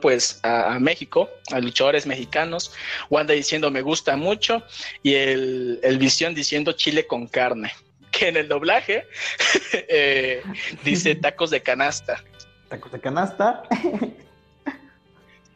pues 0.00 0.40
a, 0.42 0.74
a 0.74 0.80
México, 0.80 1.30
a 1.52 1.60
luchadores 1.60 2.04
mexicanos, 2.04 2.72
Wanda 3.10 3.32
diciendo 3.34 3.70
me 3.70 3.82
gusta 3.82 4.16
mucho 4.16 4.62
y 5.04 5.14
el, 5.14 5.78
el 5.82 5.98
Visión 5.98 6.34
diciendo 6.34 6.72
chile 6.72 7.06
con 7.06 7.28
carne, 7.28 7.72
que 8.18 8.28
en 8.28 8.36
el 8.36 8.48
doblaje 8.48 9.06
eh, 9.72 10.42
dice 10.84 11.14
tacos 11.14 11.50
de 11.50 11.62
canasta. 11.62 12.22
Tacos 12.68 12.92
de 12.92 13.00
canasta. 13.00 13.62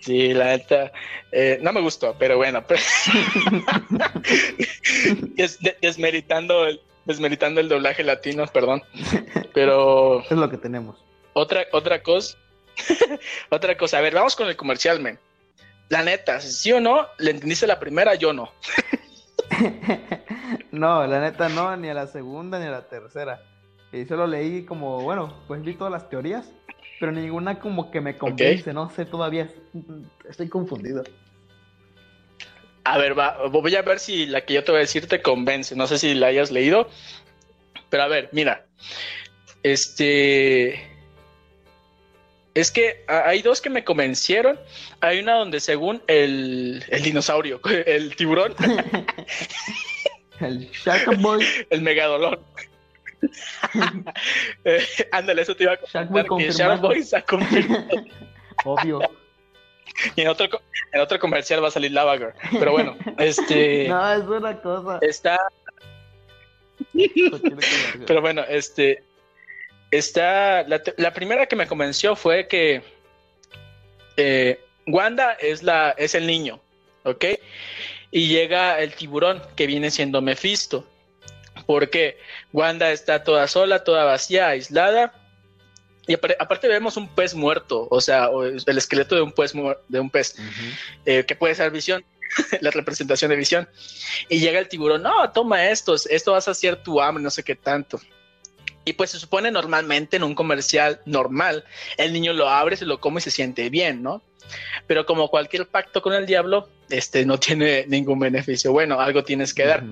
Sí, 0.00 0.34
la 0.34 0.46
neta, 0.46 0.90
eh, 1.30 1.60
no 1.62 1.72
me 1.72 1.80
gustó, 1.80 2.16
pero 2.18 2.36
bueno, 2.36 2.64
pero- 2.66 2.82
Des- 5.36 5.60
de- 5.60 5.76
desmeritando, 5.80 6.66
el, 6.66 6.80
desmeritando 7.04 7.60
el 7.60 7.68
doblaje 7.68 8.02
latino, 8.02 8.44
perdón, 8.48 8.82
pero 9.54 10.20
Es 10.22 10.32
lo 10.32 10.50
que 10.50 10.56
tenemos. 10.56 10.98
otra, 11.34 11.66
otra 11.70 12.02
cosa, 12.02 12.36
otra 13.50 13.76
cosa, 13.76 13.98
a 13.98 14.00
ver, 14.00 14.12
vamos 14.14 14.34
con 14.34 14.48
el 14.48 14.56
comercial, 14.56 14.98
men. 14.98 15.20
La 15.88 16.02
neta, 16.02 16.40
sí 16.40 16.72
o 16.72 16.80
no, 16.80 17.06
le 17.18 17.30
entendiste 17.30 17.68
la 17.68 17.78
primera, 17.78 18.16
yo 18.16 18.32
no. 18.32 18.52
No, 20.72 21.06
la 21.06 21.20
neta 21.20 21.48
no, 21.48 21.76
ni 21.76 21.88
a 21.88 21.94
la 21.94 22.06
segunda 22.06 22.58
ni 22.58 22.66
a 22.66 22.70
la 22.70 22.88
tercera. 22.88 23.42
Y 23.92 24.06
solo 24.06 24.26
leí 24.26 24.64
como, 24.64 25.02
bueno, 25.02 25.42
pues 25.46 25.62
vi 25.62 25.74
todas 25.74 25.92
las 25.92 26.08
teorías, 26.08 26.50
pero 26.98 27.12
ninguna 27.12 27.58
como 27.58 27.90
que 27.90 28.00
me 28.00 28.16
convence, 28.16 28.72
no 28.72 28.88
sé 28.90 29.04
todavía. 29.04 29.48
Estoy 30.28 30.48
confundido. 30.48 31.04
A 32.84 32.98
ver, 32.98 33.18
va, 33.18 33.46
voy 33.48 33.76
a 33.76 33.82
ver 33.82 33.98
si 33.98 34.26
la 34.26 34.44
que 34.44 34.54
yo 34.54 34.64
te 34.64 34.72
voy 34.72 34.78
a 34.78 34.80
decir 34.80 35.06
te 35.06 35.22
convence. 35.22 35.76
No 35.76 35.86
sé 35.86 35.98
si 35.98 36.14
la 36.14 36.28
hayas 36.28 36.50
leído. 36.50 36.88
Pero 37.90 38.02
a 38.02 38.08
ver, 38.08 38.30
mira. 38.32 38.66
Este. 39.62 40.91
Es 42.54 42.70
que 42.70 43.04
hay 43.08 43.40
dos 43.42 43.60
que 43.60 43.70
me 43.70 43.84
convencieron. 43.84 44.58
Hay 45.00 45.20
una 45.20 45.34
donde 45.34 45.60
según 45.60 46.02
el, 46.06 46.84
el 46.88 47.02
dinosaurio, 47.02 47.60
el 47.86 48.14
tiburón, 48.16 48.54
El 50.40 50.68
Shark 50.70 51.20
Boy, 51.20 51.46
el 51.70 51.82
megadolón. 51.82 52.38
Eh, 54.64 54.84
ándale, 55.12 55.42
eso 55.42 55.54
te 55.54 55.62
iba 55.62 55.74
a 55.74 55.76
contar 55.76 56.08
que. 56.08 56.50
Shark 56.50 56.80
Boy 56.80 57.02
se 57.04 57.16
ha 57.16 57.24
obvio. 58.64 59.00
Y 60.16 60.22
en 60.22 60.28
otro, 60.28 60.48
en 60.92 61.00
otro 61.00 61.20
comercial 61.20 61.62
va 61.62 61.68
a 61.68 61.70
salir 61.70 61.92
Lava 61.92 62.18
Girl. 62.18 62.34
Pero 62.58 62.72
bueno, 62.72 62.96
este. 63.18 63.86
No, 63.88 64.12
es 64.12 64.24
una 64.24 64.60
cosa. 64.60 64.98
Está 65.00 65.38
Pero 68.06 68.20
bueno, 68.20 68.42
este. 68.48 69.04
Está. 69.92 70.64
La, 70.64 70.82
la 70.96 71.12
primera 71.12 71.46
que 71.46 71.54
me 71.54 71.68
convenció 71.68 72.16
fue 72.16 72.48
que. 72.48 72.82
eh, 74.16 74.58
Wanda 74.86 75.34
es, 75.34 75.62
la, 75.62 75.94
es 75.96 76.16
el 76.16 76.26
niño, 76.26 76.60
¿ok? 77.04 77.24
Y 78.10 78.26
llega 78.26 78.80
el 78.80 78.92
tiburón, 78.94 79.40
que 79.54 79.66
viene 79.68 79.90
siendo 79.92 80.20
Mephisto. 80.20 80.84
Porque 81.66 82.18
Wanda 82.52 82.90
está 82.90 83.22
toda 83.22 83.46
sola, 83.46 83.84
toda 83.84 84.04
vacía, 84.04 84.48
aislada. 84.48 85.14
Y 86.08 86.14
apar- 86.14 86.36
aparte 86.40 86.66
vemos 86.66 86.96
un 86.96 87.06
pez 87.14 87.32
muerto, 87.34 87.86
o 87.88 88.00
sea, 88.00 88.28
el 88.66 88.76
esqueleto 88.78 89.14
de 89.14 89.22
un 89.22 89.30
pez, 89.30 89.52
de 89.88 90.00
un 90.00 90.10
pez 90.10 90.34
eh, 91.06 91.24
que 91.24 91.36
puede 91.36 91.54
ser 91.54 91.70
visión, 91.70 92.04
la 92.60 92.70
representación 92.72 93.28
de 93.30 93.36
visión. 93.36 93.68
Y 94.28 94.40
llega 94.40 94.58
el 94.58 94.66
tiburón, 94.68 95.02
no, 95.02 95.30
toma 95.30 95.70
estos, 95.70 96.06
esto 96.06 96.32
vas 96.32 96.48
a 96.48 96.50
hacer 96.52 96.82
tu 96.82 97.00
hambre, 97.00 97.22
no 97.22 97.30
sé 97.30 97.44
qué 97.44 97.54
tanto. 97.54 98.00
Y 98.84 98.94
pues 98.94 99.10
se 99.10 99.18
supone 99.18 99.50
normalmente 99.50 100.16
en 100.16 100.24
un 100.24 100.34
comercial 100.34 101.00
normal, 101.04 101.64
el 101.96 102.12
niño 102.12 102.32
lo 102.32 102.48
abre, 102.48 102.76
se 102.76 102.84
lo 102.84 103.00
come 103.00 103.18
y 103.18 103.22
se 103.22 103.30
siente 103.30 103.70
bien, 103.70 104.02
¿no? 104.02 104.22
Pero 104.86 105.06
como 105.06 105.28
cualquier 105.28 105.68
pacto 105.68 106.02
con 106.02 106.14
el 106.14 106.26
diablo, 106.26 106.68
este 106.90 107.24
no 107.24 107.38
tiene 107.38 107.86
ningún 107.86 108.18
beneficio. 108.18 108.72
Bueno, 108.72 109.00
algo 109.00 109.22
tienes 109.22 109.54
que 109.54 109.66
dar. 109.66 109.84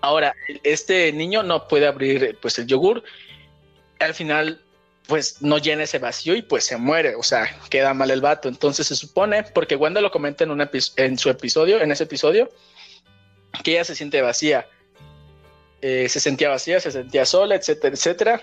Ahora, 0.00 0.34
este 0.62 1.12
niño 1.12 1.42
no 1.42 1.66
puede 1.66 1.86
abrir 1.86 2.38
pues 2.40 2.58
el 2.58 2.66
yogur 2.66 3.02
al 3.98 4.14
final 4.14 4.60
pues 5.06 5.40
no 5.40 5.58
llena 5.58 5.84
ese 5.84 5.98
vacío 5.98 6.34
y 6.34 6.42
pues 6.42 6.64
se 6.64 6.76
muere, 6.76 7.14
o 7.14 7.22
sea, 7.22 7.48
queda 7.70 7.94
mal 7.94 8.10
el 8.10 8.20
vato. 8.20 8.48
Entonces 8.48 8.88
se 8.88 8.96
supone, 8.96 9.44
porque 9.44 9.76
Wanda 9.76 10.00
lo 10.00 10.10
comenta 10.10 10.42
en, 10.42 10.50
un 10.50 10.68
en 10.96 11.18
su 11.18 11.30
episodio, 11.30 11.80
en 11.80 11.92
ese 11.92 12.04
episodio, 12.04 12.50
que 13.62 13.72
ella 13.72 13.84
se 13.84 13.94
siente 13.94 14.20
vacía. 14.20 14.66
Eh, 15.82 16.08
se 16.08 16.20
sentía 16.20 16.48
vacía, 16.48 16.80
se 16.80 16.90
sentía 16.90 17.26
sola, 17.26 17.54
etcétera, 17.54 17.94
etcétera, 17.94 18.42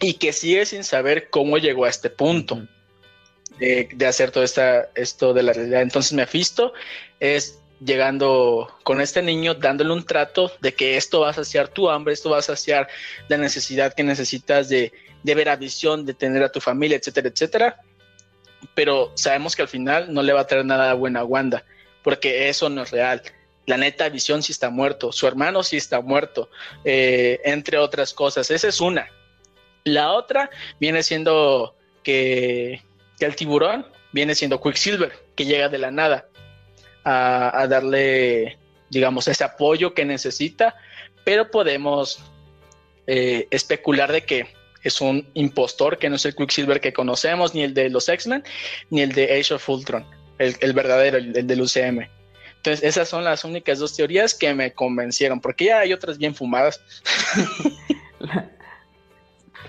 y 0.00 0.14
que 0.14 0.32
sigue 0.32 0.64
sin 0.64 0.84
saber 0.84 1.28
cómo 1.30 1.58
llegó 1.58 1.84
a 1.84 1.90
este 1.90 2.08
punto 2.08 2.66
de, 3.58 3.88
de 3.92 4.06
hacer 4.06 4.30
todo 4.30 4.44
esta, 4.44 4.88
esto 4.94 5.34
de 5.34 5.42
la 5.42 5.52
realidad. 5.52 5.82
Entonces 5.82 6.12
Mephisto 6.12 6.72
es 7.20 7.58
llegando 7.84 8.68
con 8.84 9.00
este 9.00 9.22
niño, 9.22 9.54
dándole 9.54 9.92
un 9.92 10.04
trato 10.04 10.52
de 10.60 10.72
que 10.74 10.96
esto 10.96 11.20
va 11.20 11.30
a 11.30 11.34
saciar 11.34 11.68
tu 11.68 11.90
hambre, 11.90 12.14
esto 12.14 12.30
va 12.30 12.38
a 12.38 12.42
saciar 12.42 12.88
la 13.28 13.36
necesidad 13.36 13.92
que 13.94 14.04
necesitas 14.04 14.68
de, 14.68 14.92
de 15.22 15.34
ver 15.34 15.48
a 15.48 15.56
visión, 15.56 16.06
de 16.06 16.14
tener 16.14 16.42
a 16.42 16.52
tu 16.52 16.60
familia, 16.60 16.96
etcétera, 16.96 17.28
etcétera. 17.28 17.80
Pero 18.74 19.12
sabemos 19.16 19.56
que 19.56 19.62
al 19.62 19.68
final 19.68 20.14
no 20.14 20.22
le 20.22 20.32
va 20.32 20.42
a 20.42 20.46
traer 20.46 20.64
nada 20.64 20.94
bueno 20.94 21.18
a 21.18 21.24
Wanda, 21.24 21.64
porque 22.02 22.48
eso 22.48 22.68
no 22.68 22.82
es 22.82 22.90
real. 22.92 23.20
La 23.66 23.76
neta, 23.76 24.08
Visión 24.08 24.42
sí 24.42 24.52
está 24.52 24.70
muerto, 24.70 25.12
su 25.12 25.26
hermano 25.26 25.62
sí 25.62 25.76
está 25.76 26.00
muerto, 26.00 26.50
eh, 26.84 27.40
entre 27.44 27.78
otras 27.78 28.12
cosas. 28.12 28.50
Esa 28.50 28.68
es 28.68 28.80
una. 28.80 29.08
La 29.84 30.12
otra 30.12 30.50
viene 30.80 31.02
siendo 31.02 31.74
que, 32.02 32.82
el 33.20 33.36
tiburón 33.36 33.86
viene 34.10 34.34
siendo 34.34 34.60
Quicksilver, 34.60 35.12
que 35.36 35.44
llega 35.44 35.68
de 35.68 35.78
la 35.78 35.92
nada 35.92 36.26
a, 37.04 37.66
darle, 37.68 38.58
digamos, 38.90 39.28
ese 39.28 39.44
apoyo 39.44 39.94
que 39.94 40.04
necesita, 40.04 40.74
pero 41.24 41.50
podemos 41.50 42.18
eh, 43.06 43.46
especular 43.50 44.10
de 44.10 44.24
que 44.24 44.48
es 44.82 45.00
un 45.00 45.28
impostor, 45.34 45.98
que 45.98 46.10
no 46.10 46.16
es 46.16 46.24
el 46.24 46.34
Quicksilver 46.34 46.80
que 46.80 46.92
conocemos, 46.92 47.54
ni 47.54 47.62
el 47.62 47.74
de 47.74 47.90
los 47.90 48.08
X-Men, 48.08 48.42
ni 48.90 49.02
el 49.02 49.12
de 49.12 49.38
Age 49.38 49.54
of 49.54 49.68
Ultron, 49.68 50.04
el, 50.38 50.72
verdadero, 50.72 51.18
el, 51.18 51.46
del 51.46 51.60
UCM. 51.60 52.08
Entonces, 52.62 52.84
esas 52.84 53.08
son 53.08 53.24
las 53.24 53.44
únicas 53.44 53.80
dos 53.80 53.96
teorías 53.96 54.34
que 54.34 54.54
me 54.54 54.72
convencieron, 54.72 55.40
porque 55.40 55.64
ya 55.64 55.80
hay 55.80 55.92
otras 55.92 56.16
bien 56.16 56.32
fumadas. 56.32 56.80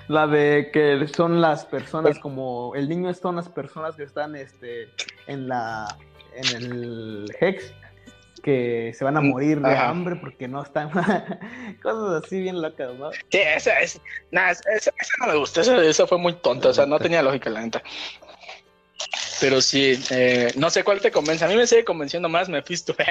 La 0.07 0.27
de 0.27 0.69
que 0.71 1.07
son 1.07 1.41
las 1.41 1.65
personas 1.65 2.19
como 2.19 2.73
el 2.75 2.87
niño 2.87 3.11
son 3.15 3.37
las 3.37 3.49
personas 3.49 3.95
que 3.95 4.03
están 4.03 4.35
este 4.35 4.89
en 5.27 5.47
la 5.47 5.87
en 6.35 6.55
el 6.57 7.35
Hex 7.39 7.73
que 8.43 8.93
se 8.93 9.03
van 9.05 9.15
a 9.15 9.21
mm, 9.21 9.29
morir 9.29 9.61
de 9.61 9.75
hambre 9.75 10.17
porque 10.17 10.47
no 10.47 10.61
están 10.61 10.89
cosas 11.81 12.23
así 12.23 12.41
bien 12.41 12.61
locas, 12.61 12.93
¿no? 12.99 13.11
Sí, 13.11 13.39
esa, 13.39 13.79
esa, 13.79 13.99
esa, 14.31 14.91
no 15.21 15.27
me 15.27 15.35
gustó, 15.37 15.61
esa, 15.61 16.05
fue 16.05 16.17
muy 16.17 16.33
tonta, 16.33 16.69
o 16.69 16.73
sea, 16.73 16.85
no 16.85 16.99
tenía 16.99 17.23
lógica 17.23 17.49
la 17.49 17.61
neta. 17.61 17.81
Pero 19.39 19.61
sí, 19.61 19.99
eh, 20.11 20.51
no 20.55 20.69
sé 20.69 20.83
cuál 20.83 21.01
te 21.01 21.11
convence. 21.11 21.45
A 21.45 21.47
mí 21.47 21.55
me 21.55 21.65
sigue 21.67 21.85
convenciendo 21.85 22.29
más 22.29 22.49
Mephisto. 22.49 22.95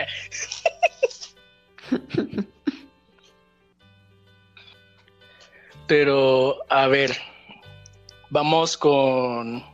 Pero, 5.87 6.65
a 6.71 6.87
ver, 6.89 7.17
vamos 8.31 8.77
con, 8.77 9.65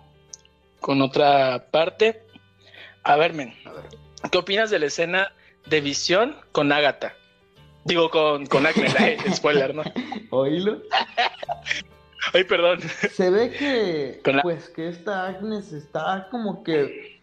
con 0.81 1.03
otra 1.03 1.67
parte. 1.71 2.23
A 3.05 3.17
ver, 3.17 3.35
men, 3.35 3.55
¿qué 4.31 4.39
opinas 4.39 4.71
de 4.71 4.81
la 4.81 4.87
escena 4.87 5.33
de 5.67 5.81
visión 5.81 6.37
con 6.53 6.73
Agatha? 6.73 7.15
Digo, 7.85 8.11
con, 8.11 8.47
con 8.47 8.67
Agnes, 8.67 8.95
spoiler, 9.35 9.75
¿no? 9.75 9.83
Oílo. 10.31 10.83
Ay, 12.33 12.45
perdón. 12.45 12.81
Se 13.13 13.31
ve 13.31 13.51
que, 13.51 14.21
pues, 14.43 14.69
que 14.69 14.89
esta 14.89 15.27
Agnes 15.27 15.73
está 15.73 16.29
como 16.31 16.63
que 16.63 17.21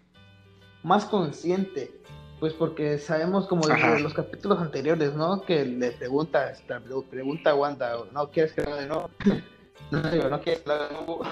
más 0.84 1.06
consciente, 1.06 1.92
pues 2.40 2.54
porque 2.54 2.98
sabemos 2.98 3.48
como 3.48 3.68
de 3.68 4.00
los 4.00 4.14
capítulos 4.14 4.60
anteriores, 4.60 5.14
¿no? 5.14 5.42
Que 5.42 5.66
le 5.66 5.92
pregunta, 5.92 6.54
le 6.68 7.02
pregunta 7.10 7.52
a 7.52 7.56
Wanda, 7.56 7.98
¿no 8.12 8.30
quieres 8.30 8.54
que 8.54 8.62
de 8.62 8.88
nuevo? 8.88 9.10
no, 9.92 10.02
digo, 10.12 10.30
no 10.30 10.42
quieres 10.42 10.62
que 10.62 10.72
de 10.72 10.94
nuevo. 10.94 11.22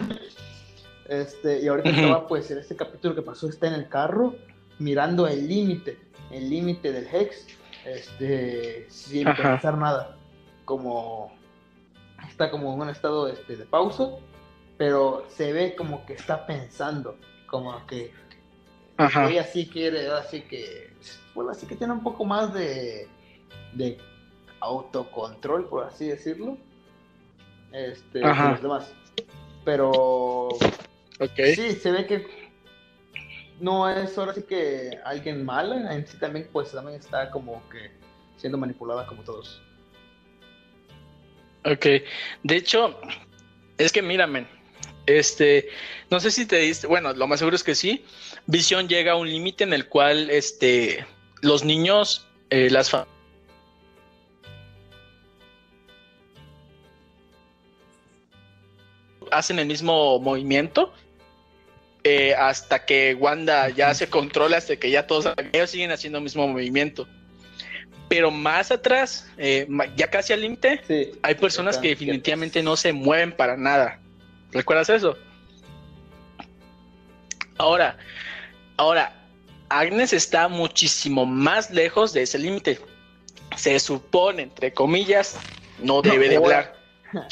Este, 1.05 1.59
y 1.61 1.67
ahorita 1.67 1.89
estaba, 1.89 2.27
pues, 2.29 2.49
en 2.49 2.59
este 2.59 2.77
capítulo 2.77 3.13
que 3.13 3.21
pasó, 3.21 3.49
está 3.49 3.67
en 3.67 3.73
el 3.73 3.89
carro, 3.89 4.35
mirando 4.79 5.27
el 5.27 5.49
límite, 5.49 5.97
el 6.31 6.49
límite 6.49 6.93
del 6.93 7.05
Hex, 7.13 7.45
este, 7.85 8.85
sin 8.89 9.25
pensar 9.35 9.77
nada, 9.77 10.17
como 10.63 11.33
está 12.33 12.49
como 12.49 12.73
en 12.73 12.81
un 12.81 12.89
estado 12.89 13.27
este, 13.27 13.55
de 13.55 13.65
pausa, 13.65 14.09
pero 14.77 15.23
se 15.29 15.53
ve 15.53 15.75
como 15.75 16.03
que 16.05 16.13
está 16.13 16.45
pensando, 16.47 17.15
como 17.45 17.85
que 17.85 18.11
ella 18.97 19.43
sí 19.43 19.67
quiere, 19.67 20.09
así 20.09 20.41
que, 20.41 20.91
bueno, 21.35 21.51
así 21.51 21.67
que 21.67 21.75
tiene 21.75 21.93
un 21.93 22.01
poco 22.01 22.25
más 22.25 22.51
de, 22.53 23.07
de 23.73 23.99
autocontrol, 24.59 25.67
por 25.69 25.83
así 25.83 26.07
decirlo, 26.07 26.57
este, 27.71 28.21
que 28.21 28.27
los 28.27 28.61
demás. 28.61 28.91
Pero 29.63 30.49
sí, 31.55 31.71
se 31.73 31.91
ve 31.91 32.07
que 32.07 32.51
no 33.59 33.87
es 33.87 34.17
ahora 34.17 34.33
sí 34.33 34.41
que 34.41 34.99
alguien 35.05 35.45
mala, 35.45 35.93
en 35.93 36.07
sí 36.07 36.17
también, 36.17 36.49
pues 36.51 36.71
también 36.71 36.99
está 36.99 37.29
como 37.29 37.61
que 37.69 37.91
siendo 38.37 38.57
manipulada 38.57 39.05
como 39.05 39.23
todos. 39.23 39.61
Ok, 41.65 41.85
de 42.43 42.55
hecho, 42.55 42.99
es 43.77 43.91
que 43.91 44.01
mírame, 44.01 44.45
este, 45.05 45.69
no 46.09 46.19
sé 46.19 46.31
si 46.31 46.45
te 46.45 46.57
diste, 46.57 46.87
bueno, 46.87 47.13
lo 47.13 47.27
más 47.27 47.39
seguro 47.39 47.55
es 47.55 47.63
que 47.63 47.75
sí, 47.75 48.03
Visión 48.45 48.89
llega 48.89 49.13
a 49.13 49.15
un 49.15 49.29
límite 49.29 49.63
en 49.63 49.73
el 49.73 49.87
cual, 49.87 50.29
este, 50.29 51.05
los 51.41 51.63
niños, 51.63 52.27
eh, 52.49 52.69
las 52.69 52.93
hacen 59.31 59.57
el 59.57 59.65
mismo 59.65 60.19
movimiento 60.19 60.93
eh, 62.03 62.35
hasta 62.35 62.85
que 62.85 63.15
Wanda 63.15 63.69
ya 63.69 63.93
se 63.93 64.09
controla, 64.09 64.57
hasta 64.57 64.75
que 64.75 64.91
ya 64.91 65.07
todos 65.07 65.33
ellos 65.53 65.69
siguen 65.69 65.91
haciendo 65.91 66.17
el 66.17 66.25
mismo 66.25 66.45
movimiento 66.45 67.07
pero 68.13 68.29
más 68.29 68.69
atrás, 68.69 69.27
eh, 69.39 69.67
ya 69.95 70.07
casi 70.07 70.33
al 70.33 70.41
límite, 70.41 71.13
hay 71.23 71.33
personas 71.33 71.79
que 71.79 71.87
definitivamente 71.87 72.61
no 72.61 72.77
se 72.77 72.93
mueven 72.93 73.31
para 73.31 73.57
nada. 73.57 73.99
¿Recuerdas 74.51 74.87
eso? 74.89 75.17
Ahora, 77.57 77.97
ahora, 78.77 79.15
Agnes 79.67 80.13
está 80.13 80.47
muchísimo 80.47 81.25
más 81.25 81.71
lejos 81.71 82.13
de 82.13 82.21
ese 82.21 82.37
límite. 82.37 82.79
Se 83.57 83.79
supone, 83.79 84.43
entre 84.43 84.71
comillas, 84.71 85.35
no 85.79 86.03
debe 86.03 86.29
de 86.29 86.35
hablar. 86.35 86.75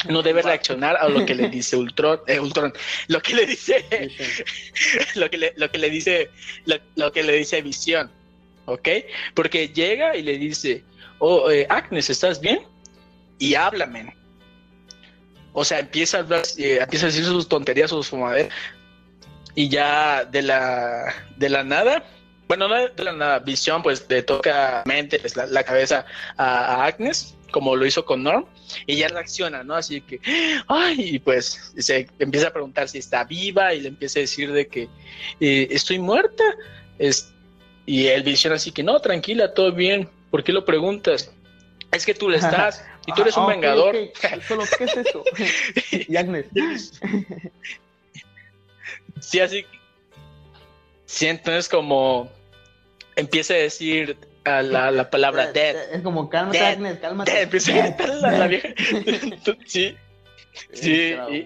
No 0.09 0.23
debe 0.23 0.41
reaccionar 0.41 0.97
a 0.97 1.09
lo 1.09 1.27
que 1.27 1.35
le 1.35 1.47
dice 1.49 1.75
Ultron, 1.75 2.21
eh, 2.25 2.39
Ultron 2.39 2.73
lo 3.07 3.21
que 3.21 3.35
le 3.35 3.45
dice, 3.45 3.85
lo 5.15 5.29
que 5.29 5.37
le, 5.37 5.53
lo 5.57 5.69
que 5.69 5.77
le 5.77 5.91
dice, 5.91 6.31
lo 6.95 7.11
que 7.11 7.21
le 7.21 7.33
dice 7.33 7.61
Visión 7.61 8.11
¿ok? 8.65 8.87
Porque 9.33 9.69
llega 9.69 10.15
y 10.15 10.21
le 10.21 10.37
dice, 10.37 10.83
oh, 11.19 11.49
eh, 11.49 11.65
Agnes, 11.69 12.09
¿estás 12.09 12.39
bien? 12.39 12.61
Y 13.39 13.55
háblame. 13.55 14.15
O 15.53 15.65
sea, 15.65 15.79
empieza 15.79 16.17
a 16.17 16.19
hablar, 16.21 16.43
eh, 16.57 16.79
empieza 16.81 17.05
a 17.05 17.09
decir 17.09 17.25
sus 17.25 17.47
tonterías, 17.47 17.89
sus 17.89 18.07
fumaderas. 18.07 18.53
Y 19.53 19.67
ya 19.67 20.23
de 20.25 20.41
la, 20.41 21.13
de 21.35 21.49
la 21.49 21.63
nada, 21.63 22.05
bueno, 22.47 22.67
no 22.67 22.75
de 22.75 23.03
la 23.03 23.13
nada, 23.13 23.39
visión, 23.39 23.81
pues 23.81 24.05
le 24.09 24.23
toca 24.23 24.83
mente, 24.85 25.19
pues, 25.19 25.37
la, 25.37 25.63
cabeza 25.63 26.05
a, 26.35 26.85
Agnes, 26.85 27.37
como 27.51 27.77
lo 27.77 27.85
hizo 27.85 28.03
con 28.03 28.23
Norm, 28.23 28.45
y 28.87 28.97
ya 28.97 29.07
reacciona, 29.07 29.63
¿no? 29.63 29.75
Así 29.75 30.01
que, 30.01 30.19
ay, 30.67 31.15
y 31.15 31.19
pues 31.19 31.73
se 31.77 32.09
empieza 32.19 32.49
a 32.49 32.53
preguntar 32.53 32.89
si 32.89 32.97
está 32.97 33.23
viva 33.23 33.73
y 33.73 33.81
le 33.81 33.87
empieza 33.89 34.19
a 34.19 34.21
decir 34.21 34.51
de 34.51 34.67
que 34.67 34.89
eh, 35.39 35.67
estoy 35.71 35.99
muerta. 35.99 36.43
Es, 36.99 37.33
y 37.85 38.07
el 38.07 38.23
visión 38.23 38.53
así 38.53 38.71
que, 38.71 38.83
no, 38.83 38.99
tranquila, 38.99 39.53
todo 39.53 39.71
bien. 39.71 40.09
¿Por 40.29 40.43
qué 40.43 40.53
lo 40.53 40.65
preguntas? 40.65 41.31
Es 41.91 42.05
que 42.05 42.13
tú 42.13 42.29
le 42.29 42.37
estás 42.37 42.85
y 43.05 43.13
tú 43.13 43.21
eres 43.21 43.35
un 43.35 43.43
ah, 43.43 43.47
vengador. 43.47 43.95
Solo, 44.47 44.63
¿qué 44.77 44.83
es 44.85 44.97
eso? 44.97 45.23
y 46.07 46.15
Agnes. 46.15 46.45
sí, 49.19 49.39
así. 49.39 49.65
Sí, 51.05 51.27
entonces 51.27 51.67
como 51.67 52.31
empieza 53.15 53.53
a 53.53 53.57
decir 53.57 54.17
a 54.45 54.61
la, 54.61 54.91
la 54.91 55.09
palabra 55.09 55.51
dead. 55.51 55.75
Eh, 55.75 55.89
es 55.93 56.01
como, 56.01 56.29
cálmate, 56.29 56.59
Agnes, 56.59 56.99
cálmate. 56.99 57.31
Dead, 57.31 57.43
empieza 57.43 57.73
a 57.73 57.87
gritar 57.87 58.09
la, 58.09 58.31
la 58.31 58.47
vieja. 58.47 58.69
sí. 59.65 59.97
Sí. 60.73 61.15
Y... 61.29 61.45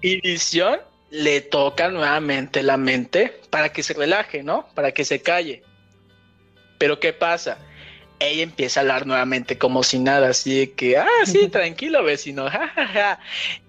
y 0.00 0.20
visión 0.20 0.80
le 1.12 1.42
toca 1.42 1.90
nuevamente 1.90 2.62
la 2.62 2.78
mente 2.78 3.40
para 3.50 3.70
que 3.70 3.82
se 3.82 3.92
relaje, 3.92 4.42
¿no? 4.42 4.66
Para 4.74 4.92
que 4.92 5.04
se 5.04 5.20
calle. 5.20 5.62
Pero 6.78 6.98
¿qué 6.98 7.12
pasa? 7.12 7.58
ella 8.18 8.42
empieza 8.42 8.80
a 8.80 8.82
hablar 8.82 9.06
nuevamente 9.06 9.58
como 9.58 9.82
si 9.82 9.98
nada, 9.98 10.28
así 10.28 10.60
de 10.60 10.72
que, 10.72 10.96
ah, 10.96 11.06
sí, 11.26 11.48
tranquilo, 11.48 12.04
vecino, 12.04 12.48
jajaja. 12.50 13.18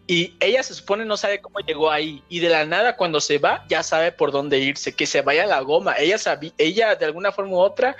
Y 0.05 0.35
ella 0.39 0.61
se 0.63 0.73
supone 0.73 1.05
no 1.05 1.17
sabe 1.17 1.41
cómo 1.41 1.59
llegó 1.59 1.89
ahí. 1.89 2.21
Y 2.29 2.39
de 2.39 2.49
la 2.49 2.65
nada, 2.65 2.95
cuando 2.95 3.19
se 3.19 3.37
va, 3.37 3.65
ya 3.67 3.83
sabe 3.83 4.11
por 4.11 4.31
dónde 4.31 4.59
irse, 4.59 4.93
que 4.93 5.05
se 5.05 5.21
vaya 5.21 5.43
a 5.43 5.47
la 5.47 5.61
goma. 5.61 5.95
Ella 5.97 6.17
sabía, 6.17 6.51
ella 6.57 6.95
de 6.95 7.05
alguna 7.05 7.31
forma 7.31 7.53
u 7.53 7.59
otra 7.59 7.95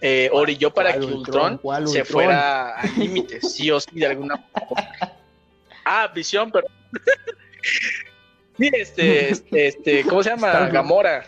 eh, 0.00 0.28
orilló 0.32 0.72
para 0.72 0.90
¿Cuál 0.90 1.00
que 1.00 1.06
Ultron? 1.06 1.18
Ultron 1.20 1.58
¿Cuál 1.58 1.88
se 1.88 2.00
Ultron? 2.00 2.12
fuera 2.12 2.80
al 2.80 2.98
límite, 2.98 3.40
sí 3.40 3.70
o 3.70 3.78
sí, 3.78 3.90
de 3.94 4.06
alguna 4.06 4.38
forma. 4.38 4.90
Ah, 5.84 6.06
visión, 6.06 6.52
pero. 6.52 6.68
Sí, 8.62 8.70
este, 8.74 9.30
este, 9.30 9.66
este, 9.66 10.04
¿cómo 10.04 10.22
se 10.22 10.30
llama? 10.30 10.68
Gamora. 10.72 11.26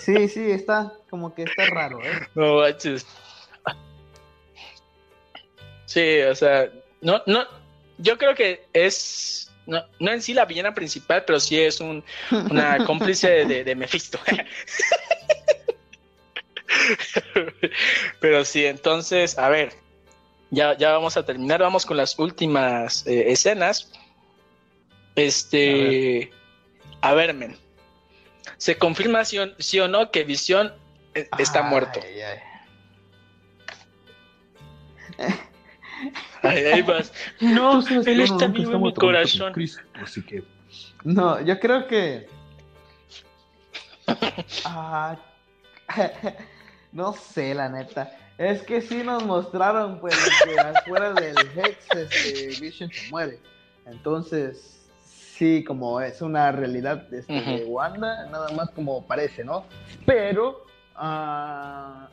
Sí, 0.00 0.26
sí, 0.26 0.50
está 0.50 0.92
como 1.08 1.32
que 1.32 1.44
está 1.44 1.66
raro, 1.66 2.02
¿eh? 2.02 2.26
No 2.34 2.56
manches. 2.56 3.06
Sí, 5.84 6.22
o 6.22 6.34
sea, 6.34 6.68
no, 7.02 7.22
no, 7.26 7.44
yo 7.98 8.18
creo 8.18 8.34
que 8.34 8.64
es, 8.72 9.52
no, 9.66 9.84
no 10.00 10.10
en 10.10 10.22
sí 10.22 10.34
la 10.34 10.44
villana 10.44 10.74
principal, 10.74 11.22
pero 11.24 11.38
sí 11.38 11.60
es 11.60 11.80
un, 11.80 12.02
una 12.50 12.84
cómplice 12.86 13.44
de, 13.44 13.62
de 13.62 13.74
Mephisto. 13.76 14.18
pero 18.18 18.44
sí, 18.44 18.66
entonces, 18.66 19.38
a 19.38 19.48
ver, 19.48 19.72
ya, 20.50 20.76
ya 20.76 20.90
vamos 20.90 21.16
a 21.16 21.24
terminar, 21.24 21.60
vamos 21.60 21.86
con 21.86 21.96
las 21.96 22.18
últimas 22.18 23.06
eh, 23.06 23.30
escenas. 23.30 23.92
Este, 25.14 26.30
a 27.00 27.14
ver, 27.14 27.34
men, 27.34 27.56
¿se 28.56 28.78
confirma 28.78 29.24
sí 29.24 29.38
o, 29.38 29.46
sí 29.58 29.78
o 29.80 29.88
no 29.88 30.10
que 30.10 30.24
Visión 30.24 30.72
eh, 31.14 31.28
está 31.38 31.64
Ay, 31.64 31.70
muerto? 31.70 32.00
ay. 32.02 32.38
Ahí, 36.42 36.64
ahí 36.64 36.82
vas. 36.82 37.12
No, 37.40 37.86
él 37.86 38.20
está 38.20 38.46
vivo 38.48 38.72
en 38.72 38.82
mi 38.82 38.94
corazón. 38.94 39.52
Así 39.94 40.22
que. 40.22 40.42
No, 41.04 41.40
yo 41.40 41.58
creo 41.60 41.86
que. 41.86 42.28
Ah, 44.64 45.16
no 46.92 47.12
sé, 47.12 47.54
la 47.54 47.68
neta. 47.68 48.16
Es 48.38 48.62
que 48.62 48.80
sí 48.80 49.02
nos 49.04 49.24
mostraron, 49.24 50.00
pues, 50.00 50.16
que 50.44 50.58
afuera 50.58 51.12
del 51.12 51.36
Hex, 51.54 51.86
este, 51.94 52.60
Vision 52.60 52.90
se 52.90 53.10
muere. 53.10 53.38
Entonces, 53.86 54.81
sí, 55.42 55.64
como 55.64 56.00
es 56.00 56.22
una 56.22 56.52
realidad 56.52 57.12
este, 57.12 57.32
de. 57.32 57.64
Wanda, 57.64 58.28
nada 58.30 58.52
más 58.52 58.70
como 58.70 59.04
parece, 59.08 59.42
¿no? 59.42 59.64
Pero, 60.06 60.66
ah, 60.94 62.08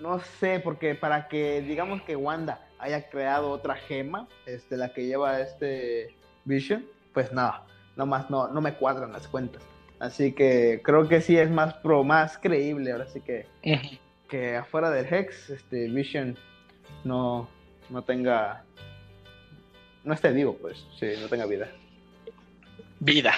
no 0.00 0.20
sé, 0.38 0.60
porque 0.60 0.94
para 0.94 1.26
que 1.26 1.60
digamos 1.62 2.02
que 2.02 2.14
Wanda 2.14 2.60
haya 2.78 3.10
creado 3.10 3.50
otra 3.50 3.74
gema, 3.74 4.28
este, 4.46 4.76
la 4.76 4.92
que 4.92 5.06
lleva 5.06 5.40
este 5.40 6.14
Vision, 6.44 6.86
pues 7.12 7.32
no, 7.32 7.52
no 7.96 8.06
más 8.06 8.30
no, 8.30 8.46
no 8.46 8.60
me 8.60 8.74
cuadran 8.74 9.12
las 9.12 9.26
cuentas. 9.26 9.62
Así 9.98 10.32
que 10.32 10.82
creo 10.84 11.08
que 11.08 11.20
sí 11.20 11.36
es 11.36 11.50
más 11.50 11.74
pro, 11.74 12.04
más 12.04 12.38
creíble, 12.38 12.92
ahora 12.92 13.06
sí 13.08 13.20
que, 13.20 13.46
que 14.28 14.56
afuera 14.56 14.90
del 14.90 15.12
Hex, 15.12 15.50
este 15.50 15.88
Vision 15.88 16.36
no, 17.02 17.48
no 17.90 18.02
tenga, 18.02 18.62
no 20.04 20.14
esté 20.14 20.30
vivo, 20.32 20.56
pues, 20.60 20.84
sí, 20.98 21.06
no 21.20 21.28
tenga 21.28 21.46
vida. 21.46 21.70
Vida. 23.00 23.34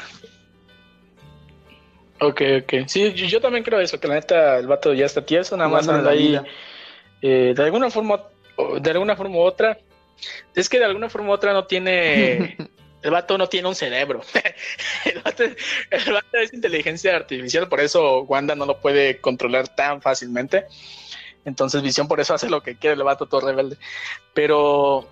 Ok, 2.20 2.40
ok. 2.62 2.72
Sí, 2.86 3.12
yo, 3.12 3.26
yo 3.26 3.40
también 3.40 3.62
creo 3.64 3.80
eso, 3.80 4.00
que 4.00 4.08
la 4.08 4.14
neta 4.14 4.58
el 4.58 4.66
vato 4.66 4.94
ya 4.94 5.04
está 5.06 5.24
tieso, 5.24 5.56
nada 5.56 5.68
más 5.68 5.86
anda 5.88 6.10
ahí 6.10 6.40
eh, 7.22 7.52
de 7.54 7.62
alguna 7.62 7.90
forma, 7.90 8.22
o- 8.56 8.78
de 8.80 8.90
alguna 8.90 9.16
forma 9.16 9.36
u 9.36 9.40
otra. 9.40 9.78
Es 10.54 10.68
que 10.68 10.78
de 10.78 10.86
alguna 10.86 11.10
forma 11.10 11.28
u 11.28 11.32
otra 11.32 11.52
no 11.52 11.66
tiene, 11.66 12.56
el 13.02 13.10
vato 13.10 13.36
no 13.36 13.48
tiene 13.48 13.68
un 13.68 13.74
cerebro. 13.74 14.22
el, 15.04 15.20
vato, 15.20 15.42
el 15.44 16.12
vato 16.12 16.38
es 16.38 16.54
inteligencia 16.54 17.14
artificial, 17.16 17.68
por 17.68 17.80
eso 17.80 18.22
Wanda 18.22 18.54
no 18.54 18.64
lo 18.64 18.80
puede 18.80 19.18
controlar 19.20 19.68
tan 19.68 20.00
fácilmente. 20.00 20.66
Entonces 21.44 21.82
Visión 21.82 22.08
por 22.08 22.18
eso 22.18 22.34
hace 22.34 22.48
lo 22.50 22.62
que 22.62 22.76
quiere 22.76 22.94
el 22.96 23.02
vato 23.04 23.26
todo 23.26 23.46
rebelde. 23.46 23.76
Pero 24.34 25.06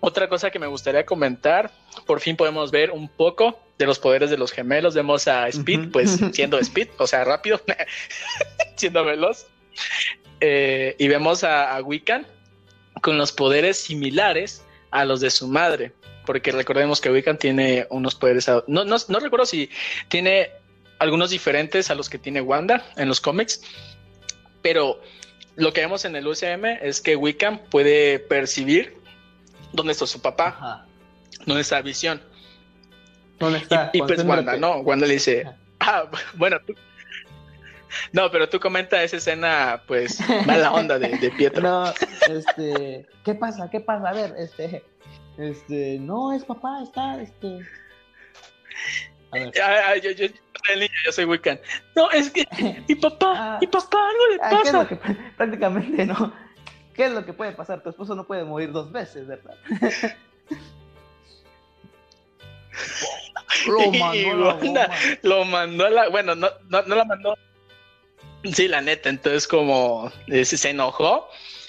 otra 0.00 0.28
cosa 0.28 0.50
que 0.50 0.58
me 0.58 0.66
gustaría 0.66 1.06
comentar, 1.06 1.70
por 2.06 2.20
fin 2.20 2.36
podemos 2.36 2.70
ver 2.70 2.90
un 2.90 3.08
poco 3.08 3.58
de 3.78 3.86
los 3.86 3.98
poderes 3.98 4.30
de 4.30 4.38
los 4.38 4.52
gemelos. 4.52 4.94
Vemos 4.94 5.26
a 5.28 5.48
Speed, 5.48 5.90
pues 5.90 6.18
siendo 6.32 6.58
Speed, 6.58 6.88
o 6.98 7.06
sea, 7.06 7.24
rápido, 7.24 7.60
siendo 8.76 9.04
veloz. 9.04 9.46
Eh, 10.40 10.94
y 10.98 11.08
vemos 11.08 11.44
a, 11.44 11.74
a 11.74 11.82
Wiccan 11.82 12.26
con 13.02 13.18
los 13.18 13.32
poderes 13.32 13.78
similares 13.78 14.64
a 14.90 15.04
los 15.04 15.20
de 15.20 15.30
su 15.30 15.48
madre. 15.48 15.92
Porque 16.24 16.50
recordemos 16.50 17.00
que 17.00 17.10
Wiccan 17.10 17.38
tiene 17.38 17.86
unos 17.90 18.14
poderes. 18.14 18.48
No, 18.66 18.84
no, 18.84 18.96
no 19.08 19.20
recuerdo 19.20 19.46
si 19.46 19.70
tiene 20.08 20.50
algunos 20.98 21.30
diferentes 21.30 21.90
a 21.90 21.94
los 21.94 22.08
que 22.08 22.18
tiene 22.18 22.40
Wanda 22.40 22.84
en 22.96 23.08
los 23.08 23.20
cómics. 23.20 23.62
Pero 24.62 25.00
lo 25.54 25.72
que 25.72 25.82
vemos 25.82 26.04
en 26.04 26.16
el 26.16 26.26
UCM 26.26 26.64
es 26.82 27.00
que 27.00 27.16
Wiccan 27.16 27.62
puede 27.70 28.18
percibir 28.18 28.96
dónde 29.72 29.92
está 29.92 30.06
su 30.06 30.20
papá, 30.20 30.48
Ajá. 30.48 30.86
dónde 31.46 31.62
está 31.62 31.80
Visión. 31.82 32.20
¿Dónde 33.38 33.58
está? 33.58 33.90
Y, 33.92 33.98
y 33.98 34.02
pues. 34.02 34.24
Wanda, 34.24 34.56
¿no? 34.56 34.76
Wanda 34.78 35.06
le 35.06 35.14
dice, 35.14 35.46
ah, 35.80 36.04
bueno, 36.34 36.58
tú... 36.66 36.74
No, 38.12 38.30
pero 38.30 38.48
tú 38.48 38.58
comenta 38.60 39.02
esa 39.02 39.16
escena, 39.16 39.82
pues, 39.86 40.20
mala 40.46 40.72
onda 40.72 40.98
de, 40.98 41.08
de 41.18 41.30
Pietro. 41.30 41.62
No, 41.62 41.92
este, 42.28 43.06
¿qué 43.24 43.34
pasa? 43.34 43.70
¿Qué 43.70 43.80
pasa? 43.80 44.08
A 44.08 44.12
ver, 44.12 44.34
este, 44.38 44.82
este, 45.38 45.98
no 46.00 46.32
es 46.32 46.44
papá, 46.44 46.82
está, 46.82 47.20
este. 47.22 47.60
A 49.30 49.34
ver. 49.38 49.52
Ah, 49.62 49.80
ah, 49.90 49.96
yo, 49.96 50.10
yo, 50.10 50.26
yo 50.26 50.32
soy 50.64 50.74
el 50.74 50.80
niño, 50.80 50.92
yo 51.04 51.12
soy 51.12 51.24
Wiccan. 51.26 51.60
No, 51.94 52.10
es 52.10 52.30
que 52.30 52.44
mi 52.88 52.94
papá, 52.96 53.34
Ah. 53.36 53.58
mi 53.60 53.66
papá, 53.66 53.98
algo 54.08 54.26
le 54.30 54.38
Ah, 54.42 54.48
¿Qué 54.62 54.68
es 54.68 54.74
pasa. 54.74 55.16
prácticamente 55.36 56.06
no? 56.06 56.32
¿Qué 56.96 57.04
es 57.04 57.12
lo 57.12 57.24
que 57.24 57.32
puede 57.32 57.52
pasar? 57.52 57.82
Tu 57.82 57.90
esposo 57.90 58.14
no 58.14 58.26
puede 58.26 58.44
morir 58.44 58.72
dos 58.72 58.90
veces, 58.90 59.26
¿verdad? 59.26 59.54
Lo 63.66 63.90
mandó 63.92 64.50
a 64.50 64.54
la. 64.64 64.90
Lo 65.22 65.44
mandó 65.44 65.86
a 65.86 65.90
la. 65.90 66.08
Bueno, 66.08 66.34
no, 66.34 66.48
no, 66.68 66.82
no 66.82 66.94
la 66.94 67.04
mandó. 67.04 67.36
Sí, 68.44 68.68
la 68.68 68.80
neta, 68.80 69.08
entonces, 69.08 69.46
como 69.46 70.12
eh, 70.28 70.44
se 70.44 70.70
enojó. 70.70 71.28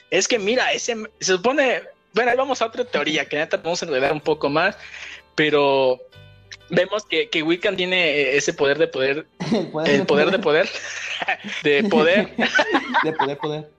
Es 0.09 0.27
que 0.27 0.39
mira, 0.39 0.71
ese 0.73 0.95
se 1.19 1.33
supone. 1.33 1.81
Bueno, 2.13 2.31
ahí 2.31 2.37
vamos 2.37 2.61
a 2.61 2.67
otra 2.67 2.85
teoría 2.85 3.25
que 3.25 3.37
neta 3.37 3.61
a 3.63 3.85
enredar 3.85 4.13
un 4.13 4.21
poco 4.21 4.49
más. 4.49 4.77
Pero 5.35 5.99
vemos 6.69 7.05
que, 7.05 7.29
que 7.29 7.43
Wiccan 7.43 7.75
tiene 7.75 8.09
eh, 8.09 8.37
ese 8.37 8.53
poder 8.53 8.77
de 8.77 8.87
poder. 8.87 9.27
El 9.51 9.67
poder, 9.67 9.95
El 9.95 10.05
poder 10.05 10.31
de 10.31 10.39
poder. 10.39 10.69
De 11.63 11.83
poder. 11.83 12.35
De 13.03 13.13
poder, 13.13 13.37
poder. 13.37 13.69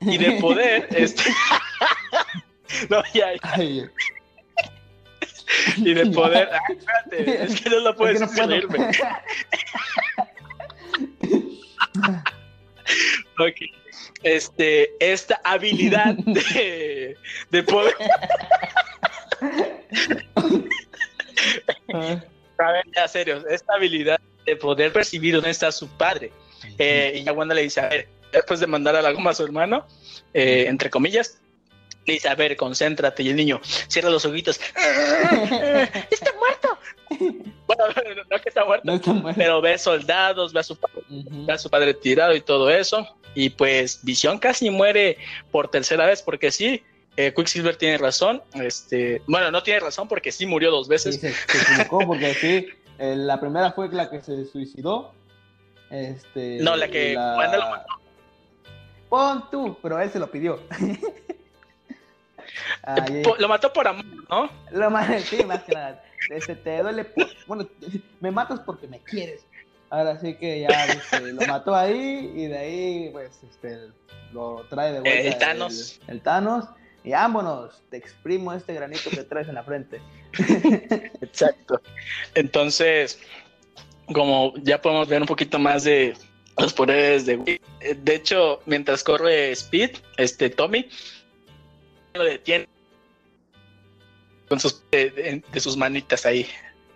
y 0.00 0.18
de 0.18 0.32
poder. 0.40 0.88
Este. 0.96 1.22
No, 2.90 3.02
ya, 3.14 3.32
ya. 3.32 3.40
Ay, 3.42 3.88
Y 5.78 5.94
de 5.94 6.06
poder. 6.14 6.50
Ah, 6.52 6.60
espérate, 6.68 7.44
es 7.44 7.60
que 7.62 7.70
no 7.70 7.80
lo 7.80 7.90
es 7.90 7.96
puedes 7.96 8.20
que 8.20 8.40
no 8.42 8.46
reírme. 8.46 8.90
Ok. 13.38 13.56
Este, 14.22 14.90
esta 15.00 15.40
habilidad 15.44 16.14
de, 16.16 17.16
de 17.50 17.62
poder. 17.62 17.94
A 22.58 22.72
ver, 22.72 22.84
ya 22.94 23.08
serio, 23.08 23.46
esta 23.48 23.74
habilidad 23.74 24.20
de 24.44 24.56
poder 24.56 24.92
percibir 24.92 25.34
dónde 25.34 25.50
está 25.50 25.72
su 25.72 25.88
padre. 25.88 26.32
Eh, 26.78 27.12
y 27.16 27.24
ya 27.24 27.32
Wanda 27.32 27.54
le 27.54 27.62
dice, 27.62 27.80
a 27.80 27.88
ver, 27.88 28.08
después 28.32 28.60
de 28.60 28.66
mandar 28.66 28.96
a 28.96 29.02
la 29.02 29.12
goma 29.12 29.30
a 29.30 29.34
su 29.34 29.44
hermano, 29.44 29.86
eh, 30.34 30.66
entre 30.68 30.90
comillas, 30.90 31.38
le 32.06 32.14
dice, 32.14 32.28
a 32.28 32.34
ver, 32.34 32.56
concéntrate. 32.56 33.22
Y 33.22 33.30
el 33.30 33.36
niño 33.36 33.60
cierra 33.88 34.10
los 34.10 34.24
ojitos. 34.24 34.58
¡Está 36.10 36.32
muerto! 36.38 36.78
Bueno, 37.66 37.84
no, 37.88 38.24
no 38.30 38.42
que 38.42 38.48
está 38.48 38.64
muerto, 38.64 38.82
No 38.86 38.94
está 38.94 39.12
muerto. 39.12 39.38
pero 39.38 39.60
ve 39.60 39.76
soldados, 39.78 40.52
ve 40.52 40.60
a 40.60 40.62
su 40.62 40.76
padre 40.76 41.02
ve 41.08 41.52
a 41.52 41.58
su 41.58 41.68
padre 41.70 41.94
tirado 41.94 42.34
y 42.34 42.40
todo 42.40 42.70
eso. 42.70 43.06
Y 43.34 43.50
pues 43.50 44.00
Visión 44.02 44.38
casi 44.38 44.70
muere 44.70 45.18
por 45.50 45.68
tercera 45.70 46.06
vez, 46.06 46.22
porque 46.22 46.50
sí, 46.50 46.82
eh, 47.16 47.32
Quicksilver 47.34 47.76
tiene 47.76 47.98
razón. 47.98 48.42
Este, 48.54 49.20
bueno, 49.26 49.50
no 49.50 49.62
tiene 49.62 49.80
razón 49.80 50.08
porque 50.08 50.32
sí 50.32 50.46
murió 50.46 50.70
dos 50.70 50.86
Sí, 50.86 50.90
veces. 50.90 51.20
se, 51.20 51.32
se 51.32 51.62
equivocó 51.62 51.98
porque 52.06 52.34
sí, 52.34 52.66
eh, 52.98 53.14
la 53.16 53.38
primera 53.38 53.72
fue 53.72 53.88
la 53.90 54.10
que 54.10 54.20
se 54.22 54.44
suicidó. 54.46 55.12
Este, 55.90 56.58
No, 56.60 56.76
la 56.76 56.88
que 56.88 57.16
Wanda 57.16 57.56
lo 57.56 57.98
Pon 59.08 59.50
tú, 59.50 59.78
pero 59.80 60.00
él 60.00 60.10
se 60.10 60.18
lo 60.18 60.30
pidió. 60.30 60.60
Lo 63.38 63.48
mató 63.48 63.72
por 63.72 63.86
amor, 63.86 64.04
¿no? 64.28 64.50
lo 64.70 64.90
más, 64.90 65.22
sí, 65.24 65.44
más 65.44 65.62
que 65.62 65.72
nada. 65.72 66.02
Este, 66.30 66.56
te 66.56 66.82
duele 66.82 67.04
por, 67.04 67.26
bueno, 67.46 67.68
me 68.20 68.30
matas 68.30 68.60
porque 68.60 68.86
me 68.86 69.00
quieres. 69.00 69.44
Ahora 69.90 70.18
sí 70.18 70.34
que 70.34 70.60
ya 70.60 70.86
este, 70.86 71.32
lo 71.32 71.46
mató 71.46 71.74
ahí 71.74 72.32
y 72.34 72.46
de 72.46 72.58
ahí 72.58 73.10
pues 73.12 73.42
este 73.42 73.90
lo 74.32 74.64
trae 74.68 74.92
de 74.92 75.00
vuelta 75.00 75.20
El 75.20 75.38
Thanos. 75.38 76.00
El, 76.06 76.16
el 76.16 76.22
Thanos 76.22 76.64
y 77.04 77.12
vámonos, 77.12 77.82
te 77.90 77.96
exprimo 77.96 78.52
este 78.52 78.74
granito 78.74 79.08
que 79.10 79.22
traes 79.24 79.48
en 79.48 79.54
la 79.54 79.62
frente. 79.64 80.00
Exacto. 81.22 81.80
Entonces, 82.34 83.18
como 84.12 84.54
ya 84.62 84.80
podemos 84.80 85.08
ver 85.08 85.20
un 85.20 85.26
poquito 85.28 85.58
más 85.58 85.84
de 85.84 86.14
los 86.58 86.72
poderes 86.72 87.26
de 87.26 87.36
Will. 87.36 87.60
eh, 87.80 87.94
De 88.02 88.14
hecho, 88.16 88.60
mientras 88.66 89.02
corre 89.04 89.52
Speed, 89.52 89.90
este 90.16 90.50
Tommy 90.50 90.88
lo 92.14 92.24
detiene 92.24 92.66
con 94.48 94.58
sus 94.58 94.82
de, 94.90 95.42
sus 95.60 95.76
manitas 95.76 96.24
ahí. 96.26 96.46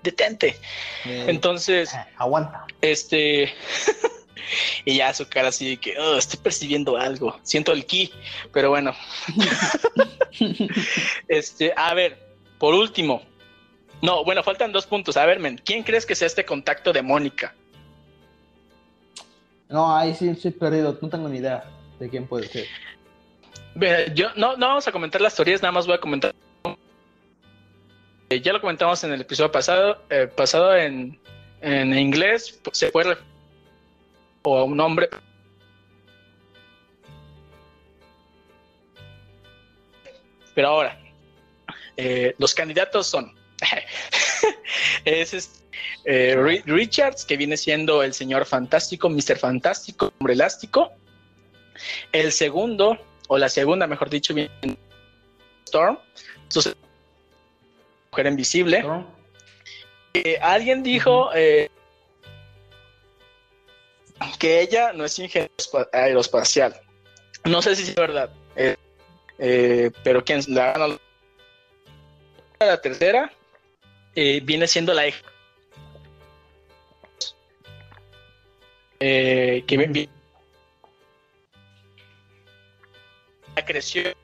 Detente. 0.03 0.57
Eh, 1.05 1.27
Entonces, 1.29 1.95
ah, 1.95 2.09
aguanta. 2.17 2.67
este 2.81 3.53
y 4.85 4.97
ya 4.97 5.15
su 5.15 5.29
cara 5.29 5.49
así 5.49 5.71
de 5.71 5.77
que 5.77 5.97
"Oh, 5.99 6.17
estoy 6.17 6.41
percibiendo 6.41 6.97
algo, 6.97 7.39
siento 7.45 7.73
el 7.73 7.87
ki, 7.87 8.13
pero 8.53 8.71
bueno. 8.71 8.95
este, 11.29 11.73
a 11.77 11.95
ver, 11.95 12.19
por 12.59 12.75
último. 12.75 13.23
No, 14.03 14.24
bueno, 14.24 14.42
faltan 14.42 14.72
dos 14.72 14.86
puntos. 14.86 15.16
A 15.16 15.24
ver, 15.24 15.38
men, 15.38 15.59
¿quién 15.64 15.84
crees 15.84 16.05
que 16.05 16.16
sea 16.16 16.26
este 16.26 16.44
contacto 16.44 16.92
de 16.92 17.03
Mónica? 17.03 17.55
No, 19.68 19.96
ahí 19.96 20.14
sí 20.14 20.28
estoy 20.28 20.50
perdido, 20.50 20.98
no 21.00 21.09
tengo 21.09 21.28
ni 21.28 21.38
idea 21.38 21.64
de 21.98 22.11
quién 22.11 22.26
puede 22.26 22.48
ser. 22.48 22.66
Yo 24.14 24.34
no, 24.34 24.57
no 24.57 24.68
vamos 24.68 24.86
a 24.86 24.92
comentar 24.92 25.20
las 25.20 25.34
teorías, 25.34 25.62
nada 25.62 25.72
más 25.72 25.86
voy 25.86 25.94
a 25.94 26.00
comentar. 26.00 26.34
Eh, 28.28 28.40
ya 28.40 28.53
lo 28.53 28.61
comentamos 28.61 29.03
en 29.05 29.12
el 29.12 29.20
episodio 29.20 29.53
pasado, 29.53 30.03
eh, 30.11 30.26
pasado 30.26 30.76
en, 30.76 31.18
en 31.61 31.96
inglés, 31.96 32.61
se 32.72 32.90
puede 32.90 33.16
o 34.42 34.59
a 34.59 34.64
un 34.64 34.80
hombre. 34.80 35.09
Pero 40.55 40.68
ahora, 40.68 40.98
eh, 41.96 42.34
los 42.38 42.53
candidatos 42.55 43.07
son 43.07 43.32
es 45.05 45.35
este, 45.35 45.59
eh, 46.05 46.37
Ri- 46.37 46.62
Richards, 46.64 47.24
que 47.24 47.37
viene 47.37 47.57
siendo 47.57 48.03
el 48.03 48.14
señor 48.14 48.45
fantástico, 48.47 49.09
Mr. 49.09 49.39
Fantástico, 49.39 50.12
hombre 50.18 50.35
elástico. 50.35 50.91
El 52.12 52.33
segundo, 52.33 52.99
o 53.28 53.39
la 53.39 53.49
segunda, 53.49 53.87
mejor 53.87 54.11
dicho, 54.11 54.35
viene 54.35 54.51
Storm, 55.66 55.99
su 56.49 56.74
mujer 58.11 58.26
invisible. 58.26 58.83
Eh, 60.14 60.39
alguien 60.43 60.83
dijo 60.83 61.30
eh, 61.35 61.70
que 64.39 64.61
ella 64.61 64.93
no 64.93 65.05
es 65.05 65.18
ingeniero 65.18 65.53
espa- 65.57 65.89
aeroespacial. 65.93 66.78
No 67.45 67.62
sé 67.62 67.74
si 67.74 67.83
es 67.85 67.95
verdad, 67.95 68.30
eh, 68.57 69.91
pero 70.05 70.22
quien 70.24 70.43
la 70.49 70.72
gana 70.72 70.99
la 72.61 72.80
tercera 72.80 73.33
eh, 74.15 74.41
viene 74.43 74.67
siendo 74.67 74.93
la 74.95 75.09
hija. 75.09 75.23
Eh, 79.01 79.65
que 79.67 79.77
bien- 79.77 80.09
creció 83.67 84.15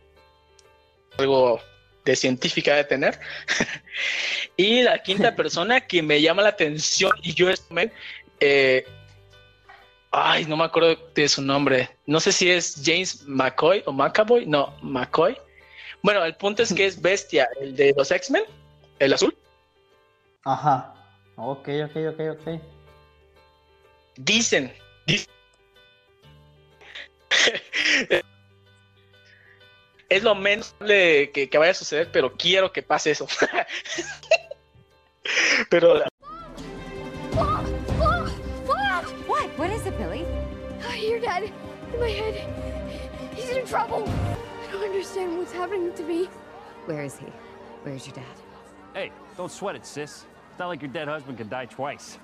algo 1.18 1.61
de 2.05 2.16
científica 2.16 2.74
de 2.76 2.84
tener. 2.84 3.18
y 4.57 4.82
la 4.82 5.03
quinta 5.03 5.34
persona 5.36 5.80
que 5.80 6.03
me 6.03 6.20
llama 6.20 6.43
la 6.43 6.51
atención 6.51 7.12
y 7.22 7.34
yo 7.34 7.51
estoy, 7.51 7.91
eh, 8.41 8.86
ay, 10.11 10.45
no 10.47 10.57
me 10.57 10.64
acuerdo 10.64 10.97
de 11.14 11.28
su 11.28 11.43
nombre. 11.43 11.91
No 12.07 12.20
sé 12.20 12.32
si 12.32 12.51
es 12.51 12.80
James 12.84 13.22
McCoy 13.26 13.82
o 13.86 13.93
McAvoy, 13.93 14.47
no, 14.47 14.74
McCoy. 14.82 15.36
Bueno, 16.03 16.24
el 16.24 16.34
punto 16.36 16.62
es 16.62 16.72
que 16.72 16.86
es 16.86 17.01
Bestia, 17.03 17.49
el 17.61 17.76
de 17.76 17.95
los 17.97 18.11
X-Men, 18.11 18.45
el 18.99 19.12
azul. 19.12 19.36
Ajá. 20.45 20.95
Ok, 21.36 21.68
ok, 21.84 21.97
ok, 22.12 22.20
ok. 22.32 22.61
Dicen, 24.16 24.72
dicen. 25.07 25.32
es 30.09 30.22
lo 30.22 30.34
menos 30.34 30.74
que, 30.80 31.49
que 31.51 31.59
vaya 31.59 31.72
a 31.72 31.74
suceder, 31.74 32.11
pero 32.11 32.32
quiero 32.32 32.72
que 32.72 32.82
pase 32.82 33.11
eso. 33.12 33.28
pero? 35.70 36.03
What 39.57 39.70
is 39.70 39.86
it, 39.86 39.97
Billy? 39.99 40.24
I 40.86 40.97
hear 40.97 41.20
Dad 41.20 41.51
in 41.93 42.01
my 42.01 42.11
head. 42.11 42.34
He's 43.34 43.51
in 43.51 43.66
trouble. 43.66 44.09
I 44.09 44.72
don't 44.72 44.84
understand 44.84 45.36
what's 45.36 45.53
happening 45.53 45.93
to 45.95 46.03
me. 46.05 46.28
Where 46.86 47.03
is 47.03 47.18
he? 47.18 47.26
Where's 47.82 48.07
your 48.07 48.14
dad? 48.14 48.47
Hey, 48.99 49.12
don't 49.36 49.53
sweat 49.53 49.76
it, 49.76 49.86
sis. 49.86 50.24
It's 50.51 50.59
not 50.59 50.66
like 50.66 50.82
your 50.82 50.90
dead 50.90 51.07
husband 51.07 51.38
can 51.38 51.49
die 51.49 51.66
twice. 51.66 52.18